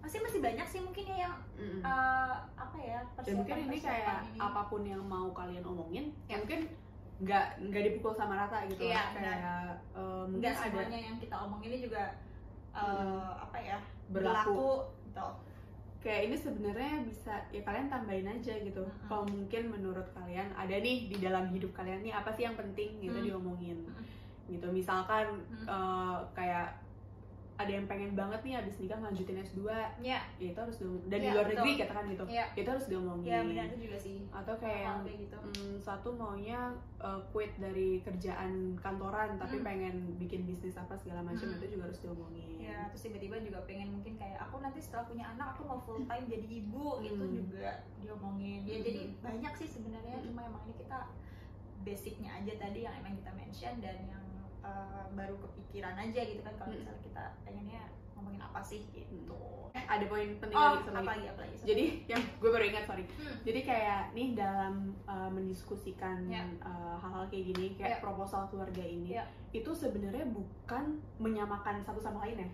masih 0.05 0.21
masih 0.21 0.40
banyak 0.40 0.67
sih 0.67 0.81
mungkin 0.81 1.05
ya 1.07 1.17
yang 1.23 1.35
Mm-mm. 1.55 1.81
eh, 1.81 2.35
apa 2.55 2.79
ya 2.79 3.01
Dan 3.19 3.35
mungkin 3.37 3.57
ini 3.64 3.79
kayak 3.81 4.17
ini. 4.27 4.38
apa 4.38 4.61
pun 4.64 4.83
yang 4.83 5.03
mau 5.03 5.29
kalian 5.31 5.64
omongin, 5.64 6.12
ya 6.25 6.31
Ya. 6.31 6.37
mungkin 6.38 6.61
nggak 7.17 7.47
nggak 7.64 7.83
dipukul 7.87 8.12
sama 8.12 8.35
rata 8.37 8.67
gitu. 8.67 8.85
Iya, 8.85 8.95
lah. 8.95 9.07
kayak 9.14 9.37
eh, 9.95 10.25
mungkin 10.27 10.43
nggak 10.43 10.53
ada 10.53 10.67
semuanya 10.69 10.99
yang 11.01 11.17
kita 11.17 11.37
omongin 11.38 11.71
ini 11.71 11.79
juga 11.83 12.03
eh, 12.71 12.83
Mhm. 12.85 13.45
apa 13.45 13.59
ya 13.59 13.79
berlaku. 14.09 14.85
gitu 15.07 15.29
kayak 16.01 16.23
ini 16.23 16.37
sebenarnya 16.37 16.95
bisa 17.03 17.33
ya 17.49 17.62
kalian 17.62 17.88
tambahin 17.88 18.29
aja 18.29 18.55
gitu. 18.59 18.83
Mm-mm. 18.83 19.09
Kalau 19.09 19.25
mungkin 19.25 19.62
menurut 19.71 20.05
kalian 20.12 20.53
ada 20.53 20.77
nih 20.77 21.09
di 21.09 21.17
dalam 21.17 21.49
hidup 21.49 21.73
kalian 21.73 22.05
nih 22.05 22.12
apa 22.12 22.29
sih 22.29 22.45
yang 22.45 22.53
penting 22.55 23.01
gitu 23.01 23.14
Mm. 23.14 23.25
diomongin. 23.25 23.79
Mm. 23.81 24.05
Gitu. 24.51 24.67
Misalkan 24.69 25.40
Mm. 25.49 25.64
eh, 25.64 26.17
kayak 26.35 26.77
ada 27.55 27.71
yang 27.71 27.87
pengen 27.87 28.12
banget 28.12 28.40
nih 28.43 28.59
abis 28.59 28.75
nikah 28.77 28.99
lanjutin 28.99 29.38
S2 29.38 29.62
ya 30.03 30.19
ya 30.35 30.49
itu 30.51 30.59
harus 30.59 30.75
diomongin 30.75 31.07
dan 31.07 31.19
di 31.19 31.23
Iya, 31.23 31.33
luar 31.33 31.45
betul. 31.45 31.55
negeri 31.57 31.73
katakan 31.79 32.05
gitu 32.09 32.25
Iya. 32.27 32.45
itu 32.53 32.69
harus 32.69 32.87
diomongin 32.88 33.31
ya 33.31 33.38
benar 33.40 33.64
itu 33.64 33.79
juga 33.81 33.97
sih 33.97 34.17
atau 34.29 34.55
kayak 34.57 34.81
yang 34.83 34.99
gitu 35.07 35.37
mm, 35.38 35.75
satu 35.79 36.09
maunya 36.11 36.61
uh, 36.99 37.21
quit 37.31 37.55
dari 37.57 37.88
kerjaan 38.01 38.53
kantoran 38.77 39.37
tapi 39.37 39.57
Hmm. 39.57 39.64
pengen 39.64 39.95
bikin 40.17 40.43
bisnis 40.45 40.75
apa 40.75 40.95
segala 40.95 41.23
macam 41.23 41.47
Hmm. 41.47 41.57
itu 41.57 41.67
juga 41.71 41.87
harus 41.87 42.01
diomongin 42.01 42.49
ya 42.59 42.79
terus 42.88 43.03
tiba-tiba 43.05 43.37
juga 43.38 43.62
pengen 43.62 43.88
mungkin 43.93 44.14
kayak 44.14 44.38
aku 44.40 44.59
nanti 44.59 44.79
setelah 44.79 45.05
punya 45.05 45.25
anak 45.29 45.55
aku 45.55 45.62
mau 45.62 45.79
full 45.79 46.03
time 46.03 46.27
jadi 46.27 46.47
ibu 46.59 46.99
itu 47.01 47.23
Hmm. 47.23 47.38
juga 47.38 47.71
diomongin 47.99 48.64
ya 48.64 48.75
Hmm. 48.75 48.85
jadi 48.85 49.01
banyak 49.21 49.53
sih 49.55 49.69
sebenarnya 49.71 50.17
Hmm. 50.17 50.27
cuma 50.27 50.40
emang 50.43 50.62
ini 50.64 50.75
kita 50.77 50.99
basicnya 51.81 52.31
aja 52.35 52.53
tadi 52.57 52.81
yang 52.81 52.95
emang 52.97 53.14
kita 53.14 53.31
mention 53.31 53.75
dan 53.79 53.99
yang 54.03 54.24
uh, 54.64 55.05
baru 55.12 55.37
kepikiran 55.38 55.94
aja 55.94 56.20
gitu 56.20 56.40
kan 56.40 56.55
kalau 56.55 56.72
Hmm. 56.72 56.81
misalnya 56.81 57.03
kita 57.03 57.24
pengennya 57.44 57.83
ngomongin 58.14 58.40
apa 58.40 58.61
sih 58.61 58.81
gitu 58.88 59.37
eh 59.70 59.85
ada 59.85 60.07
poin 60.07 60.38
penting 60.38 60.55
oh 60.55 60.79
lagi 60.79 60.87
apa 60.88 61.03
lagi 61.05 61.27
apa 61.29 61.40
lagi 61.42 61.57
jadi 61.61 61.85
yang 62.09 62.22
gue 62.38 62.46
baru 62.48 62.64
ingat 62.64 62.85
sorry 62.85 63.05
Hmm. 63.11 63.37
jadi 63.42 63.61
kayak 63.62 64.00
nih 64.12 64.29
dalam 64.33 64.74
uh, 65.05 65.29
mendiskusikan 65.29 66.24
Ya. 66.27 66.46
uh, 66.61 66.96
hal-hal 66.96 67.27
kayak 67.27 67.44
gini 67.50 67.66
kayak 67.74 67.90
Ya. 67.90 68.00
proposal 68.00 68.46
keluarga 68.48 68.81
ini 68.81 69.14
Ya. 69.14 69.27
itu 69.50 69.70
sebenarnya 69.70 70.24
bukan 70.27 70.85
menyamakan 71.18 71.83
satu 71.83 71.98
sama 71.98 72.22
lain 72.22 72.38
ya 72.40 72.48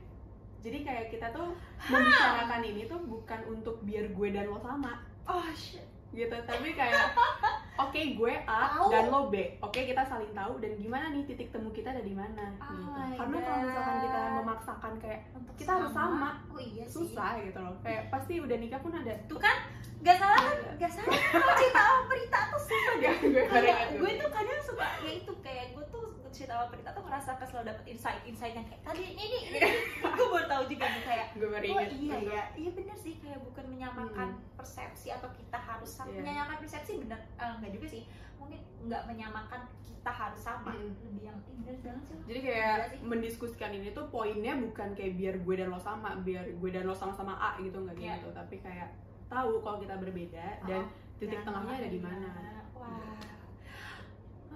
jadi 0.61 0.79
kayak 0.83 1.07
kita 1.09 1.29
tuh 1.31 1.57
membicarakan 1.87 2.61
ini 2.63 2.85
tuh 2.85 3.01
bukan 3.01 3.41
untuk 3.47 3.81
biar 3.81 4.09
gue 4.09 4.29
dan 4.29 4.45
lo 4.45 4.59
sama 4.59 5.01
oh 5.25 5.49
shit 5.53 5.85
gitu 6.11 6.37
tapi 6.43 6.73
kayak 6.73 7.15
oke 7.83 8.01
gue 8.15 8.35
A 8.43 8.61
Tahu. 8.71 8.87
dan 8.89 9.05
lo 9.07 9.21
B. 9.27 9.35
Oke 9.59 9.81
kita 9.83 10.03
saling 10.03 10.31
tahu 10.31 10.53
dan 10.59 10.73
gimana 10.77 11.09
nih 11.09 11.23
titik 11.25 11.49
temu 11.49 11.69
kita 11.69 11.91
ada 11.91 12.01
di 12.01 12.13
mana 12.13 12.53
Oh 12.59 12.69
gitu. 12.71 13.17
karena 13.17 13.37
kalau 13.39 13.61
misalkan 13.63 13.97
kita 14.01 14.21
memaksakan 14.37 14.93
kayak 14.99 15.21
untuk 15.33 15.55
Kita 15.55 15.73
harus 15.75 15.91
sama. 15.91 16.31
oh 16.47 16.59
iya 16.59 16.85
sih. 16.85 16.95
susah 17.01 17.31
gitu 17.39 17.59
loh. 17.59 17.75
Kayak 17.81 18.03
pasti 18.09 18.35
udah 18.37 18.57
nikah 18.57 18.79
pun 18.79 18.93
ada. 18.93 19.15
Tuh 19.25 19.37
kan 19.37 19.57
gak 20.01 20.17
salah 20.17 20.39
kan? 20.39 20.57
Gak 20.77 20.91
salah 20.91 21.13
kalau 21.13 21.55
cerita 21.55 21.81
sama 21.83 22.01
berita 22.07 22.39
tuh 22.47 22.61
susah 22.63 22.95
ya 22.99 23.13
gue 23.17 23.43
kayak 23.45 23.61
ingat 23.63 23.77
tuh. 23.87 23.99
gue 23.99 24.11
tuh 24.17 24.31
kadang 24.31 24.61
suka 24.63 24.87
ya 24.99 25.13
itu 25.15 25.33
kayak 25.41 25.67
gue 25.71 25.85
cerita 26.31 26.53
sama 26.55 26.67
berita 26.69 26.91
tuh 26.91 27.03
ngerasa 27.03 27.31
selalu 27.41 27.65
dapet 27.67 27.85
insight 27.89 28.21
insight 28.23 28.53
yang 28.53 28.65
kayak 28.65 28.83
tadi 28.83 29.03
ini 29.05 29.23
ini, 29.23 29.39
ini. 29.51 29.59
gue 30.17 30.27
baru 30.27 30.47
tahu 30.47 30.63
juga 30.67 30.85
nih 30.87 31.03
kayak 31.03 31.27
gue 31.35 31.49
baru 31.49 31.65
oh 31.65 31.71
ingat 31.73 31.91
iya 31.93 32.15
tuh. 32.17 32.31
ya 32.31 32.43
iya 32.57 32.71
bener 32.71 32.97
sih 32.97 33.15
kayak 33.17 33.41
bukan 33.41 33.65
menyamakan 33.67 34.29
persepsi 34.55 35.09
atau 35.11 35.29
kita 35.31 35.59
harus 35.59 35.91
sama 35.91 36.11
Iya. 36.11 36.23
menyamakan 36.23 36.59
persepsi 36.61 36.93
bener 36.99 37.19
eh, 37.35 37.53
enggak 37.53 37.73
juga 37.73 37.87
sih 37.89 38.03
mungkin 38.37 38.59
nggak 38.83 39.03
menyamakan 39.05 39.61
kita 39.83 40.11
harus 40.11 40.41
sama 40.41 40.71
Mm. 40.71 40.81
lebih 40.97 41.21
yang 41.23 41.39
bener 41.45 41.77
banget 41.79 42.05
sih 42.07 42.17
jadi 42.25 42.41
kayak 42.43 42.77
sih. 42.89 42.99
mendiskusikan 43.03 43.71
ini 43.71 43.89
tuh 43.91 44.07
poinnya 44.07 44.57
bukan 44.57 44.89
kayak 44.93 45.13
biar 45.15 45.35
gue 45.37 45.55
dan 45.55 45.69
lo 45.69 45.77
sama 45.79 46.17
biar 46.19 46.49
gue 46.49 46.71
dan 46.71 46.85
lo 46.85 46.95
sama-sama 46.95 47.35
A 47.35 47.59
gitu 47.59 47.77
nggak 47.77 47.95
kayak 47.95 48.09
Iya. 48.09 48.19
gitu 48.19 48.29
tapi 48.33 48.57
kayak 48.59 48.89
tahu 49.27 49.61
kalau 49.61 49.79
kita 49.79 49.95
berbeda 49.95 50.47
dan 50.65 50.83
Oh, 50.83 50.89
titik 51.21 51.37
Nah, 51.37 51.45
tengahnya 51.47 51.75
ada 51.77 51.89
di 51.89 52.01
mana 52.01 52.29
wah 52.73 53.21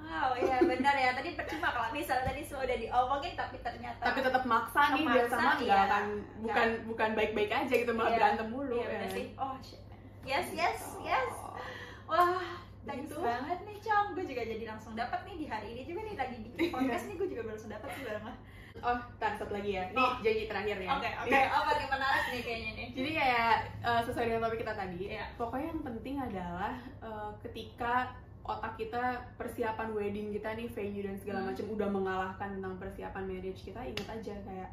wow 0.05 0.31
ya 0.35 0.57
benar 0.61 0.95
ya 0.95 1.11
tadi 1.13 1.33
percuma 1.33 1.69
kalau 1.69 1.89
misalnya 1.91 2.25
tadi 2.27 2.41
semua 2.41 2.63
udah 2.63 2.77
diomongin 2.77 3.33
tapi 3.35 3.57
ternyata 3.59 4.03
tapi 4.03 4.21
tetap 4.21 4.45
maksa 4.45 4.83
nih 4.93 5.05
biar 5.05 5.27
sama 5.27 5.51
nggak 5.55 5.65
iya. 5.67 5.87
akan 5.87 6.05
bukan 6.39 6.69
bukan 6.87 7.11
baik-baik 7.15 7.51
aja 7.51 7.75
gitu 7.75 7.93
malah 7.93 8.11
Iya. 8.11 8.19
berantem 8.19 8.49
mulu 8.49 8.77
Iya 8.77 8.89
ya. 8.91 9.09
sih. 9.09 9.27
Oh 9.35 9.57
shit. 9.59 9.81
Yes 10.23 10.49
yes 10.53 10.81
yes. 11.01 11.33
Wah, 12.05 12.41
thanks 12.83 13.09
Gitu. 13.09 13.17
banget 13.19 13.59
nih 13.63 13.79
Cong. 13.79 14.07
Gue 14.13 14.25
juga 14.25 14.43
jadi 14.43 14.65
langsung 14.67 14.93
dapat 14.95 15.21
nih 15.25 15.37
di 15.37 15.47
hari 15.47 15.69
ini 15.71 15.83
juga 15.85 16.01
nih 16.03 16.15
lagi 16.15 16.37
bikin 16.39 16.69
podcast 16.75 17.05
nih 17.07 17.15
gue 17.15 17.29
juga 17.29 17.43
baru 17.43 17.53
langsung 17.53 17.73
dapat 17.73 17.89
sih 17.91 18.03
bareng 18.03 18.25
lah. 18.25 18.37
Oh, 18.77 18.99
tar 19.17 19.33
satu 19.35 19.53
lagi 19.53 19.71
ya. 19.73 19.85
Nih 19.87 19.97
Oh. 19.97 20.13
janji 20.21 20.45
terakhir 20.45 20.77
ya. 20.79 20.91
Oke 20.93 21.09
oke. 21.09 21.31
Apa 21.33 21.71
nih 21.75 21.89
menarik 21.89 22.25
nih 22.29 22.43
kayaknya 22.43 22.71
nih. 22.75 22.89
Jadi 22.93 23.11
kayak 23.15 23.55
eh, 23.81 24.01
sesuai 24.03 24.25
dengan 24.27 24.43
topik 24.43 24.59
kita 24.61 24.75
tadi, 24.75 24.99
Iya. 25.07 25.27
pokoknya 25.35 25.67
yang 25.71 25.83
penting 25.83 26.17
adalah 26.19 26.73
eh, 27.01 27.31
ketika 27.41 27.95
otak 28.45 28.77
kita 28.77 29.03
persiapan 29.35 29.89
wedding 29.91 30.29
kita 30.31 30.53
nih 30.53 30.69
venue 30.69 31.01
dan 31.03 31.17
segala 31.17 31.41
Hmm. 31.41 31.49
macam 31.51 31.67
udah 31.71 31.89
mengalahkan 31.91 32.49
tentang 32.53 32.75
persiapan 32.77 33.25
marriage 33.25 33.61
kita, 33.63 33.81
ingat 33.83 34.09
aja 34.11 34.35
kayak 34.39 34.71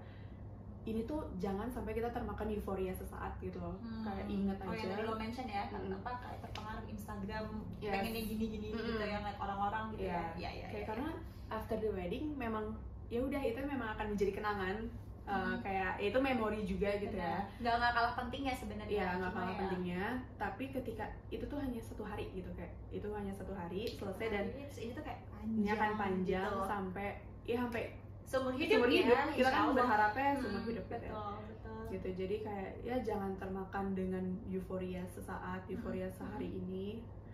ini 0.81 1.05
tuh 1.05 1.21
jangan 1.38 1.69
sampai 1.69 1.93
kita 1.93 2.10
termakan 2.10 2.49
euforia 2.49 2.89
sesaat 2.91 3.31
gitu 3.38 3.55
loh. 3.57 3.77
Hmm. 3.79 4.01
Kayak 4.03 4.25
ingat 4.27 4.57
Oh 4.60 4.65
aja. 4.67 4.75
yang 4.77 4.91
tadi 4.91 5.03
lo 5.03 5.15
mention 5.15 5.45
ya, 5.47 5.63
kan 5.67 5.79
Mm. 5.79 5.93
apa 5.95 6.12
kayak 6.19 6.39
terpengaruh 6.41 6.86
Instagram 6.86 7.45
Yes. 7.77 7.93
pengennya 7.93 8.23
gini-gini 8.25 8.67
gitu 8.67 8.81
Mm-mm. 8.91 9.05
yang 9.05 9.21
ngeliat 9.21 9.39
orang-orang 9.39 9.84
gitu 9.89 10.01
Iya. 10.01 10.12
ya. 10.12 10.21
Iya 10.36 10.49
iya. 10.51 10.65
kayak 10.67 10.75
iya. 10.75 10.89
karena 10.89 11.10
after 11.47 11.77
the 11.77 11.91
wedding 11.91 12.25
memang 12.36 12.65
ya 13.07 13.19
udah 13.19 13.41
itu 13.41 13.60
memang 13.62 13.88
akan 13.89 14.05
menjadi 14.10 14.31
kenangan. 14.34 14.77
Eh, 15.21 15.29
Hmm. 15.31 15.62
kayak 15.62 15.91
itu 15.97 16.17
memori 16.17 16.60
juga 16.62 16.89
gitu 16.93 17.13
ya. 17.13 17.45
Nggak 17.57 17.73
nggak 17.77 17.91
kalah 17.93 18.13
pentingnya 18.15 18.53
sebenarnya. 18.53 18.91
Iya 18.91 19.07
nggak 19.15 19.31
kalah 19.31 19.47
ya, 19.47 19.60
pentingnya, 19.60 20.03
tapi 20.36 20.63
ketika 20.67 21.05
itu 21.29 21.45
tuh 21.45 21.57
hanya 21.57 21.77
satu 21.79 22.03
hari 22.03 22.25
gitu 22.31 22.49
kayak 22.51 22.73
itu 22.89 23.07
hanya 23.07 23.29
satu 23.31 23.53
hari 23.53 23.86
selesai 23.88 24.27
dan 24.27 24.45
ini 24.51 24.91
tuh 24.91 25.01
kayak 25.01 25.19
ini 25.21 25.62
panjang. 25.62 25.77
akan 25.77 25.91
panjang 25.95 26.45
gitu. 26.47 26.60
sampai 26.65 27.07
ya 27.43 27.55
sampai 27.60 27.84
seumur 28.23 28.53
hidup, 28.53 28.73
seumur 28.75 28.89
hidup 28.89 29.13
ya, 29.13 29.21
kita 29.31 29.49
kan 29.51 29.63
berharapnya 29.71 30.29
Hmm, 30.31 30.41
seumur 30.41 30.62
hidup 30.63 30.86
gitu 30.86 30.95
ya. 30.95 31.12
betul 31.12 31.34
betul 31.45 31.81
gitu 31.91 32.10
jadi 32.17 32.36
kayak 32.41 32.71
ya 32.81 32.95
jangan 33.01 33.31
termakan 33.36 33.86
dengan 33.91 34.23
euforia 34.47 35.03
sesaat 35.05 35.62
euforia 35.67 36.07
Hmm. 36.07 36.17
sehari 36.17 36.49
ini 36.49 36.88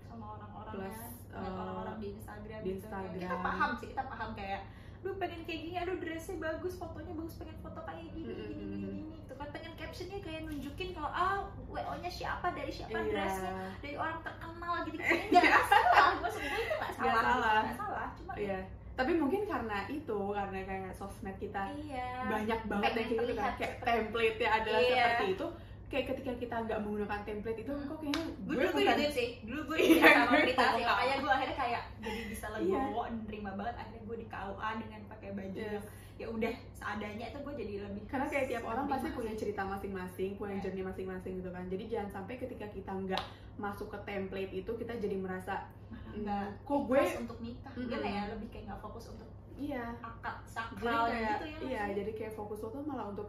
sama 0.04 0.36
orang-orangnya 0.36 0.76
Plus, 0.92 1.00
uh, 1.30 1.40
orang-orang 1.40 1.98
di 1.98 2.08
Instagram 2.12 2.60
di 2.60 2.70
gitu. 2.74 2.86
Kayak 2.86 3.08
kita 3.08 3.16
Instagram. 3.24 3.40
paham 3.42 3.70
sih 3.74 3.88
kita 3.88 4.04
paham 4.06 4.30
kayak 4.34 4.62
aduh 5.08 5.24
pengen 5.24 5.40
kayak 5.48 5.62
gini 5.64 5.76
aduh 5.80 5.96
dressnya 6.04 6.36
bagus 6.36 6.76
fotonya 6.76 7.16
bagus 7.16 7.40
pengen 7.40 7.56
foto 7.64 7.80
kayak 7.88 8.12
gini 8.12 8.28
gini 8.28 8.44
gini 8.60 8.76
gini 8.76 9.04
gitu 9.24 9.34
kan 9.40 9.48
pengen 9.56 9.72
captionnya 9.80 10.20
kayak 10.20 10.42
nunjukin 10.44 10.90
kalau 10.92 11.12
ah 11.16 11.48
wo 11.72 11.80
nya 12.04 12.12
siapa 12.12 12.52
dari 12.52 12.68
siapa 12.68 13.00
dressnya 13.08 13.52
iya 13.56 13.72
dari 13.80 13.96
orang 13.96 14.20
terkenal 14.20 14.74
gitu 14.84 15.00
nggak 15.00 15.44
masalah 15.48 16.08
maksud 16.20 16.42
gue 16.44 16.60
itu 16.60 16.76
nggak 16.76 16.92
salah 16.92 17.08
gitu. 17.08 17.24
salah. 17.24 17.60
nggak 17.64 17.78
salah 17.80 18.08
cuma 18.20 18.34
iya 18.36 18.60
tapi 19.00 19.12
mungkin 19.16 19.42
karena 19.48 19.78
itu 19.88 20.20
karena 20.36 20.60
kayak 20.68 20.92
sosmed 20.92 21.38
kita 21.40 21.62
iya 21.80 22.10
banyak 22.28 22.60
banget 22.68 22.92
yang 22.92 23.08
kayak 23.08 23.08
gitu 23.24 23.34
kan 23.40 23.54
kayak 23.56 23.74
template 23.80 24.38
nya 24.44 24.50
adalah 24.60 24.82
Iya. 24.84 24.92
seperti 24.92 25.26
itu 25.40 25.48
kayak 25.88 26.06
ketika 26.10 26.32
kita 26.36 26.56
nggak 26.62 26.80
menggunakan 26.80 27.20
template 27.24 27.60
itu 27.60 27.72
Hmm. 27.72 27.88
kok 27.88 27.98
kayaknya 27.98 28.24
gue 28.38 28.54
dulu 28.54 28.68
gue 28.70 28.84
gitu 28.84 29.08
sih 29.10 29.30
dulu 29.42 29.62
gue 29.66 29.78
Iya, 29.80 30.04
sama 30.04 30.26
gue 30.28 30.40
berita 30.44 30.66
sih 30.70 30.84
makanya 30.84 31.16
gue 31.18 31.32
akhirnya 31.32 31.58
kayak 31.58 31.84
jadi 31.98 32.22
bisa 32.28 32.46
Iya. 32.46 32.56
legowo 32.60 33.02
dan 33.06 33.16
nerima 33.24 33.52
banget 33.54 33.76
akhirnya 33.78 34.02
gue 34.04 34.18
di 34.18 34.28
KUA 34.28 34.70
dengan 34.78 35.02
pakai 35.08 35.30
baju 35.32 35.56
Yes. 35.58 35.72
yang 35.78 35.86
ya 36.18 36.28
udah 36.28 36.54
seadanya 36.74 37.26
itu 37.28 37.40
gue 37.40 37.54
jadi 37.56 37.74
lebih 37.80 38.04
karena 38.06 38.26
kayak 38.26 38.46
tiap 38.48 38.64
orang 38.66 38.84
lebih 38.84 38.94
pasti 38.98 39.08
punya 39.14 39.34
cerita 39.38 39.62
masing-masing, 39.64 40.30
punya 40.34 40.56
Iya. 40.56 40.62
journey 40.66 40.84
masing-masing 40.84 41.34
gitu 41.38 41.50
kan. 41.52 41.64
Jadi 41.68 41.84
jangan 41.88 42.10
sampai 42.12 42.36
ketika 42.36 42.66
kita 42.68 42.92
nggak 42.92 43.24
masuk 43.56 43.88
ke 43.88 43.98
template 44.04 44.52
itu 44.52 44.72
kita 44.74 44.94
jadi 44.94 45.16
merasa 45.16 45.70
nggak 46.10 46.46
kok 46.60 46.80
gue 46.84 47.02
untuk 47.16 47.38
nikah 47.40 47.70
Mm-mm. 47.72 47.86
gimana 47.88 48.08
ya 48.08 48.24
lebih 48.28 48.48
kayak 48.50 48.64
nggak 48.66 48.82
fokus 48.82 49.06
untuk 49.08 49.30
iya 49.58 49.84
akad 49.98 50.36
jadi 50.38 50.48
sakral 50.48 51.04
kayak 51.08 51.26
gitu 51.26 51.46
ya 51.46 51.60
iya 51.66 51.84
jadi 51.94 52.12
kayak 52.14 52.34
fokus 52.34 52.60
lo 52.60 52.70
tuh 52.70 52.84
malah 52.84 53.06
untuk 53.08 53.28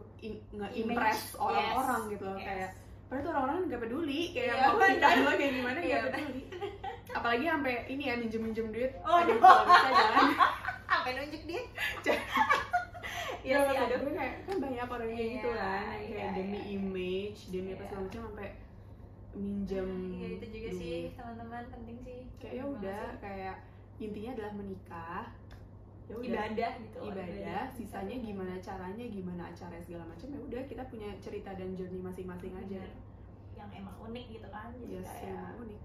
nge-impress 0.51 1.33
orang-orang 1.35 2.01
Yes. 2.01 2.11
gitu 2.11 2.27
Yes. 2.29 2.43
kayak 2.43 2.69
padahal 3.05 3.21
tuh 3.21 3.31
orang-orang 3.31 3.57
nggak 3.65 3.81
peduli 3.81 4.21
kayak 4.31 4.53
Iya, 4.53 4.65
mau 4.67 4.77
nikah 4.79 5.11
lo 5.17 5.31
kayak 5.31 5.53
gimana 5.55 5.77
nggak 5.77 5.89
Iya, 5.89 5.99
peduli 6.07 6.41
apalagi 7.17 7.43
sampai 7.43 7.73
ini 7.87 8.03
ya 8.03 8.13
minjem 8.15 8.41
minjem 8.43 8.67
duit 8.69 8.91
Oh, 9.01 9.17
aduh 9.17 9.33
no. 9.33 9.41
kalau 9.41 9.63
bisa 9.65 9.89
jangan 9.91 10.27
sampai 10.89 11.11
nunjuk 11.15 11.43
dia 11.43 11.61
Iya 13.39 13.55
Iya 13.55 13.57
sih, 13.65 13.77
aduh. 13.79 13.97
gue 13.99 14.13
kayak 14.13 14.35
kan 14.43 14.55
banyak 14.59 14.83
orang 14.85 15.09
kayak 15.09 15.29
gitu 15.33 15.47
Iya, 15.47 15.57
kan 15.57 15.79
yang 15.79 15.89
kayak 15.89 16.11
iya, 16.11 16.27
demi 16.35 16.59
iya. 16.59 16.65
image 16.75 17.39
demi 17.49 17.69
apa 17.71 17.79
Iya. 17.79 17.87
segala 17.87 18.03
macam 18.03 18.21
sampai 18.27 18.49
minjem 19.31 19.89
Iya 20.11 20.27
itu 20.29 20.45
juga 20.49 20.69
duit. 20.69 20.79
sih 20.79 20.99
teman-teman 21.13 21.63
penting 21.69 21.97
sih. 21.99 22.19
kayak 22.37 22.53
ya 22.53 22.63
udah 22.67 23.03
kayak 23.17 23.55
intinya 23.97 24.31
adalah 24.33 24.53
menikah 24.53 25.23
ya 26.09 26.15
sih. 26.15 26.25
udah 26.25 26.25
ibadah 26.49 26.71
gitu. 26.79 26.97
ibadah 27.05 27.61
sisanya 27.71 28.15
gimana 28.17 28.53
caranya 28.59 29.05
gimana 29.07 29.43
acara 29.45 29.77
segala 29.79 30.03
macam 30.03 30.27
ya 30.27 30.39
udah 30.41 30.61
kita 30.65 30.83
punya 30.85 31.09
cerita 31.19 31.53
dan 31.53 31.69
journey 31.71 31.99
masing-masing 31.99 32.53
aja 32.55 32.81
Bener. 32.81 32.93
Yang 33.55 33.69
emang 33.77 33.95
unik 34.01 34.25
gitu 34.31 34.47
kan. 34.47 34.71
Jadi 34.73 34.93
yes 34.95 35.05
kayak 35.05 35.27
yang 35.27 35.57
unik 35.59 35.79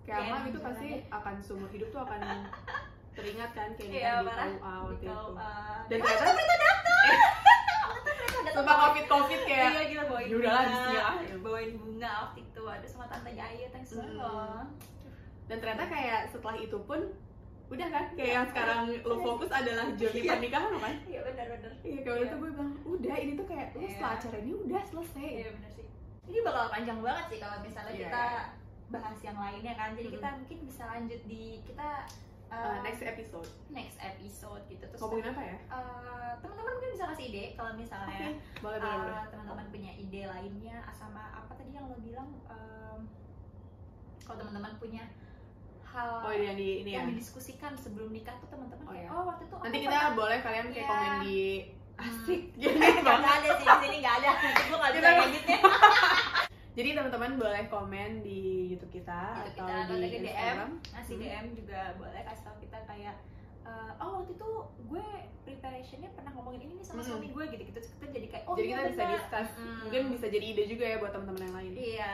kayak 0.00 0.18
Ya, 0.18 0.26
emang 0.26 0.42
itu 0.46 0.58
pasti 0.58 0.88
jalannya. 0.88 1.10
akan 1.12 1.34
seumur 1.38 1.68
hidup 1.68 1.88
tuh 1.90 2.00
akan 2.00 2.20
teringat 3.16 3.50
kan 3.50 3.68
kayak 3.74 3.90
Iya, 3.90 4.12
kita 4.20 4.30
di. 4.38 4.52
KUA 4.54 4.72
waktu 4.78 4.94
itu 4.96 5.10
KUA. 5.10 5.52
dan 5.82 5.98
Ah, 5.98 6.06
ternyata 6.06 6.32
mereka 6.32 6.56
datang. 6.56 7.06
sumpah 8.54 8.76
covid 8.80 9.04
covid 9.06 9.40
kayak 9.44 9.68
Iya 9.68 9.82
gila 9.86 10.04
bawain 10.04 10.26
ya 10.26 10.36
udahlah 10.36 10.60
bunga. 10.60 10.70
bismillah 10.70 11.14
Bawain 11.40 11.72
bunga 11.76 12.10
waktu 12.22 12.40
itu 12.42 12.62
ada 12.64 12.86
sama 12.86 13.04
tante 13.06 13.30
Ayu 13.32 13.66
thanks 13.68 13.90
banget 13.92 14.08
Mm. 14.08 14.18
loh. 14.18 14.62
dan 15.44 15.56
ternyata 15.58 15.84
kayak 15.86 16.20
setelah 16.28 16.56
itu 16.56 16.78
pun 16.80 17.00
udah 17.68 17.88
kan 17.88 18.04
kayak 18.12 18.32
yang 18.34 18.46
sekarang 18.48 18.80
lo 19.02 19.16
fokus 19.18 19.50
adalah 19.50 19.86
journey 19.92 20.22
Iya. 20.22 20.30
pernikahan 20.32 20.68
lo 20.68 20.78
kan 20.78 20.94
Iya 21.04 21.20
benar-benar. 21.22 21.72
iya 21.78 21.98
kayak 21.98 22.08
waktu 22.08 22.18
Iya. 22.18 22.24
itu 22.24 22.36
gue 22.36 22.50
bilang 22.50 22.72
udah 22.82 23.16
ini 23.18 23.32
tuh 23.34 23.46
kayak 23.46 23.66
lo 23.70 23.78
Iya. 23.78 23.90
setelah 23.92 24.12
acara 24.16 24.36
ini 24.38 24.52
udah 24.56 24.82
selesai 24.82 25.28
Iya 25.28 25.48
benar 25.52 25.70
sih. 25.70 25.86
Ini 26.24 26.38
bakal 26.42 26.64
panjang 26.68 26.98
banget 27.00 27.24
sih 27.28 27.38
kalau 27.38 27.56
misalnya 27.60 27.92
Iya. 27.92 28.00
kita 28.04 28.24
bahas 28.88 29.18
yang 29.20 29.36
lainnya 29.36 29.74
kan. 29.74 29.88
Jadi 29.92 30.08
Mm. 30.08 30.14
kita 30.16 30.28
mungkin 30.34 30.58
bisa 30.64 30.82
lanjut 30.86 31.20
di 31.24 31.42
kita 31.62 31.88
Uh, 32.48 32.56
uh, 32.56 32.76
next 32.80 33.04
episode 33.04 33.44
next 33.68 34.00
episode 34.00 34.64
gitu 34.72 34.80
terus 34.80 34.96
ngomongin 35.04 35.36
apa 35.36 35.42
ya 35.44 35.56
uh, 35.68 36.32
teman-teman 36.40 36.72
mungkin 36.72 36.90
bisa 36.96 37.04
kasih 37.12 37.24
ide 37.28 37.44
kalau 37.52 37.76
misalnya 37.76 38.40
boleh 38.64 38.80
boleh 38.80 38.96
boleh 39.04 39.12
uh, 39.12 39.26
teman-teman 39.28 39.66
punya 39.68 39.92
ide 39.92 40.22
lainnya 40.24 40.80
sama 40.88 41.28
apa 41.36 41.52
tadi 41.52 41.76
yang 41.76 41.84
lo 41.84 42.00
bilang 42.00 42.32
um, 42.48 43.04
kalau 44.24 44.40
teman-teman 44.40 44.72
punya 44.80 45.04
hal 45.90 46.10
oh 46.20 46.30
ini 46.30 46.44
yang 46.44 46.56
di 46.56 46.68
ini 46.78 46.90
ya 46.90 46.96
yang 46.96 47.08
didiskusikan 47.10 47.72
sebelum 47.74 48.08
nikah 48.08 48.36
tuh 48.36 48.48
teman-teman 48.48 48.82
Oh, 48.82 48.90
kayak 48.90 49.02
iya. 49.02 49.10
oh 49.10 49.22
waktu 49.24 49.42
itu 49.44 49.54
nanti 49.58 49.78
kita 49.78 49.90
pernah- 49.94 50.14
boleh 50.14 50.38
kalian 50.38 50.66
kayak 50.66 50.78
Iya. 50.78 50.88
komen 50.88 51.12
di 51.22 51.38
Hmm. 51.94 52.06
asik 52.06 52.40
nggak 52.58 53.02
banget 53.02 53.30
ada 53.34 53.48
sih 53.50 53.64
di 53.64 53.76
sini 53.80 53.96
nggak 53.98 54.16
ada 54.16 54.30
gue 54.64 54.76
nggak 54.76 54.92
bisa 54.92 55.08
ngeditnya 55.10 55.58
jadi 56.78 56.88
teman-teman 56.94 57.30
boleh 57.36 57.62
komen 57.66 58.10
di 58.22 58.40
YouTube 58.70 58.92
kita 58.94 59.20
YouTube 59.42 59.58
atau 59.58 59.66
kita, 59.66 59.82
atau 59.82 59.94
di 59.94 60.00
lagi 60.00 60.16
DM. 60.16 60.24
Instagram 60.24 60.70
ngasih 60.88 61.12
Hmm. 61.12 61.24
DM 61.24 61.46
juga 61.56 61.80
boleh 61.94 62.20
kasih 62.22 62.42
tau 62.44 62.56
kita 62.56 62.78
kayak 62.84 63.14
eh, 63.64 63.90
oh 63.98 64.10
waktu 64.16 64.32
itu 64.32 64.50
gue 64.86 65.06
preparationnya 65.42 66.10
pernah 66.10 66.30
ngomongin 66.32 66.60
ini 66.62 66.72
nih 66.74 66.86
sama 66.86 67.00
Hmm. 67.00 67.08
suami 67.10 67.28
gue 67.28 67.44
gitu 67.48 67.62
gitu 67.66 67.78
kita 67.82 68.06
jadi 68.08 68.26
kayak 68.28 68.44
oh 68.44 68.54
jadi 68.54 68.64
iya 68.64 68.76
kita 68.78 68.90
bisa 68.90 69.04
discuss 69.10 69.48
Mm. 69.54 69.78
mungkin 69.82 70.02
bisa 70.10 70.26
jadi 70.28 70.46
ide 70.46 70.64
juga 70.66 70.84
ya 70.86 70.96
buat 70.96 71.10
teman-teman 71.10 71.42
yang 71.42 71.56
lain 71.56 71.72
iya 71.74 72.12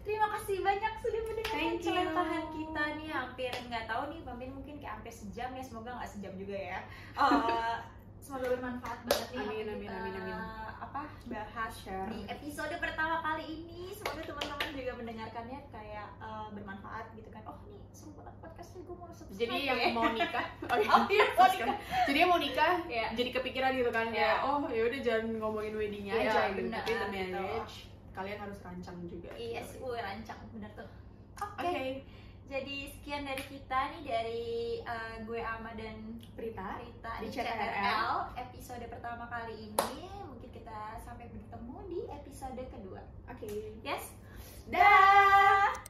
terima 0.00 0.26
kasih 0.30 0.56
banyak 0.60 0.92
sudah 0.98 1.20
mendengarkan 1.22 1.74
celotehan 1.78 2.44
kita 2.50 2.82
nih 2.96 3.08
hampir 3.08 3.52
nggak 3.66 3.84
tahu 3.86 4.02
nih 4.08 4.20
Pamin 4.22 4.50
mungkin 4.50 4.74
kayak 4.76 4.92
hampir 4.96 5.12
sejam 5.12 5.50
ya 5.50 5.62
semoga 5.62 5.90
nggak 5.94 6.10
sejam 6.10 6.32
juga 6.34 6.56
ya 6.56 6.78
Eh, 7.20 7.76
semoga 8.20 8.46
bermanfaat 8.50 9.00
banget 9.04 9.28
nih 9.30 9.38
Amin, 9.40 9.66
amin, 9.66 9.80
kita, 9.82 9.96
amin, 9.96 10.14
amin. 10.14 10.38
apa 10.80 11.02
bahas 11.26 11.72
Share. 11.74 12.08
di 12.08 12.24
episode 12.26 12.72
pertama 12.76 13.20
kali 13.20 13.44
ini 13.46 13.90
semoga 13.90 14.22
teman-teman 14.22 14.68
juga 14.72 14.92
mendengarkannya 14.94 15.58
kayak 15.68 16.08
eh, 16.18 16.46
bermanfaat 16.50 17.06
gitu 17.12 17.28
kan 17.28 17.42
oh 17.44 17.56
nih 17.62 17.80
seru 17.90 18.12
banget 18.14 18.34
podcastnya 18.38 18.80
gue 18.82 18.94
mau 18.94 19.08
subscribe 19.08 19.40
jadi 19.40 19.56
yang 19.62 19.78
ya. 19.78 19.88
mau 19.92 20.08
nikah 20.08 20.46
oh, 20.72 20.76
iya. 20.76 20.90
oh 20.90 21.02
iya 21.06 21.24
mau 21.30 21.48
nikah 21.48 21.76
jadi 22.06 22.18
yang 22.18 22.30
mau 22.30 22.40
nikah 22.40 22.74
Iya. 22.86 23.06
jadi 23.14 23.30
kepikiran 23.32 23.70
gitu 23.74 23.90
kan 23.90 24.06
kayak 24.08 24.36
Iya. 24.38 24.48
oh 24.48 24.60
ya 24.66 24.82
udah 24.84 25.00
jangan 25.00 25.26
ngomongin 25.36 25.74
weddingnya 25.74 26.14
Iya, 26.14 26.24
aja 26.26 26.40
gitu 26.50 26.68
tapi 26.68 26.90
the 26.90 26.98
gitu. 27.12 27.44
Kalian 28.14 28.38
harus 28.42 28.58
rancang 28.62 28.98
juga 29.06 29.30
iya 29.38 29.62
sih 29.62 29.78
gue 29.78 29.98
rancang 29.98 30.38
bener 30.54 30.70
tuh. 30.74 30.90
Oke 31.40 31.64
oke. 31.64 31.86
jadi 32.50 32.76
sekian 32.92 33.22
dari 33.24 33.44
kita 33.46 33.78
nih 33.96 34.02
dari 34.04 34.52
eh, 34.82 35.14
gue 35.24 35.40
Ama 35.40 35.72
dan 35.78 36.18
Prita 36.34 36.82
Rita 36.82 37.12
Di. 37.22 37.30
CTRL 37.30 38.36
episode 38.36 38.84
pertama 38.90 39.24
kali 39.30 39.70
ini 39.70 40.10
mungkin 40.26 40.50
kita 40.50 41.00
sampai 41.00 41.30
bertemu 41.30 41.76
di 41.88 42.00
episode 42.10 42.62
kedua. 42.68 43.02
Oke. 43.30 43.78
Yes? 43.86 44.12
Dah 44.68 45.89